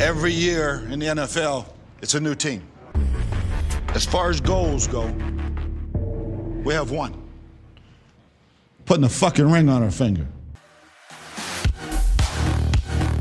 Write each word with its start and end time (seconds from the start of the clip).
Every 0.00 0.30
year 0.32 0.86
in 0.90 1.00
the 1.00 1.06
NFL, 1.06 1.66
it's 2.02 2.14
a 2.14 2.20
new 2.20 2.36
team. 2.36 2.62
As 3.94 4.06
far 4.06 4.30
as 4.30 4.40
goals 4.40 4.86
go, 4.86 5.06
we 6.62 6.72
have 6.72 6.92
one. 6.92 7.20
Putting 8.84 9.02
a 9.02 9.08
fucking 9.08 9.50
ring 9.50 9.68
on 9.68 9.82
our 9.82 9.90
finger. 9.90 10.28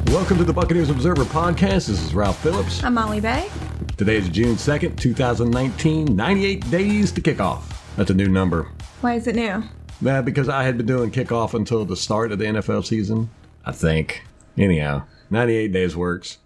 Welcome 0.10 0.38
to 0.38 0.44
the 0.44 0.54
Buccaneers 0.54 0.92
Observer 0.92 1.24
Podcast. 1.24 1.88
This 1.88 2.00
is 2.00 2.14
Ralph 2.14 2.40
Phillips. 2.44 2.84
I'm 2.84 2.94
Molly 2.94 3.22
Bay. 3.22 3.50
Today 3.98 4.18
is 4.18 4.30
June 4.30 4.56
2nd, 4.56 5.00
2019. 5.00 6.16
98 6.16 6.70
days 6.70 7.12
to 7.14 7.22
kickoff. 7.22 7.64
That's 7.96 8.12
a 8.12 8.14
new 8.14 8.28
number. 8.28 8.72
Why 9.02 9.16
is 9.16 9.26
it 9.26 9.36
new? 9.36 9.64
Nah, 10.00 10.22
because 10.22 10.48
I 10.48 10.62
had 10.64 10.78
been 10.78 10.86
doing 10.86 11.10
kickoff 11.10 11.56
until 11.56 11.86
the 11.86 11.98
start 11.98 12.32
of 12.32 12.38
the 12.38 12.46
NFL 12.46 12.86
season, 12.86 13.32
I 13.66 13.72
think. 13.72 14.22
Anyhow, 14.60 15.06
98 15.32 15.72
days 15.72 15.96
works. 15.96 16.38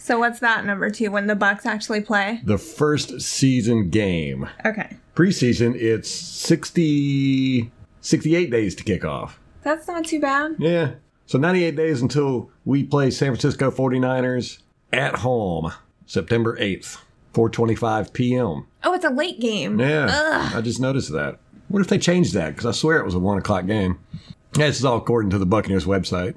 So 0.00 0.18
what's 0.20 0.38
that 0.40 0.64
number 0.64 0.88
two 0.90 1.10
when 1.10 1.26
the 1.26 1.34
Bucs 1.34 1.66
actually 1.66 2.00
play? 2.00 2.40
The 2.44 2.56
first 2.56 3.20
season 3.20 3.90
game. 3.90 4.48
Okay. 4.64 4.96
Preseason, 5.14 5.74
it's 5.74 6.08
60, 6.08 7.70
68 8.00 8.50
days 8.50 8.74
to 8.76 8.84
kick 8.84 9.04
off. 9.04 9.40
That's 9.62 9.86
not 9.88 10.04
too 10.06 10.20
bad. 10.20 10.54
Yeah. 10.58 10.92
So 11.26 11.36
98 11.38 11.76
days 11.76 12.00
until 12.00 12.50
we 12.64 12.84
play 12.84 13.10
San 13.10 13.28
Francisco 13.32 13.70
49ers 13.70 14.60
at 14.92 15.16
home, 15.16 15.72
September 16.06 16.56
8th, 16.58 16.98
4:25 17.34 18.12
p.m. 18.12 18.66
Oh, 18.84 18.94
it's 18.94 19.04
a 19.04 19.10
late 19.10 19.40
game. 19.40 19.78
Yeah, 19.78 20.06
Ugh. 20.10 20.52
I 20.56 20.60
just 20.62 20.80
noticed 20.80 21.12
that. 21.12 21.38
What 21.68 21.80
if 21.80 21.88
they 21.88 21.98
changed 21.98 22.32
that? 22.34 22.50
Because 22.54 22.64
I 22.64 22.70
swear 22.72 22.98
it 22.98 23.04
was 23.04 23.14
a 23.14 23.18
one 23.18 23.36
o'clock 23.36 23.66
game. 23.66 23.98
Yeah, 24.56 24.68
this 24.68 24.78
is 24.78 24.84
all 24.86 24.96
according 24.96 25.30
to 25.32 25.38
the 25.38 25.44
Buccaneers 25.44 25.84
website. 25.84 26.36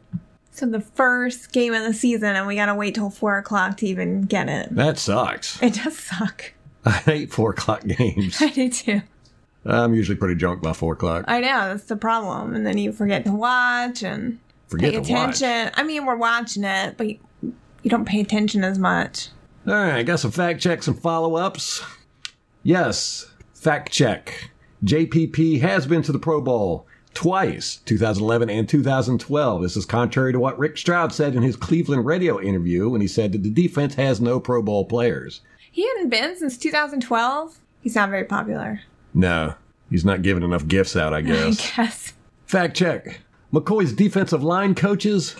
So 0.51 0.65
the 0.65 0.81
first 0.81 1.51
game 1.53 1.73
of 1.73 1.83
the 1.83 1.93
season, 1.93 2.35
and 2.35 2.45
we 2.45 2.55
gotta 2.55 2.75
wait 2.75 2.95
till 2.95 3.09
four 3.09 3.37
o'clock 3.37 3.77
to 3.77 3.87
even 3.87 4.23
get 4.23 4.49
it. 4.49 4.75
That 4.75 4.97
sucks. 4.99 5.61
It 5.63 5.75
does 5.75 5.97
suck. 5.97 6.53
I 6.85 6.91
hate 6.91 7.31
four 7.31 7.51
o'clock 7.51 7.85
games. 7.85 8.37
I 8.41 8.49
do 8.49 8.69
too. 8.69 9.01
I'm 9.65 9.93
usually 9.93 10.17
pretty 10.17 10.35
drunk 10.35 10.61
by 10.61 10.73
four 10.73 10.93
o'clock. 10.93 11.25
I 11.27 11.39
know 11.39 11.69
that's 11.69 11.85
the 11.85 11.95
problem, 11.95 12.55
and 12.55 12.65
then 12.65 12.77
you 12.77 12.91
forget 12.91 13.23
to 13.25 13.31
watch 13.31 14.03
and 14.03 14.39
Forget 14.67 14.93
pay 14.93 14.99
to 15.01 15.13
watch. 15.13 15.41
attention. 15.41 15.73
I 15.75 15.83
mean, 15.83 16.05
we're 16.05 16.15
watching 16.15 16.63
it, 16.63 16.97
but 16.97 17.07
you, 17.09 17.19
you 17.83 17.89
don't 17.89 18.05
pay 18.05 18.19
attention 18.21 18.63
as 18.63 18.79
much. 18.79 19.27
All 19.67 19.73
right, 19.73 19.95
I 19.95 20.03
got 20.03 20.19
some 20.19 20.31
fact 20.31 20.59
checks 20.61 20.87
and 20.87 20.99
follow 20.99 21.35
ups. 21.35 21.83
Yes, 22.63 23.31
fact 23.53 23.91
check. 23.91 24.49
JPP 24.83 25.61
has 25.61 25.85
been 25.85 26.01
to 26.03 26.11
the 26.11 26.17
Pro 26.19 26.41
Bowl 26.41 26.87
twice, 27.13 27.77
2011 27.85 28.49
and 28.49 28.67
2012. 28.67 29.61
This 29.61 29.77
is 29.77 29.85
contrary 29.85 30.31
to 30.33 30.39
what 30.39 30.57
Rick 30.59 30.77
Stroud 30.77 31.13
said 31.13 31.35
in 31.35 31.43
his 31.43 31.55
Cleveland 31.55 32.05
radio 32.05 32.39
interview 32.41 32.89
when 32.89 33.01
he 33.01 33.07
said 33.07 33.31
that 33.31 33.43
the 33.43 33.49
defense 33.49 33.95
has 33.95 34.21
no 34.21 34.39
Pro 34.39 34.61
Bowl 34.61 34.85
players. 34.85 35.41
He 35.71 35.87
hadn't 35.87 36.09
been 36.09 36.35
since 36.37 36.57
2012. 36.57 37.57
He's 37.81 37.95
not 37.95 38.09
very 38.09 38.25
popular. 38.25 38.81
No, 39.13 39.55
he's 39.89 40.05
not 40.05 40.21
giving 40.21 40.43
enough 40.43 40.67
gifts 40.67 40.95
out, 40.95 41.13
I 41.13 41.17
I 41.19 41.21
guess. 41.21 41.75
guess. 41.75 42.13
Fact 42.45 42.75
check. 42.75 43.19
McCoy's 43.53 43.93
defensive 43.93 44.43
line 44.43 44.75
coaches, 44.75 45.35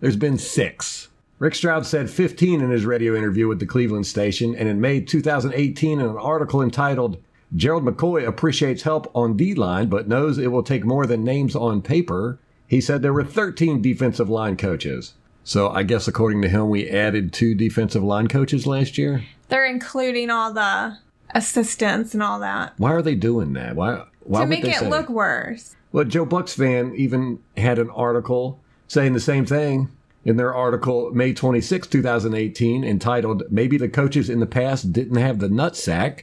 there's 0.00 0.16
been 0.16 0.36
six. 0.38 1.08
Rick 1.38 1.54
Stroud 1.54 1.84
said 1.86 2.08
15 2.10 2.60
in 2.60 2.70
his 2.70 2.84
radio 2.86 3.16
interview 3.16 3.48
with 3.48 3.58
the 3.58 3.66
Cleveland 3.66 4.06
station, 4.06 4.54
and 4.54 4.68
in 4.68 4.80
May 4.80 5.00
2018, 5.00 5.98
in 6.00 6.06
an 6.06 6.16
article 6.16 6.62
entitled, 6.62 7.18
Gerald 7.54 7.84
McCoy 7.84 8.26
appreciates 8.26 8.82
help 8.82 9.10
on 9.14 9.36
D 9.36 9.54
line, 9.54 9.88
but 9.88 10.08
knows 10.08 10.38
it 10.38 10.52
will 10.52 10.62
take 10.62 10.84
more 10.84 11.06
than 11.06 11.24
names 11.24 11.54
on 11.54 11.82
paper, 11.82 12.38
he 12.66 12.80
said 12.80 13.02
there 13.02 13.12
were 13.12 13.24
13 13.24 13.82
defensive 13.82 14.28
line 14.28 14.56
coaches. 14.56 15.14
So 15.44 15.68
I 15.68 15.82
guess 15.82 16.08
according 16.08 16.42
to 16.42 16.48
him, 16.48 16.70
we 16.70 16.88
added 16.88 17.32
two 17.32 17.54
defensive 17.54 18.02
line 18.02 18.28
coaches 18.28 18.66
last 18.66 18.96
year. 18.96 19.24
They're 19.48 19.66
including 19.66 20.30
all 20.30 20.52
the 20.52 20.98
assistants 21.34 22.14
and 22.14 22.22
all 22.22 22.38
that 22.38 22.72
Why 22.78 22.92
are 22.92 23.02
they 23.02 23.14
doing 23.14 23.52
that? 23.54 23.76
Why? 23.76 24.04
Why 24.20 24.40
to 24.40 24.46
make 24.46 24.64
it 24.64 24.76
say 24.76 24.88
look 24.88 25.08
worse. 25.08 25.76
Well, 25.92 26.04
Joe 26.04 26.24
Bucs 26.24 26.54
fan 26.54 26.94
even 26.96 27.40
had 27.56 27.78
an 27.78 27.90
article 27.90 28.60
saying 28.88 29.12
the 29.12 29.20
same 29.20 29.44
thing 29.44 29.90
in 30.24 30.36
their 30.36 30.54
article 30.54 31.10
May 31.12 31.34
26, 31.34 31.86
2018, 31.88 32.84
entitled 32.84 33.42
"Maybe 33.50 33.76
the 33.76 33.88
coaches 33.88 34.30
in 34.30 34.40
the 34.40 34.46
past 34.46 34.92
didn't 34.92 35.18
have 35.18 35.40
the 35.40 35.48
nutsack." 35.48 36.22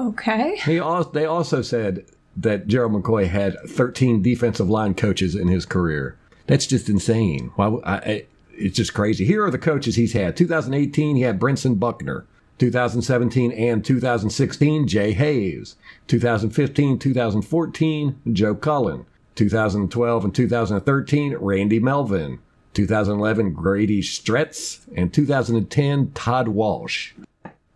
Okay. 0.00 0.56
He 0.56 0.80
they 1.12 1.26
also 1.26 1.62
said 1.62 2.06
that 2.36 2.66
Gerald 2.66 2.92
McCoy 2.92 3.28
had 3.28 3.58
13 3.68 4.22
defensive 4.22 4.70
line 4.70 4.94
coaches 4.94 5.34
in 5.34 5.48
his 5.48 5.66
career. 5.66 6.16
That's 6.46 6.66
just 6.66 6.88
insane. 6.88 7.52
Why? 7.56 7.68
I, 7.84 7.94
I, 7.96 8.26
it's 8.52 8.76
just 8.76 8.94
crazy. 8.94 9.24
Here 9.24 9.44
are 9.44 9.50
the 9.50 9.58
coaches 9.58 9.96
he's 9.96 10.12
had. 10.12 10.36
2018, 10.36 11.16
he 11.16 11.22
had 11.22 11.38
Brentson 11.38 11.78
Buckner. 11.78 12.26
2017 12.58 13.52
and 13.52 13.84
2016, 13.84 14.86
Jay 14.86 15.12
Hayes. 15.12 15.76
2015, 16.08 16.98
2014, 16.98 18.20
Joe 18.32 18.54
Cullen. 18.54 19.06
2012 19.34 20.24
and 20.24 20.34
2013, 20.34 21.36
Randy 21.36 21.78
Melvin. 21.78 22.38
2011, 22.74 23.54
Grady 23.54 24.02
Stretz. 24.02 24.86
And 24.94 25.12
2010, 25.12 26.12
Todd 26.12 26.48
Wash. 26.48 27.14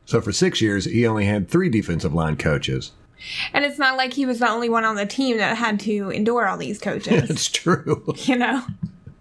So 0.05 0.21
for 0.21 0.33
six 0.33 0.61
years, 0.61 0.85
he 0.85 1.07
only 1.07 1.27
had 1.27 1.49
three 1.49 1.69
defensive 1.69 2.15
line 2.15 2.37
coaches. 2.37 2.93
And 3.53 3.65
it's 3.65 3.79
not 3.79 3.97
like 3.97 4.13
he 4.13 4.27
was 4.27 4.41
the 4.41 4.51
only 4.51 4.69
one 4.69 4.85
on 4.85 4.97
the 4.97 5.07
team 5.07 5.39
that 5.39 5.57
had 5.57 5.81
to 5.81 6.11
endure 6.11 6.47
all 6.47 6.59
these 6.59 6.79
coaches, 6.79 7.31
It's 7.31 7.49
true. 7.49 8.05
you 8.17 8.37
know? 8.37 8.63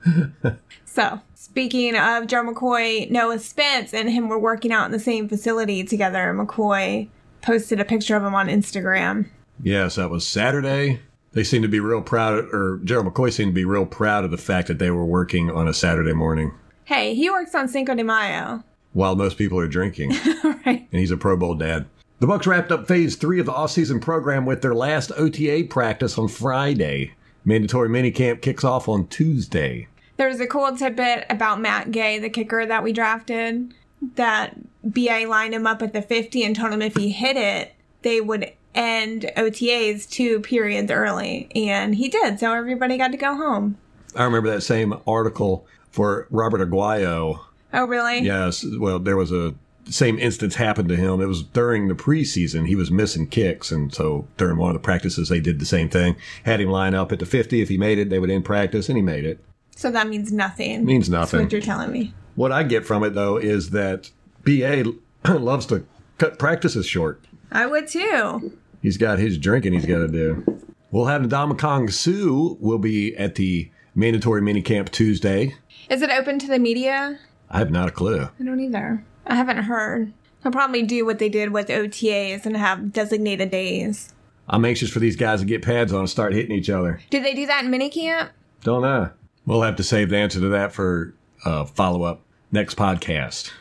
so, 0.86 1.22
speaking 1.36 1.96
of 1.96 2.28
Joe 2.28 2.44
McCoy, 2.44 3.10
Noah 3.10 3.40
Spence 3.40 3.94
and 3.94 4.10
him 4.10 4.28
were 4.28 4.40
working 4.40 4.74
out 4.74 4.86
in 4.86 4.92
the 4.92 5.00
same 5.00 5.30
facility 5.30 5.84
together. 5.84 6.34
McCoy 6.38 7.08
posted 7.42 7.80
a 7.80 7.86
picture 7.86 8.18
of 8.18 8.24
him 8.24 8.36
on 8.36 8.48
Instagram. 8.48 9.30
Yes, 9.62 9.96
that 9.96 10.10
was 10.10 10.28
Saturday. 10.28 11.00
They 11.32 11.44
seem 11.44 11.62
to 11.62 11.68
be 11.68 11.80
real 11.80 12.02
proud, 12.02 12.46
or 12.54 12.80
Gerald 12.84 13.08
McCoy 13.08 13.32
seemed 13.32 13.52
to 13.52 13.56
be 13.56 13.66
real 13.66 13.86
proud 13.86 14.26
of 14.26 14.32
the 14.32 14.38
fact 14.38 14.68
that 14.68 14.80
they 14.80 14.92
were 14.92 15.06
working 15.06 15.50
on 15.50 15.68
a 15.68 15.74
Saturday 15.74 16.14
morning 16.14 16.52
Hey, 16.86 17.16
he 17.16 17.30
works 17.30 17.56
on 17.56 17.70
Cinco 17.70 17.96
de 17.96 18.04
Mayo. 18.04 18.62
While 18.94 19.16
most 19.16 19.38
people 19.38 19.59
are 19.59 19.68
drinking. 19.68 20.09
right. 20.44 20.88
and 20.92 21.00
he's 21.00 21.12
a 21.12 21.18
Pro 21.18 21.36
Bowl 21.36 21.56
dad. 21.56 21.86
The 22.20 22.28
Bucs 22.28 22.46
wrapped 22.46 22.72
up 22.72 22.88
phase 22.88 23.16
three 23.16 23.40
of 23.40 23.46
the 23.46 23.52
offseason 23.52 24.00
program 24.02 24.46
with 24.46 24.62
their 24.62 24.76
last 24.76 25.12
OTA 25.18 25.66
practice 25.70 26.18
on 26.18 26.30
Friday. 26.30 27.14
Mandatory 27.44 27.90
minicamp 27.90 28.42
kicks 28.42 28.64
off 28.64 28.88
on 28.88 29.08
Tuesday. 29.08 29.88
There 30.18 30.30
was 30.30 30.40
a 30.40 30.48
cool 30.48 30.76
tidbit 30.78 31.26
about 31.30 31.59
Matt 31.59 31.92
Gay, 31.92 32.20
the 32.20 32.30
kicker 32.30 32.66
that 32.66 32.84
we 32.84 32.94
drafted, 32.94 33.74
that 34.16 34.56
BA 34.84 35.26
lined 35.28 35.53
him 35.53 35.68
up 35.68 35.82
at 35.82 35.92
the 35.92 36.02
50 36.02 36.44
and 36.44 36.56
told 36.56 36.72
him 36.72 36.82
if 36.82 36.96
he 36.96 37.12
hit 37.12 37.36
it, 37.36 37.74
they 38.03 38.22
would 38.22 38.53
end 38.76 39.30
OTAs 39.36 40.09
two 40.09 40.40
periods 40.42 40.92
early. 40.92 41.50
And 41.56 41.96
he 41.96 42.09
did, 42.09 42.40
so 42.40 42.53
everybody 42.53 42.98
got 42.98 43.12
to 43.12 43.18
go 43.18 43.36
home. 43.36 43.78
I 44.16 44.24
remember 44.24 44.52
that 44.52 44.62
same 44.62 44.94
article 45.08 45.66
for 45.92 46.28
Robert 46.30 46.68
Aguayo. 46.68 47.40
Oh, 47.73 47.85
really? 47.85 48.19
Yes, 48.19 48.66
well, 48.79 49.00
there 49.00 49.17
was 49.17 49.31
a 49.31 49.56
same 49.89 50.17
instance 50.17 50.56
happened 50.56 50.88
to 50.89 50.95
him. 50.95 51.19
It 51.19 51.25
was 51.25 51.44
during 51.44 51.88
the 51.88 51.94
preseason. 51.94 52.67
He 52.67 52.75
was 52.75 52.89
missing 52.89 53.28
kicks, 53.28 53.72
and 53.72 53.94
so 53.94 54.28
during 54.38 54.57
one 54.57 54.69
of 54.69 54.73
the 54.75 54.79
practices, 54.85 55.29
they 55.29 55.39
did 55.39 55.59
the 55.59 55.66
same 55.66 55.89
thing. 55.89 56.16
Had 56.44 56.61
him 56.61 56.69
line 56.69 56.94
up 56.94 57.11
at 57.11 57.19
the 57.19 57.25
50. 57.25 57.61
If 57.61 57.69
he 57.69 57.78
made 57.78 57.97
it, 57.97 58.09
they 58.09 58.19
would 58.19 58.29
end 58.29 58.45
practice, 58.45 58.88
and 58.88 58.97
he 58.97 59.01
made 59.01 59.25
it. 59.25 59.44
So 59.75 59.91
that 59.91 60.07
means 60.07 60.31
nothing. 60.31 60.85
Means 60.85 61.09
That's 61.09 61.34
nothing. 61.34 61.45
what 61.45 61.51
you're 61.51 61.61
telling 61.61 61.91
me. 61.91 62.13
What 62.35 62.51
I 62.51 62.63
get 62.63 62.85
from 62.85 63.03
it, 63.03 63.13
though, 63.13 63.38
is 63.38 63.72
that 63.72 64.11
BA 64.44 64.85
loves 65.34 65.66
to 65.67 65.85
cut 66.17 66.40
practices 66.40 66.85
short. 66.85 67.22
I 67.51 67.66
would 67.66 67.88
too. 67.88 68.57
He's 68.81 68.97
got 68.97 69.19
his 69.19 69.38
drinking 69.38 69.73
he's 69.73 69.85
got 69.85 70.00
to 70.00 70.07
do. 70.07 70.61
We'll 70.91 71.05
have 71.05 71.29
Kong 71.57 71.90
Sue 71.90 72.57
will 72.59 72.78
be 72.78 73.16
at 73.17 73.35
the 73.35 73.69
mandatory 73.95 74.41
minicamp 74.41 74.90
Tuesday. 74.91 75.55
Is 75.90 76.01
it 76.01 76.09
open 76.09 76.40
to 76.40 76.47
the 76.47 76.59
media? 76.59 77.19
I 77.53 77.59
have 77.59 77.72
not 77.72 77.88
a 77.88 77.91
clue. 77.91 78.28
I 78.40 78.44
don't 78.44 78.59
either. 78.59 79.06
I 79.28 79.36
haven't 79.36 79.64
heard. 79.64 80.11
They'll 80.41 80.52
probably 80.52 80.82
do 80.82 81.05
what 81.05 81.20
they 81.20 81.29
did 81.29 81.52
with 81.52 81.67
OTAs 81.67 82.46
and 82.46 82.58
have 82.58 82.91
designated 82.91 83.52
days. 83.52 84.14
I'm 84.50 84.66
anxious 84.66 84.90
for 84.90 85.00
these 85.00 85.16
guys 85.16 85.40
to 85.40 85.46
get 85.46 85.61
pads 85.61 85.94
on 85.94 86.00
and 86.00 86.09
start 86.09 86.34
hitting 86.34 86.52
each 86.55 86.70
other. 86.70 87.00
Did 87.09 87.23
they 87.23 87.34
do 87.34 87.46
that 87.46 87.64
in 87.64 87.72
minicamp? 87.72 88.32
Don't 88.64 88.82
know. 88.82 89.11
We'll 89.46 89.61
have 89.61 89.78
to 89.78 89.84
save 89.84 90.09
the 90.09 90.17
answer 90.17 90.40
to 90.40 90.50
that 90.50 90.73
for 90.73 91.14
uh, 91.46 91.66
follow 91.66 92.03
up 92.03 92.22
next 92.52 92.76
podcast. 92.76 93.52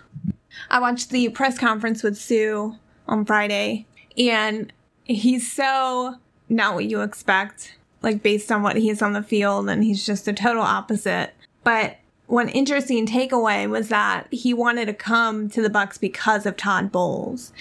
I 0.71 0.81
watched 0.81 1.11
the 1.11 1.29
press 1.29 1.59
conference 1.59 2.03
with 2.03 2.17
Suh 2.17 2.73
on 3.07 3.25
Friday, 3.25 3.87
and 4.17 4.73
he's 5.05 5.53
so 5.53 6.17
not 6.49 6.75
what 6.75 6.87
you 6.87 7.03
expect, 7.03 7.77
like 8.01 8.23
based 8.23 8.51
on 8.51 8.63
what 8.63 8.77
he's 8.77 9.03
on 9.03 9.13
the 9.13 9.23
field, 9.23 9.69
and 9.69 9.85
he's 9.85 10.05
just 10.05 10.25
the 10.25 10.33
total 10.33 10.63
opposite. 10.63 11.35
But 11.63 11.99
one 12.33 12.49
interesting 12.49 13.07
takeaway 13.07 13.69
was 13.69 13.89
that 13.89 14.27
he 14.31 14.55
wanted 14.55 14.87
to 14.87 14.95
come 14.95 15.51
to 15.51 15.61
the 15.61 15.69
Bucs 15.69 16.01
because 16.01 16.47
of 16.47 16.57
Todd 16.57 16.91
Bowles, 16.91 17.53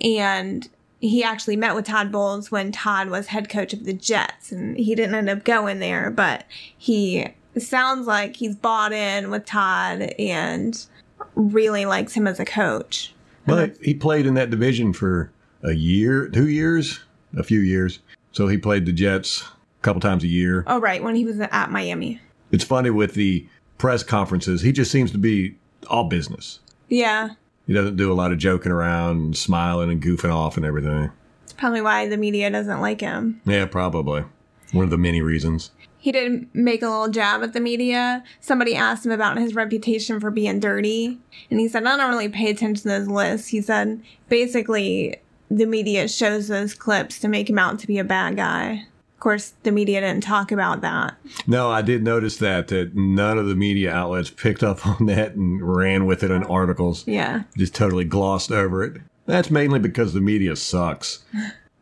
and 0.00 0.68
he 1.00 1.24
actually 1.24 1.56
met 1.56 1.74
with 1.74 1.86
Todd 1.86 2.12
Bowles 2.12 2.48
when 2.48 2.70
Todd 2.70 3.10
was 3.10 3.26
head 3.26 3.48
coach 3.48 3.72
of 3.72 3.84
the 3.84 3.92
Jets, 3.92 4.52
and 4.52 4.76
he 4.76 4.94
didn't 4.94 5.16
end 5.16 5.28
up 5.28 5.42
going 5.42 5.80
there, 5.80 6.12
but 6.12 6.44
he 6.78 7.26
sounds 7.58 8.06
like 8.06 8.36
he's 8.36 8.54
bought 8.54 8.92
in 8.92 9.30
with 9.30 9.46
Todd 9.46 10.14
and 10.16 10.86
really 11.34 11.84
likes 11.84 12.12
him 12.12 12.28
as 12.28 12.38
a 12.38 12.44
coach. 12.44 13.12
But 13.46 13.78
he 13.82 13.94
played 13.94 14.26
in 14.26 14.34
that 14.34 14.50
division 14.50 14.92
for 14.92 15.32
a 15.64 15.72
year, 15.72 16.28
two 16.28 16.48
years, 16.48 17.00
a 17.36 17.42
few 17.42 17.58
years. 17.58 17.98
So 18.30 18.46
he 18.46 18.58
played 18.58 18.86
the 18.86 18.92
Jets 18.92 19.42
a 19.42 19.82
couple 19.82 20.00
times 20.00 20.22
a 20.22 20.28
year. 20.28 20.62
Oh, 20.68 20.78
right, 20.78 21.02
when 21.02 21.16
he 21.16 21.24
was 21.24 21.40
at 21.40 21.72
Miami. 21.72 22.20
It's 22.52 22.64
funny 22.64 22.90
with 22.90 23.14
the 23.14 23.48
press 23.80 24.02
conferences, 24.02 24.60
he 24.60 24.72
just 24.72 24.90
seems 24.90 25.10
to 25.10 25.18
be 25.18 25.56
all 25.88 26.04
business. 26.04 26.60
Yeah, 26.88 27.30
He 27.66 27.72
doesn't 27.72 27.96
do 27.96 28.12
a 28.12 28.14
lot 28.14 28.30
of 28.30 28.38
joking 28.38 28.70
around 28.72 29.16
and 29.20 29.36
smiling 29.36 29.90
and 29.90 30.02
goofing 30.02 30.32
off 30.34 30.56
and 30.56 30.66
everything. 30.66 31.10
it's 31.44 31.54
probably 31.54 31.80
why 31.80 32.06
the 32.08 32.16
media 32.18 32.50
doesn't 32.50 32.80
like 32.80 33.00
him. 33.00 33.40
Yeah, 33.46 33.64
probably. 33.64 34.24
One 34.72 34.84
of 34.84 34.90
the 34.90 34.98
many 34.98 35.22
reasons. 35.22 35.70
He 35.98 36.12
did 36.12 36.46
make 36.54 36.82
a 36.82 36.88
little 36.88 37.08
jab 37.08 37.42
at 37.42 37.52
the 37.54 37.60
media. 37.60 38.22
Somebody 38.40 38.74
asked 38.74 39.06
him 39.06 39.12
about 39.12 39.38
his 39.38 39.54
reputation 39.54 40.20
for 40.20 40.30
being 40.30 40.60
dirty, 40.60 41.18
and 41.50 41.58
he 41.60 41.68
said, 41.68 41.86
I 41.86 41.96
don't 41.96 42.10
really 42.10 42.28
pay 42.28 42.50
attention 42.50 42.82
to 42.82 42.88
those 42.88 43.08
lists. 43.08 43.48
He 43.48 43.60
said, 43.62 44.02
basically, 44.28 45.16
the 45.50 45.66
media 45.66 46.06
shows 46.08 46.48
those 46.48 46.74
clips 46.74 47.18
to 47.20 47.28
make 47.28 47.48
him 47.48 47.58
out 47.58 47.78
to 47.80 47.86
be 47.86 47.98
a 47.98 48.04
bad 48.04 48.36
guy. 48.36 48.86
Of 49.20 49.22
course, 49.22 49.52
the 49.64 49.70
media 49.70 50.00
didn't 50.00 50.22
talk 50.22 50.50
about 50.50 50.80
that. 50.80 51.14
No, 51.46 51.70
I 51.70 51.82
did 51.82 52.02
notice 52.02 52.38
that, 52.38 52.68
that 52.68 52.94
none 52.94 53.36
of 53.36 53.48
the 53.48 53.54
media 53.54 53.92
outlets 53.92 54.30
picked 54.30 54.62
up 54.62 54.86
on 54.86 55.04
that 55.04 55.34
and 55.34 55.60
ran 55.60 56.06
with 56.06 56.22
it 56.22 56.30
in 56.30 56.42
articles. 56.44 57.06
Yeah. 57.06 57.42
just 57.54 57.74
totally 57.74 58.06
glossed 58.06 58.50
over 58.50 58.82
it. 58.82 59.02
That's 59.26 59.50
mainly 59.50 59.78
because 59.78 60.14
the 60.14 60.22
media 60.22 60.56
sucks. 60.56 61.22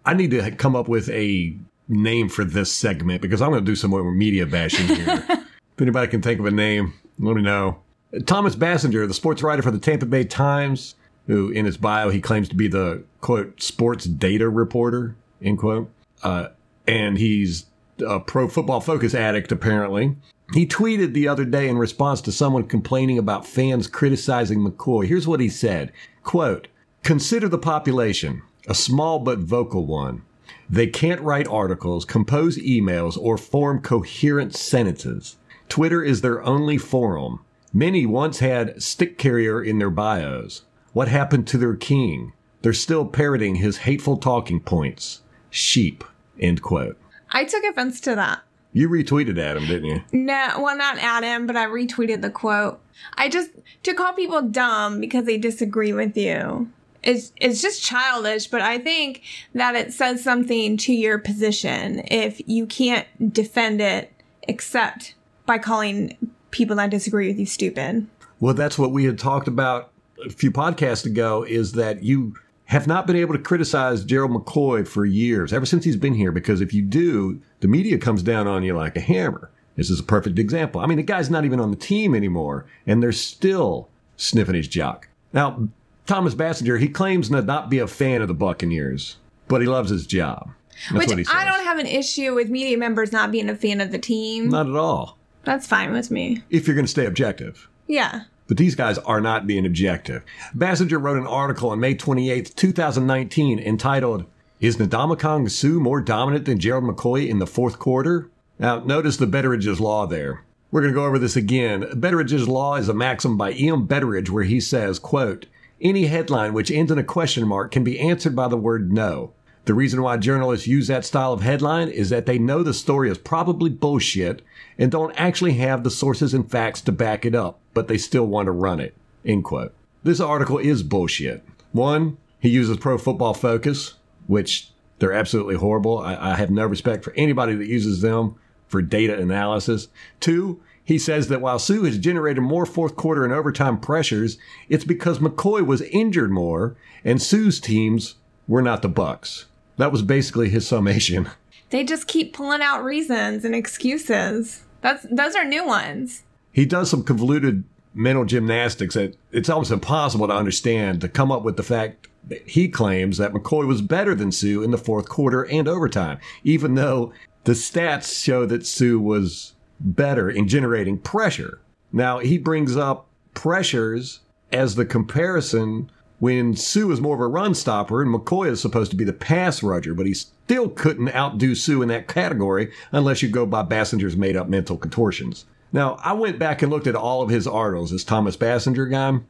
I 0.05 0.15
need 0.15 0.33
to 0.33 0.51
come 0.51 0.75
up 0.75 0.89
with 0.89 1.09
a 1.11 1.57
name 1.87 2.29
for 2.29 2.45
this 2.45 2.73
segment 2.73 3.23
because 3.23 3.41
I'm 3.41 3.51
going 3.51 3.65
to 3.65 3.71
do 3.71 3.77
some 3.77 3.93
more 3.93 4.11
media 4.11 4.45
bashing 4.45 4.89
here. 4.89 5.25
if 5.29 5.81
anybody 5.81 6.11
can 6.11 6.21
think 6.21 6.41
of 6.41 6.47
a 6.47 6.51
name, 6.51 6.95
let 7.21 7.37
me 7.37 7.43
know. 7.43 7.79
Thomas 8.27 8.57
Bassinger, 8.57 9.07
the 9.07 9.15
sports 9.15 9.45
writer 9.45 9.63
for 9.63 9.71
the 9.71 9.79
Tampa 9.79 10.07
Bay 10.07 10.25
Times, 10.25 10.97
who 11.29 11.51
in 11.51 11.67
his 11.67 11.77
bio 11.77 12.11
he 12.11 12.21
claims 12.21 12.49
to 12.49 12.57
be 12.57 12.67
the 12.67 13.05
quote 13.21 13.63
sports 13.63 14.07
data 14.07 14.49
reporter 14.49 15.15
end 15.41 15.59
quote, 15.59 15.89
uh, 16.25 16.49
and 16.89 17.19
he's 17.19 17.67
a 18.05 18.19
pro 18.19 18.49
football 18.49 18.81
focus 18.81 19.15
addict 19.15 19.53
apparently. 19.53 20.17
He 20.55 20.67
tweeted 20.67 21.13
the 21.13 21.29
other 21.29 21.45
day 21.45 21.69
in 21.69 21.77
response 21.77 22.23
to 22.23 22.33
someone 22.33 22.65
complaining 22.65 23.19
about 23.19 23.47
fans 23.47 23.87
criticizing 23.87 24.61
McCoy. 24.61 25.07
Here's 25.07 25.29
what 25.29 25.41
he 25.41 25.49
said 25.49 25.93
quote, 26.23 26.69
Consider 27.03 27.49
the 27.49 27.59
population, 27.59 28.43
a 28.67 28.75
small 28.75 29.19
but 29.19 29.39
vocal 29.39 29.87
one. 29.87 30.23
They 30.71 30.87
can't 30.87 31.21
write 31.21 31.47
articles, 31.49 32.05
compose 32.05 32.59
emails, 32.59 33.17
or 33.19 33.39
form 33.39 33.81
coherent 33.81 34.55
sentences. 34.55 35.37
Twitter 35.69 36.03
is 36.03 36.21
their 36.21 36.43
only 36.43 36.79
forum. 36.79 37.41
Many 37.73 38.07
once 38.07 38.39
had 38.39 38.83
stick 38.83 39.19
carrier 39.19 39.63
in 39.63 39.79
their 39.79 39.91
bios. 39.91 40.63
What 40.93 41.09
happened 41.09 41.47
to 41.49 41.59
their 41.59 41.77
king? 41.77 42.33
They're 42.63 42.73
still 42.73 43.07
parroting 43.07 43.57
his 43.57 43.79
hateful 43.79 44.17
talking 44.17 44.61
points. 44.61 45.23
Sheep. 45.51 46.05
End 46.41 46.63
quote. 46.63 46.99
I 47.31 47.45
took 47.45 47.65
offense 47.65 48.01
to 48.03 48.15
that. 48.15 48.43
You 48.73 48.89
retweeted 48.89 49.39
Adam, 49.39 49.67
didn't 49.67 49.87
you? 49.87 50.03
No, 50.13 50.55
well, 50.59 50.77
not 50.77 50.99
Adam, 50.99 51.47
but 51.47 51.57
I 51.57 51.67
retweeted 51.67 52.23
the 52.23 52.31
quote. 52.31 52.81
I 53.15 53.29
just 53.29 53.51
to 53.85 53.95
call 53.95 54.13
people 54.13 54.43
dumb 54.43 55.01
because 55.01 55.25
they 55.25 55.39
disagree 55.39 55.93
with 55.93 56.17
you. 56.17 56.71
It's 57.03 57.33
it's 57.37 57.63
just 57.63 57.83
childish, 57.83 58.49
but 58.49 58.61
I 58.61 58.79
think 58.79 59.23
that 59.55 59.75
it 59.75 59.93
says 59.93 60.23
something 60.23 60.77
to 60.79 60.93
your 60.93 61.19
position 61.19 62.03
if 62.11 62.41
you 62.47 62.67
can't 62.67 63.07
defend 63.33 63.81
it 63.81 64.13
except 64.43 65.15
by 65.47 65.59
calling 65.59 66.17
people 66.51 66.77
that 66.77 66.91
disagree 66.91 67.29
with 67.29 67.39
you 67.39 67.47
stupid. 67.47 68.07
Well, 68.41 68.55
that's 68.55 68.79
what 68.79 68.93
we 68.93 69.05
had 69.05 69.19
talked 69.19 69.49
about 69.49 69.91
a 70.25 70.31
few 70.31 70.51
podcasts 70.51 71.07
ago 71.07 71.45
is 71.45 71.73
that 71.73 72.03
you 72.03 72.35
have 72.69 72.87
not 72.87 73.07
been 73.07 73.17
able 73.17 73.35
to 73.35 73.41
criticize 73.41 74.05
Gerald 74.05 74.31
McCoy 74.31 74.87
for 74.87 75.07
years, 75.07 75.55
ever 75.55 75.65
since 75.65 75.85
he's 75.85 75.97
been 75.97 76.13
here, 76.13 76.31
because 76.31 76.61
if 76.61 76.75
you 76.75 76.83
do, 76.83 77.41
the 77.61 77.69
media 77.69 77.97
comes 77.97 78.23
down 78.23 78.47
on 78.47 78.63
you 78.63 78.75
like 78.77 78.95
a 78.95 79.01
hammer. 79.01 79.51
This 79.77 79.89
is 79.89 80.01
a 80.01 80.03
perfect 80.05 80.39
example. 80.39 80.81
I 80.83 80.87
mean, 80.87 80.99
the 80.99 81.03
guy's 81.03 81.31
not 81.31 81.47
even 81.47 81.61
on 81.61 81.71
the 81.71 81.77
team 81.77 82.15
anymore, 82.15 82.67
and 82.87 83.03
they're 83.03 83.11
still 83.13 83.89
sniffing 84.17 84.55
his 84.55 84.69
jock. 84.69 85.09
Now, 85.33 85.69
Thomas 86.07 86.35
Bassinger, 86.35 86.79
he 86.79 86.89
claims 86.89 87.31
to 87.31 87.41
not 87.41 87.71
be 87.71 87.79
a 87.79 87.87
fan 87.87 88.21
of 88.21 88.29
the 88.29 88.35
Buccaneers, 88.35 89.17
but 89.47 89.63
he 89.63 89.67
loves 89.67 89.89
his 89.89 90.07
job. 90.07 90.51
That's 90.91 90.93
Which 90.93 91.09
what 91.09 91.19
he 91.19 91.25
says. 91.25 91.35
I 91.35 91.47
don't 91.47 91.65
have 91.65 91.79
an 91.79 91.87
issue 91.87 92.35
with 92.35 92.51
media 92.51 92.77
members 92.77 93.13
not 93.13 93.33
being 93.33 93.49
a 93.49 93.57
fan 93.57 93.81
of 93.81 93.93
the 93.93 93.99
team. 93.99 94.51
not 94.51 94.69
at 94.69 94.77
all. 94.77 95.17
That's 95.45 95.67
fine 95.67 95.93
with 95.93 96.11
me. 96.11 96.43
If 96.51 96.67
you're 96.67 96.75
going 96.75 96.85
to 96.85 96.91
stay 96.91 97.07
objective. 97.07 97.67
Yeah. 97.87 98.25
But 98.49 98.57
these 98.57 98.75
guys 98.75 98.99
are 98.99 99.21
not 99.21 99.47
being 99.47 99.67
objective. 99.67 100.25
Bassinger 100.57 101.01
wrote 101.01 101.19
an 101.19 101.27
article 101.27 101.71
on 101.71 101.79
May 101.79 101.95
28, 101.95 102.57
2019, 102.57 103.59
entitled, 103.59 104.25
Is 104.59 104.79
Ndamukong 104.79 105.51
Suh 105.51 105.79
more 105.79 106.01
dominant 106.01 106.47
than 106.47 106.59
Gerald 106.59 106.85
McCoy 106.85 107.29
in 107.29 107.39
the 107.39 107.47
fourth 107.47 107.79
quarter? 107.79 108.31
Now, 108.59 108.81
notice 108.81 109.19
the 109.19 109.27
Betteridge's 109.27 109.81
Law 109.81 110.07
there. 110.07 110.45
We're 110.71 110.81
going 110.81 110.93
to 110.93 110.99
go 110.99 111.05
over 111.05 111.19
this 111.19 111.37
again. 111.37 111.83
Betteridge's 111.95 112.49
Law 112.49 112.77
is 112.77 112.89
a 112.89 112.95
maxim 112.95 113.37
by 113.37 113.53
E.M. 113.53 113.87
Betteridge 113.87 114.31
where 114.31 114.45
he 114.45 114.61
says, 114.61 114.99
quote, 114.99 115.47
Any 115.81 116.07
headline 116.07 116.55
which 116.55 116.71
ends 116.71 116.91
in 116.91 116.99
a 116.99 117.05
question 117.05 117.47
mark 117.47 117.71
can 117.71 117.85
be 117.85 118.01
answered 118.01 118.35
by 118.35 118.49
the 118.49 118.57
word 118.57 118.93
no. 118.93 119.33
The 119.69 119.75
reason 119.75 120.01
why 120.01 120.17
journalists 120.17 120.67
use 120.67 120.87
that 120.87 121.05
style 121.05 121.35
of 121.35 121.43
headline 121.43 121.89
is 121.89 122.09
that 122.09 122.25
they 122.25 122.39
know 122.39 122.63
the 122.63 122.73
story 122.73 123.11
is 123.11 123.19
probably 123.19 123.69
bullshit 123.69 124.41
and 124.79 124.91
don't 124.91 125.13
actually 125.21 125.55
have 125.55 125.85
the 125.85 125.91
sources 125.91 126.33
and 126.33 126.51
facts 126.51 126.81
to 126.83 126.93
back 126.93 127.27
it 127.27 127.35
up, 127.35 127.61
but 127.79 127.87
they 127.87 127.97
still 127.97 128.27
want 128.27 128.47
to 128.47 128.51
run 128.51 128.81
it. 128.81 128.93
End 129.25 129.45
quote. 129.45 129.73
This 130.03 130.19
article 130.19 130.59
is 130.59 130.83
bullshit. 130.83 131.45
One, 131.71 132.17
he 132.41 132.49
uses 132.49 132.77
Pro 132.77 132.99
Football 132.99 133.35
Focus, 133.35 133.95
which 134.27 134.73
they're 134.99 135.13
absolutely 135.13 135.55
horrible. 135.55 136.01
I, 136.01 136.33
I 136.33 136.35
have 136.35 136.51
no 136.51 136.67
respect 136.67 137.05
for 137.05 137.13
anybody 137.13 137.55
that 137.55 137.69
uses 137.69 138.01
them 138.01 138.35
for 138.67 138.83
data 138.83 139.17
analysis. 139.17 139.87
Two, 140.19 140.61
he 140.83 140.99
says 140.99 141.29
that 141.29 141.41
while 141.41 141.61
Suh 141.61 141.85
has 141.85 141.99
generated 141.99 142.43
more 142.43 142.67
fourth 142.67 142.97
quarter 142.97 143.23
and 143.23 143.33
overtime 143.33 143.79
pressures, 143.79 144.39
it's 144.69 144.85
because 144.85 145.21
McCoy 145.21 145.65
was 145.65 145.83
injured 145.83 146.33
more 146.33 146.77
and 147.05 147.23
Suh's 147.23 147.61
teams 147.61 148.17
were 148.49 148.61
not 148.61 148.83
the 148.83 148.91
Bucs. 148.91 149.45
That 149.77 149.93
was 149.93 150.03
basically 150.03 150.49
his 150.49 150.67
summation. 150.67 151.31
They 151.71 151.85
just 151.85 152.09
keep 152.09 152.33
pulling 152.33 152.61
out 152.61 152.83
reasons 152.83 153.45
and 153.45 153.55
excuses. 153.55 154.65
That's 154.81 155.07
those 155.13 155.37
are 155.37 155.45
new 155.45 155.65
ones. 155.65 156.25
He 156.59 156.67
does 156.67 156.91
some 156.91 157.05
convoluted 157.05 157.63
mental 157.95 158.25
gymnastics 158.25 158.97
that 158.97 159.15
it's 159.31 159.49
almost 159.49 159.71
impossible 159.71 160.27
to 160.27 160.35
understand 160.35 161.01
to 161.01 161.09
come 161.09 161.31
up 161.31 161.45
with 161.45 161.57
the 161.57 161.63
fact 161.63 162.09
that 162.27 162.49
he 162.49 162.67
claims 162.67 163.17
that 163.19 163.33
McCoy 163.33 163.65
was 163.65 163.81
better 163.81 164.13
than 164.13 164.33
Suh 164.33 164.63
in 164.63 164.73
the 164.73 164.77
fourth 164.77 165.09
quarter 165.09 165.45
and 165.45 165.69
overtime, 165.69 166.19
even 166.43 166.75
though 166.75 167.13
the 167.45 167.53
stats 167.53 168.25
show 168.25 168.45
that 168.47 168.67
Suh 168.67 168.99
was 168.99 169.55
better 169.79 170.29
in 170.29 170.49
generating 170.49 170.99
pressure. 170.99 171.61
Now, 171.93 172.19
he 172.19 172.39
brings 172.39 172.77
up 172.77 173.07
pressures 173.35 174.19
as 174.51 174.75
the 174.75 174.85
comparison 174.85 175.93
when 176.19 176.57
Suh 176.57 176.91
is 176.91 177.01
more 177.01 177.15
of 177.15 177.21
a 177.21 177.29
run 177.29 177.55
stopper 177.55 178.03
and 178.03 178.13
McCoy 178.13 178.49
is 178.49 178.61
supposed 178.61 178.91
to 178.91 178.97
be 178.97 179.05
the 179.05 179.13
pass 179.13 179.63
rusher, 179.63 179.95
but 179.95 180.07
he 180.07 180.15
still 180.15 180.71
couldn't 180.71 181.15
outdo 181.15 181.55
Suh 181.55 181.83
in 181.83 181.89
that 181.91 182.09
category 182.09 182.73
unless 182.91 183.23
you 183.23 183.29
go 183.29 183.47
by 183.47 183.63
Bassinger's 183.63 184.17
made 184.17 184.35
up 184.35 184.49
mental 184.49 184.77
contortions. 184.77 185.45
Now, 185.73 185.99
I 186.03 186.13
went 186.15 186.39
back 186.39 186.63
and 186.63 186.71
looked 186.71 186.87
at 186.87 186.97
all 186.97 187.23
of 187.23 187.31
his 187.31 187.47
articles, 187.47 187.91
this 187.91 188.05
Thomas 188.05 188.37
Bassinger 188.37 188.91
guy, 188.91 189.21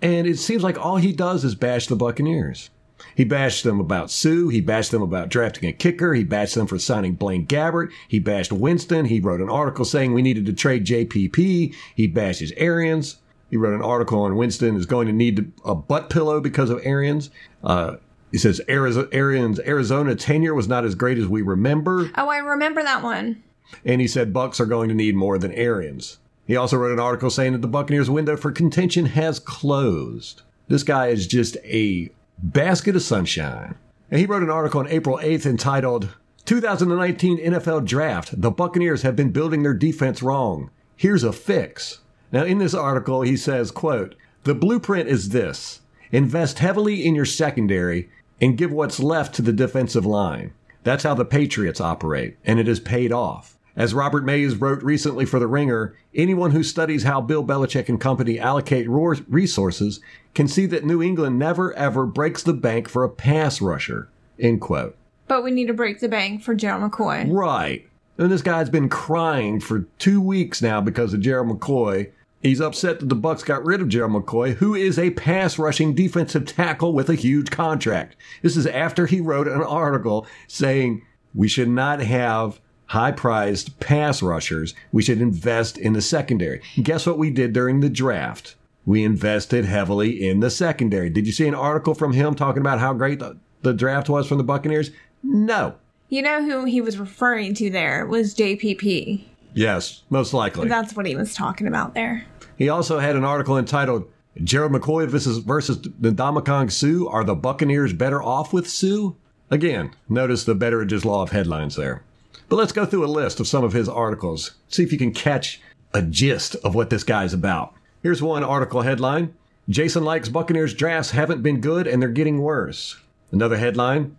and 0.00 0.26
it 0.26 0.38
seems 0.38 0.62
like 0.62 0.78
all 0.78 0.96
he 0.96 1.12
does 1.12 1.44
is 1.44 1.54
bash 1.54 1.86
the 1.86 1.96
Buccaneers. 1.96 2.70
He 3.14 3.24
bashed 3.24 3.64
them 3.64 3.80
about 3.80 4.10
Suh. 4.10 4.48
He 4.48 4.60
bashed 4.60 4.90
them 4.90 5.02
about 5.02 5.28
drafting 5.28 5.68
a 5.68 5.72
kicker. 5.72 6.14
He 6.14 6.24
bashed 6.24 6.54
them 6.54 6.66
for 6.66 6.78
signing 6.78 7.14
Blaine 7.14 7.46
Gabbert. 7.46 7.90
He 8.08 8.18
bashed 8.18 8.52
Winston. 8.52 9.06
He 9.06 9.20
wrote 9.20 9.40
an 9.40 9.50
article 9.50 9.84
saying 9.84 10.14
we 10.14 10.22
needed 10.22 10.46
to 10.46 10.52
trade 10.52 10.84
JPP. 10.84 11.74
He 11.94 12.06
bashes 12.06 12.52
Arians. 12.56 13.18
He 13.50 13.56
wrote 13.56 13.74
an 13.74 13.82
article 13.82 14.22
on 14.22 14.36
Winston 14.36 14.76
is 14.76 14.86
going 14.86 15.06
to 15.06 15.12
need 15.12 15.52
a 15.64 15.74
butt 15.74 16.10
pillow 16.10 16.40
because 16.40 16.70
of 16.70 16.80
Arians. 16.84 17.30
Uh, 17.64 17.96
he 18.30 18.36
says 18.36 18.60
Arians' 18.68 19.60
Arizona 19.60 20.14
tenure 20.14 20.54
was 20.54 20.68
not 20.68 20.84
as 20.84 20.94
great 20.94 21.18
as 21.18 21.26
we 21.26 21.40
remember. 21.40 22.10
Oh, 22.16 22.28
I 22.28 22.38
remember 22.38 22.82
that 22.82 23.02
one. 23.02 23.42
And 23.84 24.00
he 24.00 24.08
said 24.08 24.32
Bucs 24.32 24.60
are 24.60 24.66
going 24.66 24.88
to 24.88 24.94
need 24.94 25.14
more 25.14 25.38
than 25.38 25.52
Arians. 25.52 26.18
He 26.46 26.56
also 26.56 26.76
wrote 26.76 26.92
an 26.92 27.00
article 27.00 27.30
saying 27.30 27.52
that 27.52 27.62
the 27.62 27.68
Buccaneers' 27.68 28.08
window 28.08 28.36
for 28.36 28.50
contention 28.50 29.06
has 29.06 29.38
closed. 29.38 30.42
This 30.68 30.82
guy 30.82 31.08
is 31.08 31.26
just 31.26 31.56
a 31.64 32.10
basket 32.38 32.96
of 32.96 33.02
sunshine. 33.02 33.74
And 34.10 34.20
he 34.20 34.26
wrote 34.26 34.42
an 34.42 34.50
article 34.50 34.80
on 34.80 34.88
April 34.88 35.18
8th 35.22 35.44
entitled 35.44 36.08
2019 36.46 37.38
NFL 37.38 37.84
Draft. 37.84 38.40
The 38.40 38.50
Buccaneers 38.50 39.02
have 39.02 39.14
been 39.14 39.32
building 39.32 39.62
their 39.62 39.74
defense 39.74 40.22
wrong. 40.22 40.70
Here's 40.96 41.24
a 41.24 41.32
fix. 41.32 42.00
Now 42.32 42.44
in 42.44 42.58
this 42.58 42.74
article 42.74 43.20
he 43.22 43.36
says, 43.36 43.70
quote, 43.70 44.14
"The 44.44 44.54
blueprint 44.54 45.08
is 45.08 45.28
this: 45.28 45.80
invest 46.10 46.60
heavily 46.60 47.04
in 47.04 47.14
your 47.14 47.26
secondary 47.26 48.08
and 48.40 48.56
give 48.56 48.72
what's 48.72 49.00
left 49.00 49.34
to 49.34 49.42
the 49.42 49.52
defensive 49.52 50.06
line. 50.06 50.52
That's 50.84 51.04
how 51.04 51.14
the 51.14 51.26
Patriots 51.26 51.80
operate, 51.80 52.38
and 52.44 52.58
it 52.58 52.66
has 52.66 52.80
paid 52.80 53.12
off. 53.12 53.57
As 53.78 53.94
Robert 53.94 54.24
Mays 54.24 54.56
wrote 54.56 54.82
recently 54.82 55.24
for 55.24 55.38
The 55.38 55.46
Ringer, 55.46 55.94
anyone 56.12 56.50
who 56.50 56.64
studies 56.64 57.04
how 57.04 57.20
Bill 57.20 57.44
Belichick 57.44 57.88
and 57.88 58.00
company 58.00 58.36
allocate 58.36 58.88
resources 58.88 60.00
can 60.34 60.48
see 60.48 60.66
that 60.66 60.84
New 60.84 61.00
England 61.00 61.38
never 61.38 61.72
ever 61.74 62.04
breaks 62.04 62.42
the 62.42 62.54
bank 62.54 62.88
for 62.88 63.04
a 63.04 63.08
pass 63.08 63.60
rusher. 63.60 64.08
End 64.36 64.60
quote. 64.60 64.96
But 65.28 65.44
we 65.44 65.52
need 65.52 65.68
to 65.68 65.74
break 65.74 66.00
the 66.00 66.08
bank 66.08 66.42
for 66.42 66.56
Gerald 66.56 66.90
McCoy. 66.90 67.32
Right. 67.32 67.88
And 68.18 68.32
this 68.32 68.42
guy's 68.42 68.68
been 68.68 68.88
crying 68.88 69.60
for 69.60 69.86
two 70.00 70.20
weeks 70.20 70.60
now 70.60 70.80
because 70.80 71.14
of 71.14 71.20
Gerald 71.20 71.48
McCoy. 71.48 72.10
He's 72.42 72.60
upset 72.60 72.98
that 72.98 73.08
the 73.08 73.14
Bucs 73.14 73.44
got 73.44 73.64
rid 73.64 73.80
of 73.80 73.88
Gerald 73.88 74.12
McCoy, 74.12 74.54
who 74.54 74.74
is 74.74 74.98
a 74.98 75.10
pass 75.10 75.56
rushing 75.56 75.94
defensive 75.94 76.46
tackle 76.46 76.92
with 76.92 77.08
a 77.08 77.14
huge 77.14 77.52
contract. 77.52 78.16
This 78.42 78.56
is 78.56 78.66
after 78.66 79.06
he 79.06 79.20
wrote 79.20 79.46
an 79.46 79.62
article 79.62 80.26
saying 80.48 81.06
we 81.32 81.46
should 81.46 81.68
not 81.68 82.00
have 82.00 82.60
high 82.88 83.12
priced 83.12 83.78
pass 83.80 84.22
rushers. 84.22 84.74
We 84.92 85.02
should 85.02 85.20
invest 85.20 85.78
in 85.78 85.92
the 85.92 86.02
secondary. 86.02 86.60
guess 86.82 87.06
what 87.06 87.18
we 87.18 87.30
did 87.30 87.52
during 87.52 87.80
the 87.80 87.88
draft? 87.88 88.56
We 88.84 89.04
invested 89.04 89.64
heavily 89.66 90.26
in 90.26 90.40
the 90.40 90.50
secondary. 90.50 91.10
Did 91.10 91.26
you 91.26 91.32
see 91.32 91.46
an 91.46 91.54
article 91.54 91.94
from 91.94 92.12
him 92.12 92.34
talking 92.34 92.60
about 92.60 92.78
how 92.80 92.94
great 92.94 93.18
the, 93.18 93.36
the 93.62 93.74
draft 93.74 94.08
was 94.08 94.26
from 94.26 94.38
the 94.38 94.44
Buccaneers? 94.44 94.90
No. 95.22 95.74
You 96.08 96.22
know 96.22 96.42
who 96.42 96.64
he 96.64 96.80
was 96.80 96.98
referring 96.98 97.52
to 97.54 97.68
there 97.70 98.06
was 98.06 98.34
JPP. 98.34 99.24
Yes, 99.52 100.04
most 100.08 100.32
likely. 100.32 100.68
That's 100.68 100.96
what 100.96 101.04
he 101.04 101.16
was 101.16 101.34
talking 101.34 101.66
about 101.66 101.92
there. 101.92 102.24
He 102.56 102.70
also 102.70 102.98
had 102.98 103.16
an 103.16 103.24
article 103.24 103.58
entitled 103.58 104.10
Gerald 104.42 104.72
McCoy 104.72 105.06
versus, 105.06 105.38
versus 105.38 105.76
Ndamukong 105.78 106.72
Suh. 106.72 107.10
Are 107.10 107.24
the 107.24 107.34
Buccaneers 107.34 107.92
better 107.92 108.22
off 108.22 108.54
with 108.54 108.68
Suh? 108.68 109.10
Again, 109.50 109.94
notice 110.08 110.44
the 110.44 110.54
Betteridge's 110.54 111.04
Law 111.04 111.22
of 111.22 111.30
headlines 111.30 111.76
there. 111.76 112.04
But 112.48 112.56
let's 112.56 112.72
go 112.72 112.86
through 112.86 113.04
a 113.04 113.06
list 113.06 113.40
of 113.40 113.46
some 113.46 113.62
of 113.62 113.74
his 113.74 113.88
articles. 113.88 114.52
See 114.68 114.82
if 114.82 114.90
you 114.90 114.98
can 114.98 115.12
catch 115.12 115.60
a 115.92 116.00
gist 116.00 116.54
of 116.56 116.74
what 116.74 116.88
this 116.88 117.04
guy's 117.04 117.34
about. 117.34 117.74
Here's 118.02 118.22
one 118.22 118.42
article 118.42 118.82
headline 118.82 119.34
Jason 119.68 120.02
Licht's 120.02 120.30
Buccaneers 120.30 120.72
drafts 120.72 121.10
haven't 121.10 121.42
been 121.42 121.60
good 121.60 121.86
and 121.86 122.00
they're 122.00 122.08
getting 122.08 122.40
worse. 122.40 122.96
Another 123.30 123.58
headline 123.58 124.16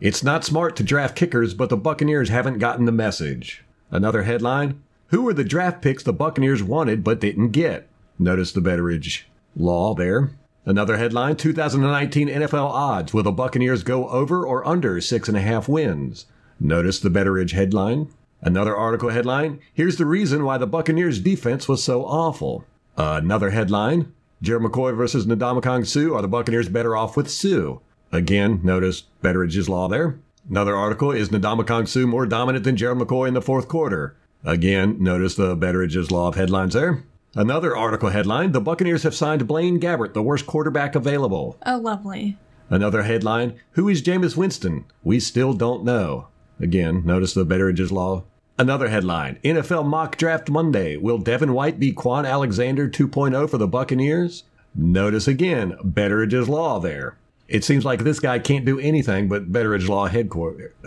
It's 0.00 0.24
not 0.24 0.44
smart 0.44 0.74
to 0.76 0.82
draft 0.82 1.16
kickers, 1.16 1.52
but 1.52 1.68
the 1.68 1.76
Buccaneers 1.76 2.30
haven't 2.30 2.60
gotten 2.60 2.86
the 2.86 2.92
message. 2.92 3.62
Another 3.90 4.22
headline 4.22 4.82
Who 5.08 5.22
were 5.22 5.34
the 5.34 5.44
draft 5.44 5.82
picks 5.82 6.02
the 6.02 6.14
Buccaneers 6.14 6.62
wanted 6.62 7.04
but 7.04 7.20
didn't 7.20 7.50
get? 7.50 7.88
Notice 8.18 8.52
the 8.52 8.62
Betteridge 8.62 9.24
law 9.54 9.94
there. 9.94 10.30
Another 10.64 10.96
headline 10.96 11.36
2019 11.36 12.28
NFL 12.28 12.70
odds. 12.70 13.12
Will 13.12 13.22
the 13.22 13.32
Buccaneers 13.32 13.82
go 13.82 14.08
over 14.08 14.46
or 14.46 14.66
under 14.66 15.00
six 15.02 15.28
and 15.28 15.36
a 15.36 15.42
half 15.42 15.68
wins? 15.68 16.24
Notice 16.58 16.98
the 17.00 17.10
Betteridge 17.10 17.52
headline. 17.52 18.08
Another 18.40 18.76
article 18.76 19.10
headline 19.10 19.60
Here's 19.72 19.96
the 19.96 20.06
reason 20.06 20.44
why 20.44 20.58
the 20.58 20.66
Buccaneers 20.66 21.20
defense 21.20 21.68
was 21.68 21.82
so 21.82 22.04
awful. 22.04 22.64
Another 22.96 23.50
headline 23.50 24.12
Gerald 24.42 24.70
McCoy 24.70 24.96
versus 24.96 25.26
Ndamukong 25.26 25.86
Suh. 25.86 26.14
Are 26.14 26.22
the 26.22 26.28
Buccaneers 26.28 26.68
better 26.68 26.96
off 26.96 27.16
with 27.16 27.30
Suh? 27.30 27.78
Again, 28.12 28.60
notice 28.62 29.04
Betteridge's 29.22 29.68
law 29.68 29.88
there. 29.88 30.18
Another 30.48 30.76
article 30.76 31.10
Is 31.10 31.30
Ndamukong 31.30 31.88
Suh 31.88 32.06
more 32.06 32.26
dominant 32.26 32.64
than 32.64 32.76
Gerald 32.76 33.00
McCoy 33.00 33.28
in 33.28 33.34
the 33.34 33.42
fourth 33.42 33.68
quarter? 33.68 34.16
Again, 34.44 34.96
notice 35.02 35.34
the 35.34 35.56
Betteridge's 35.56 36.10
law 36.10 36.28
of 36.28 36.36
headlines 36.36 36.74
there. 36.74 37.02
Another 37.34 37.76
article 37.76 38.10
headline 38.10 38.52
The 38.52 38.60
Buccaneers 38.60 39.02
have 39.02 39.14
signed 39.14 39.46
Blaine 39.46 39.80
Gabbert, 39.80 40.14
the 40.14 40.22
worst 40.22 40.46
quarterback 40.46 40.94
available. 40.94 41.58
Oh, 41.66 41.78
lovely. 41.78 42.38
Another 42.70 43.02
headline 43.02 43.58
Who 43.72 43.88
is 43.88 44.02
Jameis 44.02 44.36
Winston? 44.36 44.84
We 45.02 45.20
still 45.20 45.52
don't 45.52 45.84
know. 45.84 46.28
Again, 46.58 47.02
notice 47.04 47.34
the 47.34 47.44
Betteridge's 47.44 47.92
Law. 47.92 48.24
Another 48.58 48.88
headline 48.88 49.38
NFL 49.44 49.86
Mock 49.86 50.16
Draft 50.16 50.48
Monday. 50.48 50.96
Will 50.96 51.18
Devin 51.18 51.52
White 51.52 51.78
be 51.78 51.92
Kwon 51.92 52.26
Alexander 52.26 52.88
2.0 52.88 53.50
for 53.50 53.58
the 53.58 53.68
Buccaneers? 53.68 54.44
Notice 54.74 55.28
again, 55.28 55.76
Betteridge's 55.82 56.48
Law 56.48 56.78
there. 56.80 57.16
It 57.48 57.64
seems 57.64 57.84
like 57.84 58.02
this 58.02 58.20
guy 58.20 58.38
can't 58.38 58.64
do 58.64 58.80
anything 58.80 59.28
but 59.28 59.52
Betteridge 59.52 59.88
Law 59.88 60.06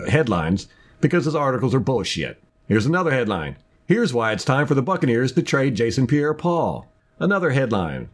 headlines 0.07 0.67
because 0.99 1.25
his 1.25 1.35
articles 1.35 1.73
are 1.75 1.79
bullshit. 1.79 2.41
Here's 2.67 2.85
another 2.85 3.11
headline. 3.11 3.57
Here's 3.87 4.13
why 4.13 4.33
it's 4.33 4.43
time 4.43 4.67
for 4.67 4.75
the 4.75 4.81
Buccaneers 4.81 5.31
to 5.33 5.41
trade 5.41 5.75
Jason 5.75 6.05
Pierre 6.07 6.33
Paul. 6.33 6.87
Another 7.19 7.51
headline. 7.51 8.09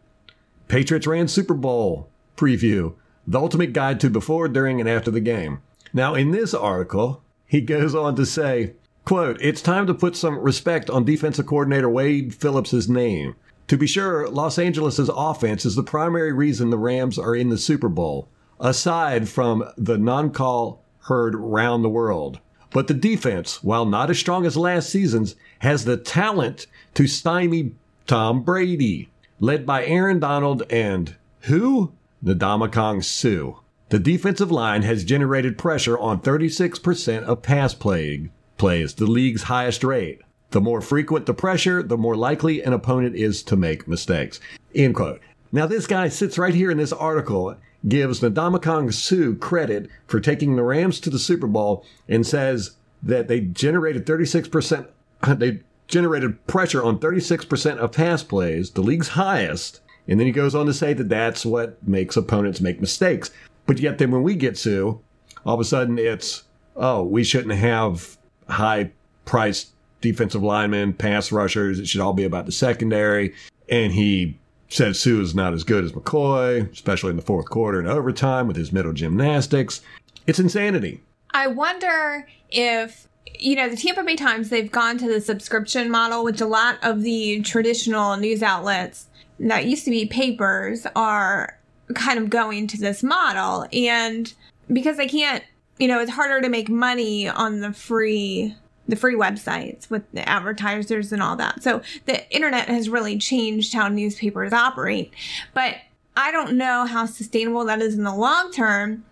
Patriots 0.68 1.06
ran 1.06 1.28
Super 1.28 1.54
Bowl 1.54 2.08
preview. 2.36 2.94
The 3.26 3.38
ultimate 3.38 3.72
guide 3.72 4.00
to 4.00 4.10
before, 4.10 4.48
during, 4.48 4.80
and 4.80 4.88
after 4.88 5.10
the 5.10 5.20
game. 5.20 5.60
Now, 5.92 6.14
in 6.14 6.30
this 6.30 6.54
article, 6.54 7.22
he 7.46 7.60
goes 7.60 7.94
on 7.94 8.16
to 8.16 8.26
say, 8.26 8.74
quote, 9.04 9.40
It's 9.40 9.62
time 9.62 9.86
to 9.86 9.94
put 9.94 10.16
some 10.16 10.38
respect 10.38 10.90
on 10.90 11.04
defensive 11.04 11.46
coordinator 11.46 11.88
Wade 11.88 12.34
Phillips' 12.34 12.88
name. 12.88 13.36
To 13.68 13.76
be 13.76 13.86
sure, 13.86 14.28
Los 14.28 14.58
Angeles' 14.58 15.10
offense 15.12 15.64
is 15.64 15.74
the 15.74 15.82
primary 15.82 16.32
reason 16.32 16.70
the 16.70 16.78
Rams 16.78 17.18
are 17.18 17.34
in 17.34 17.48
the 17.48 17.58
Super 17.58 17.88
Bowl, 17.88 18.28
aside 18.60 19.28
from 19.28 19.64
the 19.76 19.98
non 19.98 20.30
call 20.30 20.84
heard 21.00 21.34
round 21.34 21.84
the 21.84 21.88
world. 21.88 22.40
But 22.70 22.88
the 22.88 22.94
defense, 22.94 23.62
while 23.62 23.86
not 23.86 24.10
as 24.10 24.18
strong 24.18 24.44
as 24.44 24.56
last 24.56 24.90
season's, 24.90 25.34
has 25.60 25.84
the 25.84 25.96
talent 25.96 26.66
to 26.94 27.06
stymie 27.06 27.72
Tom 28.06 28.42
Brady, 28.42 29.08
led 29.40 29.66
by 29.66 29.84
Aaron 29.84 30.20
Donald 30.20 30.62
and 30.70 31.16
who? 31.42 31.92
Ndamukong 32.24 33.04
Suh. 33.04 33.60
The 33.88 33.98
defensive 34.00 34.50
line 34.50 34.82
has 34.82 35.04
generated 35.04 35.58
pressure 35.58 35.96
on 35.96 36.20
36% 36.20 37.22
of 37.22 37.42
pass 37.42 37.72
play 37.72 38.30
plays, 38.58 38.94
the 38.94 39.06
league's 39.06 39.44
highest 39.44 39.84
rate. 39.84 40.20
The 40.50 40.60
more 40.60 40.80
frequent 40.80 41.26
the 41.26 41.34
pressure, 41.34 41.84
the 41.84 41.96
more 41.96 42.16
likely 42.16 42.62
an 42.62 42.72
opponent 42.72 43.14
is 43.14 43.44
to 43.44 43.54
make 43.54 43.86
mistakes. 43.86 44.40
End 44.74 44.96
quote. 44.96 45.20
Now, 45.52 45.66
this 45.66 45.86
guy 45.86 46.08
sits 46.08 46.36
right 46.36 46.54
here 46.54 46.72
in 46.72 46.78
this 46.78 46.92
article, 46.92 47.56
gives 47.86 48.20
Ndamukong 48.20 48.92
Suh 48.92 49.38
credit 49.38 49.88
for 50.08 50.18
taking 50.18 50.56
the 50.56 50.64
Rams 50.64 50.98
to 51.00 51.10
the 51.10 51.18
Super 51.20 51.46
Bowl 51.46 51.84
and 52.08 52.26
says 52.26 52.72
that 53.04 53.28
they 53.28 53.40
generated 53.40 54.04
36%, 54.04 54.88
they 55.38 55.60
generated 55.86 56.44
pressure 56.48 56.82
on 56.82 56.98
36% 56.98 57.76
of 57.76 57.92
pass 57.92 58.24
plays, 58.24 58.72
the 58.72 58.80
league's 58.80 59.08
highest. 59.08 59.80
And 60.08 60.18
then 60.18 60.26
he 60.26 60.32
goes 60.32 60.56
on 60.56 60.66
to 60.66 60.74
say 60.74 60.92
that 60.92 61.08
that's 61.08 61.46
what 61.46 61.86
makes 61.86 62.16
opponents 62.16 62.60
make 62.60 62.80
mistakes. 62.80 63.30
But 63.66 63.80
yet, 63.80 63.98
then 63.98 64.10
when 64.10 64.22
we 64.22 64.34
get 64.34 64.56
to, 64.58 65.00
all 65.44 65.54
of 65.54 65.60
a 65.60 65.64
sudden 65.64 65.98
it's, 65.98 66.44
oh, 66.76 67.02
we 67.02 67.24
shouldn't 67.24 67.54
have 67.54 68.16
high 68.48 68.90
priced 69.24 69.70
defensive 70.00 70.42
linemen, 70.42 70.92
pass 70.92 71.32
rushers. 71.32 71.78
It 71.78 71.88
should 71.88 72.00
all 72.00 72.12
be 72.12 72.24
about 72.24 72.46
the 72.46 72.52
secondary. 72.52 73.34
And 73.68 73.92
he 73.92 74.38
said 74.68 74.96
Suh 74.96 75.20
is 75.20 75.34
not 75.34 75.52
as 75.52 75.64
good 75.64 75.84
as 75.84 75.92
McCoy, 75.92 76.70
especially 76.72 77.10
in 77.10 77.16
the 77.16 77.22
fourth 77.22 77.48
quarter 77.48 77.78
and 77.78 77.88
overtime 77.88 78.46
with 78.46 78.56
his 78.56 78.72
middle 78.72 78.92
gymnastics. 78.92 79.80
It's 80.26 80.38
insanity. 80.38 81.02
I 81.32 81.48
wonder 81.48 82.26
if 82.50 83.08
you 83.38 83.56
know 83.56 83.68
the 83.68 83.76
Tampa 83.76 84.02
Bay 84.02 84.16
Times 84.16 84.48
they've 84.48 84.70
gone 84.70 84.98
to 84.98 85.08
the 85.08 85.20
subscription 85.20 85.90
model, 85.90 86.24
which 86.24 86.40
a 86.40 86.46
lot 86.46 86.78
of 86.82 87.02
the 87.02 87.42
traditional 87.42 88.16
news 88.16 88.42
outlets 88.42 89.06
that 89.38 89.66
used 89.66 89.84
to 89.84 89.90
be 89.90 90.06
papers 90.06 90.86
are 90.96 91.55
kind 91.94 92.18
of 92.18 92.30
going 92.30 92.66
to 92.68 92.78
this 92.78 93.02
model. 93.02 93.66
And 93.72 94.32
because 94.72 94.96
they 94.96 95.08
can't 95.08 95.44
you 95.78 95.88
know 95.88 96.00
it's 96.00 96.10
harder 96.10 96.40
to 96.40 96.48
make 96.48 96.68
money 96.68 97.28
on 97.28 97.60
the 97.60 97.72
free 97.72 98.54
the 98.88 98.96
free 98.96 99.14
websites 99.14 99.90
with 99.90 100.10
the 100.12 100.26
advertisers 100.28 101.12
and 101.12 101.20
all 101.20 101.34
that. 101.36 101.62
So 101.62 101.82
the 102.04 102.28
internet 102.34 102.68
has 102.68 102.88
really 102.88 103.18
changed 103.18 103.74
how 103.74 103.88
newspapers 103.88 104.52
operate. 104.52 105.12
But 105.54 105.76
i 106.18 106.32
don't 106.32 106.56
know 106.56 106.86
how 106.86 107.04
sustainable 107.04 107.64
that 107.66 107.82
is 107.82 107.94
in 107.94 108.02
the 108.02 108.14
long 108.14 108.50
term 108.50 109.04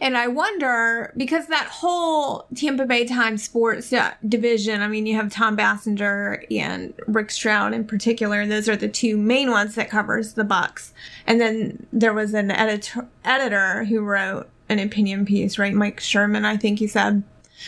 and 0.00 0.16
I 0.16 0.28
wonder 0.28 1.12
because 1.16 1.46
that 1.46 1.66
whole 1.66 2.46
Tampa 2.54 2.86
Bay 2.86 3.04
Times 3.04 3.42
sports 3.42 3.92
uh, 3.92 4.12
division, 4.28 4.80
I 4.80 4.88
mean, 4.88 5.06
you 5.06 5.16
have 5.16 5.32
Tom 5.32 5.56
Bassinger 5.56 6.44
and 6.50 6.94
Rick 7.06 7.30
Stroud 7.30 7.72
in 7.72 7.84
particular. 7.84 8.46
Those 8.46 8.68
are 8.68 8.76
the 8.76 8.88
two 8.88 9.16
main 9.16 9.50
ones 9.50 9.74
that 9.74 9.90
covers 9.90 10.34
the 10.34 10.44
Bucs. 10.44 10.92
And 11.26 11.40
then 11.40 11.86
there 11.92 12.14
was 12.14 12.34
an 12.34 12.50
editor 12.50 13.06
editor 13.24 13.84
who 13.84 14.00
wrote 14.00 14.48
an 14.68 14.78
opinion 14.78 15.24
piece, 15.26 15.58
right? 15.58 15.74
Mike 15.74 16.00
Sherman, 16.00 16.44
I 16.44 16.56
think 16.56 16.78
he 16.78 16.86
said, 16.86 17.22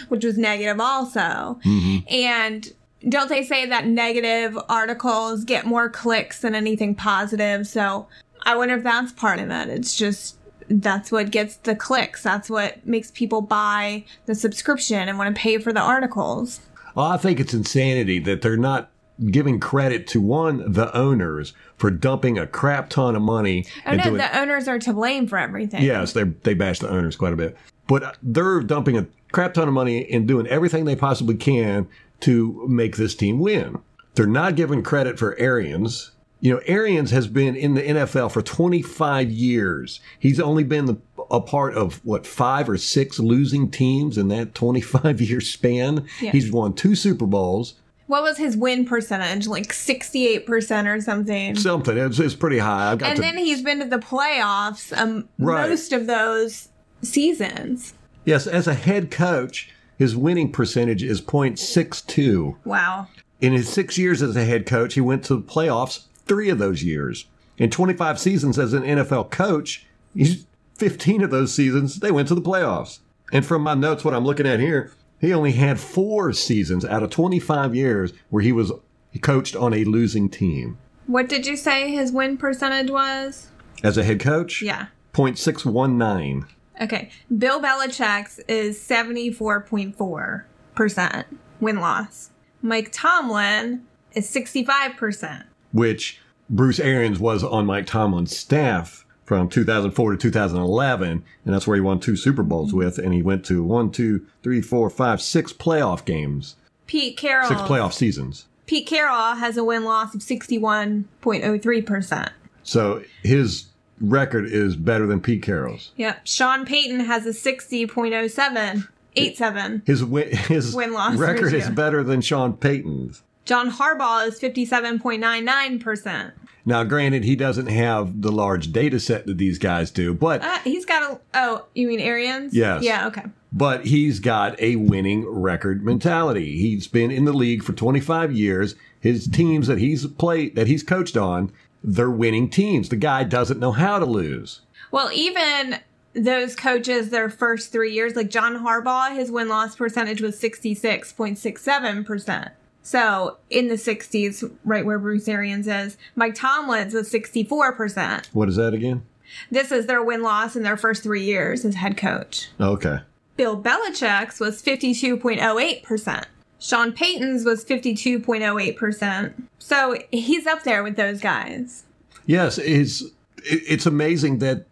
which 0.08 0.24
was 0.24 0.38
negative 0.38 0.80
also. 0.80 1.20
Mm-hmm. 1.64 1.98
And 2.08 2.72
don't 3.08 3.28
they 3.28 3.42
say 3.42 3.66
that 3.66 3.86
negative 3.86 4.58
articles 4.68 5.44
get 5.44 5.66
more 5.66 5.90
clicks 5.90 6.40
than 6.40 6.54
anything 6.54 6.94
positive? 6.94 7.66
So 7.66 8.08
I 8.42 8.56
wonder 8.56 8.76
if 8.76 8.82
that's 8.82 9.12
part 9.12 9.38
of 9.38 9.50
it. 9.50 9.68
It's 9.68 9.96
just 9.96 10.36
that's 10.68 11.12
what 11.12 11.30
gets 11.30 11.56
the 11.56 11.74
clicks. 11.74 12.22
That's 12.22 12.48
what 12.50 12.86
makes 12.86 13.10
people 13.10 13.40
buy 13.40 14.04
the 14.26 14.34
subscription 14.34 15.08
and 15.08 15.18
want 15.18 15.34
to 15.34 15.40
pay 15.40 15.58
for 15.58 15.72
the 15.72 15.80
articles. 15.80 16.60
Well, 16.94 17.06
I 17.06 17.16
think 17.16 17.40
it's 17.40 17.54
insanity 17.54 18.18
that 18.20 18.42
they're 18.42 18.56
not 18.56 18.90
giving 19.30 19.60
credit 19.60 20.06
to 20.08 20.20
one 20.20 20.72
the 20.72 20.94
owners 20.96 21.52
for 21.76 21.90
dumping 21.90 22.38
a 22.38 22.46
crap 22.46 22.90
ton 22.90 23.14
of 23.14 23.22
money. 23.22 23.66
Oh 23.86 23.94
no, 23.94 24.16
the 24.16 24.38
owners 24.38 24.66
are 24.68 24.78
to 24.80 24.92
blame 24.92 25.26
for 25.26 25.38
everything. 25.38 25.82
Yes, 25.82 26.12
they 26.12 26.24
they 26.24 26.54
bash 26.54 26.80
the 26.80 26.88
owners 26.88 27.16
quite 27.16 27.32
a 27.32 27.36
bit, 27.36 27.56
but 27.86 28.16
they're 28.22 28.60
dumping 28.60 28.96
a 28.96 29.06
crap 29.32 29.54
ton 29.54 29.68
of 29.68 29.74
money 29.74 30.10
and 30.10 30.26
doing 30.26 30.46
everything 30.46 30.84
they 30.84 30.96
possibly 30.96 31.36
can 31.36 31.88
to 32.20 32.66
make 32.68 32.96
this 32.96 33.14
team 33.14 33.38
win. 33.38 33.78
They're 34.14 34.26
not 34.26 34.54
giving 34.56 34.82
credit 34.82 35.18
for 35.18 35.36
Arians. 35.38 36.12
You 36.44 36.52
know, 36.52 36.60
Arians 36.66 37.10
has 37.10 37.26
been 37.26 37.56
in 37.56 37.72
the 37.72 37.80
NFL 37.80 38.30
for 38.30 38.42
25 38.42 39.30
years. 39.30 39.98
He's 40.18 40.38
only 40.38 40.62
been 40.62 40.84
the, 40.84 40.96
a 41.30 41.40
part 41.40 41.74
of 41.74 42.04
what 42.04 42.26
five 42.26 42.68
or 42.68 42.76
six 42.76 43.18
losing 43.18 43.70
teams 43.70 44.18
in 44.18 44.28
that 44.28 44.54
25 44.54 45.20
year 45.22 45.40
span. 45.40 46.06
Yeah. 46.20 46.32
He's 46.32 46.52
won 46.52 46.74
two 46.74 46.96
Super 46.96 47.24
Bowls. 47.24 47.76
What 48.08 48.22
was 48.22 48.36
his 48.36 48.58
win 48.58 48.84
percentage? 48.84 49.46
Like 49.46 49.68
68% 49.68 50.86
or 50.86 51.00
something. 51.00 51.56
Something. 51.56 51.96
It's, 51.96 52.18
it's 52.18 52.34
pretty 52.34 52.58
high. 52.58 52.92
I've 52.92 52.98
got 52.98 53.08
and 53.08 53.16
to, 53.16 53.22
then 53.22 53.38
he's 53.38 53.62
been 53.62 53.78
to 53.78 53.86
the 53.86 53.96
playoffs 53.96 54.94
um, 54.94 55.26
Right. 55.38 55.70
most 55.70 55.94
of 55.94 56.06
those 56.06 56.68
seasons. 57.00 57.94
yes, 58.26 58.46
as 58.46 58.66
a 58.66 58.74
head 58.74 59.10
coach, 59.10 59.70
his 59.96 60.14
winning 60.14 60.52
percentage 60.52 61.02
is 61.02 61.22
0.62. 61.22 62.56
Wow. 62.66 63.08
In 63.40 63.54
his 63.54 63.66
six 63.66 63.96
years 63.96 64.20
as 64.20 64.36
a 64.36 64.44
head 64.44 64.66
coach, 64.66 64.92
he 64.92 65.00
went 65.00 65.24
to 65.24 65.36
the 65.36 65.42
playoffs 65.42 66.04
three 66.26 66.48
of 66.48 66.58
those 66.58 66.82
years. 66.82 67.26
In 67.56 67.70
25 67.70 68.18
seasons 68.18 68.58
as 68.58 68.72
an 68.72 68.82
NFL 68.82 69.30
coach, 69.30 69.86
he's 70.14 70.46
15 70.78 71.22
of 71.22 71.30
those 71.30 71.54
seasons, 71.54 72.00
they 72.00 72.10
went 72.10 72.26
to 72.28 72.34
the 72.34 72.42
playoffs. 72.42 72.98
And 73.32 73.46
from 73.46 73.62
my 73.62 73.74
notes, 73.74 74.04
what 74.04 74.14
I'm 74.14 74.24
looking 74.24 74.46
at 74.46 74.60
here, 74.60 74.92
he 75.20 75.32
only 75.32 75.52
had 75.52 75.78
four 75.80 76.32
seasons 76.32 76.84
out 76.84 77.02
of 77.02 77.10
25 77.10 77.74
years 77.74 78.12
where 78.30 78.42
he 78.42 78.52
was 78.52 78.72
he 79.10 79.18
coached 79.20 79.54
on 79.54 79.72
a 79.72 79.84
losing 79.84 80.28
team. 80.28 80.76
What 81.06 81.28
did 81.28 81.46
you 81.46 81.56
say 81.56 81.92
his 81.92 82.10
win 82.10 82.36
percentage 82.36 82.90
was? 82.90 83.46
As 83.82 83.96
a 83.96 84.02
head 84.04 84.18
coach, 84.20 84.60
Yeah. 84.60 84.86
0.619. 85.12 86.46
Okay. 86.80 87.10
Bill 87.38 87.60
Belichick's 87.60 88.40
is 88.48 88.78
74.4% 88.80 91.24
win 91.60 91.76
loss. 91.80 92.30
Mike 92.62 92.88
Tomlin 92.92 93.84
is 94.14 94.28
65%. 94.34 95.44
Which 95.74 96.18
Bruce 96.48 96.80
Arians 96.80 97.18
was 97.18 97.44
on 97.44 97.66
Mike 97.66 97.86
Tomlin's 97.86 98.34
staff 98.34 99.04
from 99.24 99.50
2004 99.50 100.12
to 100.12 100.16
2011, 100.16 101.22
and 101.44 101.54
that's 101.54 101.66
where 101.66 101.74
he 101.74 101.80
won 101.80 101.98
two 102.00 102.16
Super 102.16 102.42
Bowls 102.42 102.68
mm-hmm. 102.68 102.78
with, 102.78 102.98
and 102.98 103.12
he 103.12 103.20
went 103.20 103.44
to 103.46 103.62
one, 103.62 103.90
two, 103.90 104.26
three, 104.42 104.62
four, 104.62 104.88
five, 104.88 105.20
six 105.20 105.52
playoff 105.52 106.04
games, 106.04 106.56
Pete 106.86 107.16
Carroll. 107.16 107.48
six 107.48 107.60
playoff 107.62 107.92
seasons. 107.92 108.46
Pete 108.66 108.86
Carroll 108.86 109.34
has 109.34 109.56
a 109.56 109.64
win 109.64 109.84
loss 109.84 110.14
of 110.14 110.20
61.03%. 110.22 112.30
So 112.62 113.02
his 113.22 113.66
record 114.00 114.46
is 114.46 114.76
better 114.76 115.06
than 115.06 115.20
Pete 115.20 115.42
Carroll's. 115.42 115.90
Yep. 115.96 116.26
Sean 116.26 116.64
Payton 116.64 117.00
has 117.00 117.26
a 117.26 117.30
60.07. 117.30 118.88
87. 119.16 119.82
His 119.86 120.04
win, 120.04 120.36
his 120.36 120.74
Win-loss 120.74 121.16
record 121.16 121.52
is 121.52 121.68
better 121.70 122.02
than 122.02 122.20
Sean 122.20 122.54
Payton's. 122.54 123.22
John 123.44 123.70
Harbaugh 123.70 124.26
is 124.26 124.40
57.99%. 124.40 126.32
Now, 126.66 126.82
granted, 126.82 127.24
he 127.24 127.36
doesn't 127.36 127.66
have 127.66 128.22
the 128.22 128.32
large 128.32 128.72
data 128.72 128.98
set 128.98 129.26
that 129.26 129.36
these 129.36 129.58
guys 129.58 129.90
do, 129.90 130.14
but 130.14 130.42
Uh, 130.42 130.60
he's 130.60 130.86
got 130.86 131.02
a. 131.02 131.20
Oh, 131.34 131.66
you 131.74 131.86
mean 131.88 132.00
Arians? 132.00 132.54
Yes. 132.54 132.82
Yeah, 132.82 133.06
okay. 133.08 133.24
but 133.52 133.84
he's 133.84 134.18
got 134.18 134.58
a 134.60 134.76
winning 134.76 135.28
record 135.28 135.84
mentality. 135.84 136.56
He's 136.56 136.86
been 136.86 137.10
in 137.10 137.26
the 137.26 137.34
league 137.34 137.62
for 137.62 137.74
25 137.74 138.32
years. 138.32 138.76
His 138.98 139.28
teams 139.28 139.66
that 139.66 139.76
he's 139.78 140.06
played, 140.06 140.56
that 140.56 140.66
he's 140.66 140.82
coached 140.82 141.18
on, 141.18 141.52
they're 141.82 142.10
winning 142.10 142.48
teams. 142.48 142.88
The 142.88 142.96
guy 142.96 143.24
doesn't 143.24 143.60
know 143.60 143.72
how 143.72 143.98
to 143.98 144.06
lose. 144.06 144.62
Well, 144.90 145.10
even 145.12 145.80
those 146.14 146.56
coaches, 146.56 147.10
their 147.10 147.28
first 147.28 147.72
three 147.72 147.92
years, 147.92 148.16
like 148.16 148.30
John 148.30 148.64
Harbaugh, 148.64 149.14
his 149.14 149.30
win 149.30 149.48
loss 149.50 149.76
percentage 149.76 150.22
was 150.22 150.40
66.67%. 150.40 152.52
So 152.84 153.38
in 153.48 153.68
the 153.68 153.74
60s, 153.74 154.48
right 154.64 154.84
where 154.84 154.98
Bruce 154.98 155.26
Arians 155.26 155.66
is, 155.66 155.96
Mike 156.14 156.34
Tomlin's 156.34 156.92
was 156.94 157.10
64%. 157.10 158.26
What 158.32 158.48
is 158.48 158.56
that 158.56 158.74
again? 158.74 159.04
This 159.50 159.72
is 159.72 159.86
their 159.86 160.02
win 160.02 160.22
loss 160.22 160.54
in 160.54 160.62
their 160.62 160.76
first 160.76 161.02
three 161.02 161.24
years 161.24 161.64
as 161.64 161.74
head 161.74 161.96
coach. 161.96 162.50
Okay. 162.60 162.98
Bill 163.36 163.60
Belichick's 163.60 164.38
was 164.38 164.62
52.08%. 164.62 166.24
Sean 166.60 166.92
Payton's 166.92 167.44
was 167.44 167.64
52.08%. 167.64 169.32
So 169.58 169.98
he's 170.12 170.46
up 170.46 170.62
there 170.62 170.82
with 170.82 170.96
those 170.96 171.20
guys. 171.20 171.84
Yes, 172.26 172.58
it's 172.58 173.02
it's 173.44 173.84
amazing 173.84 174.38
that 174.38 174.66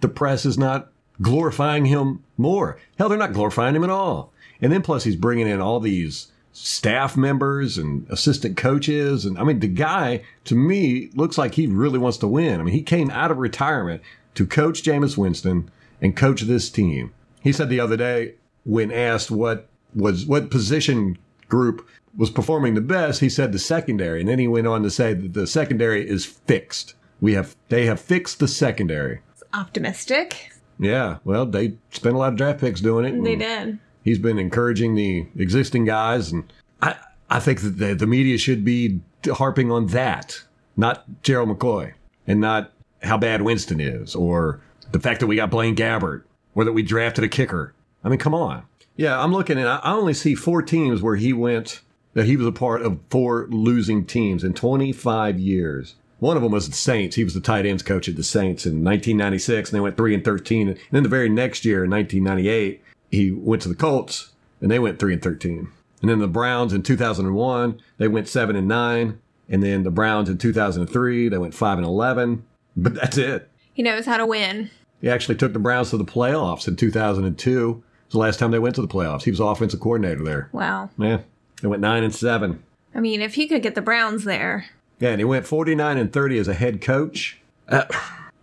the 0.00 0.08
press 0.08 0.44
is 0.44 0.58
not 0.58 0.90
glorifying 1.20 1.84
him 1.84 2.24
more. 2.36 2.78
Hell, 2.98 3.08
they're 3.08 3.18
not 3.18 3.32
glorifying 3.32 3.76
him 3.76 3.84
at 3.84 3.90
all. 3.90 4.32
And 4.60 4.72
then 4.72 4.82
plus 4.82 5.04
he's 5.04 5.16
bringing 5.16 5.46
in 5.46 5.60
all 5.60 5.78
these 5.78 6.31
staff 6.52 7.16
members 7.16 7.78
and 7.78 8.06
assistant 8.10 8.56
coaches 8.56 9.24
and 9.24 9.38
I 9.38 9.44
mean 9.44 9.60
the 9.60 9.68
guy 9.68 10.22
to 10.44 10.54
me 10.54 11.10
looks 11.14 11.38
like 11.38 11.54
he 11.54 11.66
really 11.66 11.98
wants 11.98 12.18
to 12.18 12.28
win. 12.28 12.60
I 12.60 12.62
mean, 12.62 12.74
he 12.74 12.82
came 12.82 13.10
out 13.10 13.30
of 13.30 13.38
retirement 13.38 14.02
to 14.34 14.46
coach 14.46 14.82
Jameis 14.82 15.16
Winston 15.16 15.70
and 16.00 16.16
coach 16.16 16.42
this 16.42 16.68
team. 16.68 17.12
He 17.40 17.52
said 17.52 17.68
the 17.68 17.80
other 17.80 17.96
day 17.96 18.34
when 18.64 18.92
asked 18.92 19.30
what 19.30 19.68
was 19.94 20.26
what 20.26 20.50
position 20.50 21.18
group 21.48 21.86
was 22.16 22.30
performing 22.30 22.74
the 22.74 22.80
best, 22.80 23.20
he 23.20 23.28
said 23.28 23.52
the 23.52 23.58
secondary, 23.58 24.20
and 24.20 24.28
then 24.28 24.38
he 24.38 24.48
went 24.48 24.66
on 24.66 24.82
to 24.82 24.90
say 24.90 25.14
that 25.14 25.32
the 25.32 25.46
secondary 25.46 26.08
is 26.08 26.26
fixed. 26.26 26.94
We 27.20 27.34
have 27.34 27.56
they 27.68 27.86
have 27.86 28.00
fixed 28.00 28.38
the 28.38 28.48
secondary. 28.48 29.20
It's 29.32 29.42
optimistic. 29.54 30.50
Yeah, 30.78 31.18
well, 31.24 31.46
they 31.46 31.74
spent 31.90 32.14
a 32.14 32.18
lot 32.18 32.32
of 32.32 32.36
draft 32.36 32.60
picks 32.60 32.80
doing 32.80 33.04
it. 33.04 33.22
They 33.22 33.36
did. 33.36 33.78
He's 34.02 34.18
been 34.18 34.38
encouraging 34.38 34.94
the 34.94 35.26
existing 35.36 35.84
guys, 35.84 36.32
and 36.32 36.52
I 36.80 36.96
I 37.30 37.40
think 37.40 37.60
that 37.62 37.78
the, 37.78 37.94
the 37.94 38.06
media 38.06 38.38
should 38.38 38.64
be 38.64 39.00
harping 39.26 39.70
on 39.70 39.86
that, 39.88 40.42
not 40.76 41.04
Gerald 41.22 41.48
McCoy, 41.48 41.94
and 42.26 42.40
not 42.40 42.72
how 43.02 43.18
bad 43.18 43.42
Winston 43.42 43.80
is, 43.80 44.14
or 44.14 44.60
the 44.90 45.00
fact 45.00 45.20
that 45.20 45.26
we 45.26 45.36
got 45.36 45.50
Blaine 45.50 45.76
Gabbert, 45.76 46.22
or 46.54 46.64
that 46.64 46.72
we 46.72 46.82
drafted 46.82 47.24
a 47.24 47.28
kicker. 47.28 47.74
I 48.04 48.08
mean, 48.08 48.18
come 48.18 48.34
on. 48.34 48.64
Yeah, 48.96 49.20
I'm 49.20 49.32
looking 49.32 49.58
and 49.58 49.68
I 49.68 49.80
only 49.84 50.14
see 50.14 50.34
four 50.34 50.60
teams 50.62 51.00
where 51.00 51.16
he 51.16 51.32
went 51.32 51.80
that 52.14 52.26
he 52.26 52.36
was 52.36 52.46
a 52.46 52.52
part 52.52 52.82
of 52.82 52.98
four 53.08 53.46
losing 53.50 54.04
teams 54.04 54.44
in 54.44 54.52
25 54.52 55.38
years. 55.38 55.94
One 56.18 56.36
of 56.36 56.42
them 56.42 56.52
was 56.52 56.68
the 56.68 56.76
Saints. 56.76 57.16
He 57.16 57.24
was 57.24 57.34
the 57.34 57.40
tight 57.40 57.66
ends 57.66 57.82
coach 57.82 58.08
at 58.08 58.16
the 58.16 58.22
Saints 58.22 58.64
in 58.64 58.84
1996, 58.84 59.70
and 59.70 59.76
they 59.76 59.80
went 59.80 59.96
three 59.96 60.14
and 60.14 60.24
13. 60.24 60.68
And 60.68 60.78
then 60.92 61.02
the 61.02 61.08
very 61.08 61.28
next 61.28 61.64
year, 61.64 61.84
in 61.84 61.90
1998, 61.90 62.82
he 63.12 63.30
went 63.30 63.62
to 63.62 63.68
the 63.68 63.74
Colts, 63.76 64.32
and 64.60 64.70
they 64.70 64.78
went 64.78 64.98
three 64.98 65.12
and 65.12 65.22
13. 65.22 65.68
And 66.00 66.10
then 66.10 66.18
the 66.18 66.26
Browns 66.26 66.72
in 66.72 66.82
2001, 66.82 67.80
they 67.98 68.08
went 68.08 68.26
seven 68.26 68.56
and 68.56 68.66
nine. 68.66 69.20
And 69.48 69.62
then 69.62 69.82
the 69.84 69.90
Browns 69.90 70.28
in 70.28 70.38
2003, 70.38 71.28
they 71.28 71.38
went 71.38 71.54
five 71.54 71.78
and 71.78 71.86
11. 71.86 72.44
But 72.76 72.94
that's 72.94 73.18
it. 73.18 73.50
He 73.72 73.82
knows 73.82 74.06
how 74.06 74.16
to 74.16 74.26
win. 74.26 74.70
He 75.00 75.10
actually 75.10 75.34
took 75.36 75.52
the 75.52 75.58
Browns 75.58 75.90
to 75.90 75.98
the 75.98 76.04
playoffs 76.04 76.66
in 76.66 76.74
2002. 76.74 77.82
It's 78.06 78.12
the 78.12 78.18
last 78.18 78.38
time 78.38 78.50
they 78.50 78.58
went 78.58 78.74
to 78.76 78.82
the 78.82 78.88
playoffs. 78.88 79.22
He 79.22 79.30
was 79.30 79.40
offensive 79.40 79.80
coordinator 79.80 80.24
there. 80.24 80.48
Wow. 80.52 80.90
Yeah, 80.96 81.20
they 81.60 81.68
went 81.68 81.82
nine 81.82 82.02
and 82.02 82.14
seven. 82.14 82.62
I 82.94 83.00
mean, 83.00 83.20
if 83.20 83.34
he 83.34 83.46
could 83.46 83.62
get 83.62 83.74
the 83.74 83.82
Browns 83.82 84.24
there. 84.24 84.66
Yeah, 85.00 85.10
and 85.10 85.20
he 85.20 85.24
went 85.24 85.46
49 85.46 85.98
and 85.98 86.12
30 86.12 86.38
as 86.38 86.48
a 86.48 86.54
head 86.54 86.80
coach. 86.80 87.40
Uh, 87.68 87.84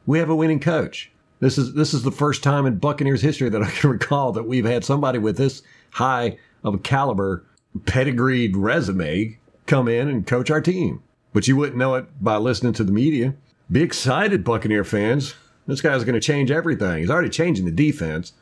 we 0.06 0.20
have 0.20 0.30
a 0.30 0.36
winning 0.36 0.60
coach. 0.60 1.12
This 1.40 1.58
is 1.58 1.74
this 1.74 1.94
is 1.94 2.04
the 2.04 2.12
first 2.12 2.44
time 2.44 2.66
in 2.66 2.78
Buccaneers 2.78 3.22
history 3.22 3.50
that 3.50 3.64
I 3.64 3.70
can 3.70 3.90
recall 3.92 4.32
that 4.34 4.48
we've 4.48 4.66
had 4.66 4.84
somebody 4.84 5.20
with 5.20 5.38
this 5.38 5.62
high 5.92 6.38
of 6.64 6.76
a 6.76 6.80
caliber, 6.80 7.46
pedigreed 7.86 8.56
resume 8.58 9.38
come 9.66 9.88
in 9.88 10.08
and 10.08 10.28
coach 10.28 10.50
our 10.52 10.62
team. 10.62 11.02
But 11.32 11.48
you 11.48 11.56
wouldn't 11.56 11.78
know 11.78 11.96
it 11.96 12.08
by 12.22 12.38
listening 12.38 12.74
to 12.74 12.84
the 12.84 12.92
media. 12.92 13.36
Be 13.72 13.84
excited, 13.84 14.44
Buccaneer 14.44 14.84
fans. 14.84 15.36
This 15.68 15.82
guy's 15.82 16.04
going 16.04 16.16
to 16.16 16.20
change 16.20 16.50
everything. 16.50 16.98
He's 16.98 17.12
already 17.12 17.30
changing 17.30 17.66
the 17.66 17.72
defense. 17.72 18.34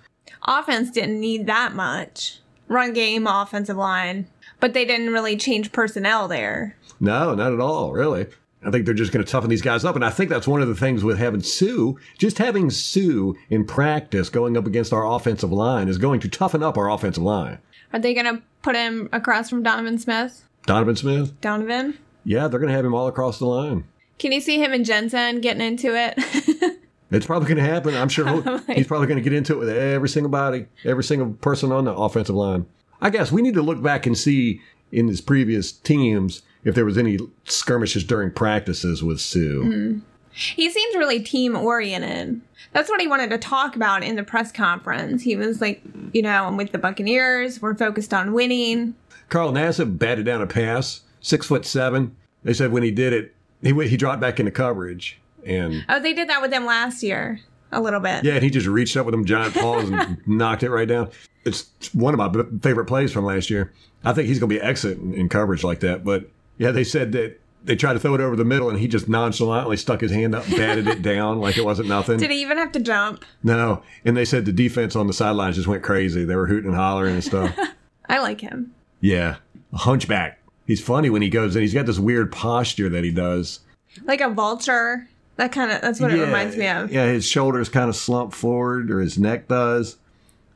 Offense 0.43 0.89
didn't 0.89 1.19
need 1.19 1.45
that 1.47 1.75
much. 1.75 2.39
Run 2.69 2.93
game, 2.93 3.27
offensive 3.27 3.75
line. 3.75 4.27
But 4.61 4.73
they 4.73 4.85
didn't 4.85 5.11
really 5.11 5.35
change 5.35 5.73
personnel 5.73 6.29
there. 6.29 6.77
No, 7.01 7.35
not 7.35 7.53
at 7.53 7.59
all, 7.59 7.91
really. 7.91 8.27
I 8.65 8.71
think 8.71 8.85
they're 8.85 8.93
just 8.93 9.11
going 9.11 9.23
to 9.23 9.31
toughen 9.31 9.49
these 9.49 9.61
guys 9.61 9.85
up. 9.85 9.95
And 9.95 10.03
I 10.03 10.09
think 10.09 10.29
that's 10.29 10.47
one 10.47 10.61
of 10.61 10.67
the 10.67 10.75
things 10.75 11.03
with 11.03 11.17
having 11.19 11.41
Suh, 11.41 11.93
just 12.17 12.37
having 12.39 12.69
Suh 12.69 13.33
in 13.49 13.65
practice 13.65 14.29
going 14.29 14.57
up 14.57 14.65
against 14.65 14.91
our 14.91 15.05
offensive 15.05 15.51
line 15.51 15.87
is 15.87 15.97
going 15.97 16.19
to 16.21 16.29
toughen 16.29 16.63
up 16.63 16.77
our 16.77 16.89
offensive 16.89 17.23
line. 17.23 17.59
Are 17.93 17.99
they 17.99 18.13
going 18.13 18.25
to 18.25 18.41
put 18.63 18.75
him 18.75 19.09
across 19.11 19.49
from 19.49 19.63
Donovan 19.63 19.97
Smith? 19.99 20.43
Donovan 20.65 20.95
Smith? 20.95 21.39
Donovan? 21.39 21.97
Yeah, 22.23 22.47
they're 22.47 22.59
going 22.59 22.69
to 22.69 22.75
have 22.75 22.85
him 22.85 22.93
all 22.93 23.07
across 23.07 23.39
the 23.39 23.45
line. 23.45 23.85
Can 24.19 24.31
you 24.31 24.41
see 24.41 24.61
him 24.61 24.73
and 24.73 24.83
Jensen 24.83 25.39
getting 25.39 25.65
into 25.65 25.95
it? 25.95 26.77
It's 27.09 27.25
probably 27.25 27.47
going 27.47 27.65
to 27.65 27.73
happen. 27.73 27.95
I'm 27.95 28.09
sure 28.09 28.59
he's 28.73 28.87
probably 28.87 29.07
going 29.07 29.17
to 29.17 29.23
get 29.23 29.33
into 29.33 29.53
it 29.53 29.59
with 29.59 29.69
every 29.69 30.09
single 30.09 30.29
body, 30.29 30.67
every 30.83 31.03
single 31.03 31.33
person 31.33 31.71
on 31.71 31.85
the 31.85 31.93
offensive 31.93 32.35
line. 32.35 32.65
I 33.01 33.09
guess 33.09 33.31
we 33.31 33.41
need 33.41 33.53
to 33.53 33.61
look 33.61 33.81
back 33.81 34.05
and 34.05 34.17
see 34.17 34.61
in 34.91 35.07
his 35.07 35.21
previous 35.21 35.71
teams 35.71 36.41
if 36.67 36.75
there 36.75 36.85
was 36.85 36.97
any 36.97 37.17
skirmishes 37.45 38.03
during 38.03 38.29
practices 38.31 39.01
with 39.03 39.19
Suh. 39.21 39.99
he 40.33 40.69
seems 40.69 40.95
really 40.95 41.19
team 41.21 41.55
oriented. 41.55 42.41
That's 42.73 42.89
what 42.89 43.01
he 43.01 43.07
wanted 43.07 43.29
to 43.31 43.37
talk 43.37 43.75
about 43.75 44.03
in 44.03 44.15
the 44.15 44.23
press 44.23 44.51
conference. 44.51 45.23
He 45.23 45.35
was 45.35 45.61
like, 45.61 45.81
you 46.13 46.21
know, 46.21 46.45
I'm 46.45 46.57
with 46.57 46.71
the 46.71 46.77
Buccaneers. 46.77 47.61
We're 47.61 47.73
focused 47.75 48.13
on 48.13 48.33
winning. 48.33 48.95
Carl 49.29 49.51
Nassib 49.51 49.97
batted 49.97 50.25
down 50.25 50.41
a 50.41 50.47
pass, 50.47 51.01
six 51.21 51.47
foot 51.47 51.65
seven. 51.65 52.15
They 52.43 52.53
said 52.53 52.71
when 52.71 52.83
he 52.83 52.91
did 52.91 53.13
it, 53.13 53.33
he 53.61 53.73
he 53.87 53.97
dropped 53.97 54.21
back 54.21 54.39
into 54.39 54.51
coverage, 54.51 55.19
and 55.45 55.83
Oh, 55.89 55.99
they 55.99 56.13
did 56.13 56.29
that 56.29 56.41
with 56.41 56.53
him 56.53 56.65
last 56.65 57.01
year 57.01 57.39
a 57.71 57.81
little 57.81 57.99
bit. 57.99 58.23
yeah, 58.23 58.33
and 58.35 58.43
he 58.43 58.49
just 58.49 58.67
reached 58.67 58.95
up 58.95 59.05
with 59.05 59.13
them 59.13 59.25
giant 59.25 59.53
paws 59.53 59.89
and 59.89 60.17
knocked 60.27 60.63
it 60.63 60.69
right 60.69 60.87
down. 60.87 61.09
It's 61.45 61.69
one 61.93 62.13
of 62.13 62.17
my 62.19 62.43
favorite 62.61 62.85
plays 62.85 63.11
from 63.11 63.25
last 63.25 63.49
year. 63.49 63.73
I 64.05 64.13
think 64.13 64.27
he's 64.27 64.39
going 64.39 64.49
to 64.49 64.55
be 64.55 64.61
excellent 64.61 65.01
in, 65.01 65.13
in 65.13 65.29
coverage 65.29 65.63
like 65.63 65.79
that. 65.81 66.03
But 66.05 66.29
yeah, 66.57 66.71
they 66.71 66.83
said 66.83 67.11
that 67.13 67.39
they 67.63 67.75
tried 67.75 67.93
to 67.93 67.99
throw 67.99 68.15
it 68.15 68.21
over 68.21 68.35
the 68.35 68.45
middle, 68.45 68.69
and 68.69 68.79
he 68.79 68.87
just 68.87 69.09
nonchalantly 69.09 69.77
stuck 69.77 70.01
his 70.01 70.11
hand 70.11 70.33
up, 70.33 70.45
batted 70.49 70.87
it 70.87 71.01
down 71.01 71.39
like 71.39 71.57
it 71.57 71.65
wasn't 71.65 71.89
nothing. 71.89 72.17
Did 72.17 72.31
he 72.31 72.41
even 72.41 72.57
have 72.57 72.71
to 72.73 72.79
jump? 72.79 73.25
No, 73.43 73.83
and 74.05 74.15
they 74.15 74.25
said 74.25 74.45
the 74.45 74.51
defense 74.53 74.95
on 74.95 75.07
the 75.07 75.13
sidelines 75.13 75.55
just 75.55 75.67
went 75.67 75.83
crazy. 75.83 76.23
They 76.23 76.35
were 76.35 76.47
hooting 76.47 76.69
and 76.69 76.75
hollering 76.77 77.15
and 77.15 77.23
stuff. 77.23 77.57
I 78.09 78.19
like 78.19 78.41
him. 78.41 78.73
yeah, 79.01 79.37
a 79.73 79.77
hunchback. 79.77 80.39
He's 80.65 80.81
funny 80.81 81.09
when 81.09 81.21
he 81.21 81.29
goes 81.29 81.55
in. 81.55 81.61
He's 81.61 81.73
got 81.73 81.85
this 81.85 81.99
weird 81.99 82.31
posture 82.31 82.89
that 82.89 83.03
he 83.03 83.11
does. 83.11 83.61
Like 84.03 84.21
a 84.21 84.29
vulture. 84.29 85.07
That 85.37 85.51
kind 85.51 85.71
of 85.71 85.81
that's 85.81 85.99
what 85.99 86.11
it 86.11 86.19
reminds 86.19 86.57
me 86.57 86.67
of. 86.67 86.91
Yeah, 86.91 87.05
his 87.05 87.25
shoulders 87.25 87.69
kind 87.69 87.89
of 87.89 87.95
slump 87.95 88.33
forward, 88.33 88.89
or 88.91 88.99
his 89.01 89.17
neck 89.17 89.47
does. 89.47 89.97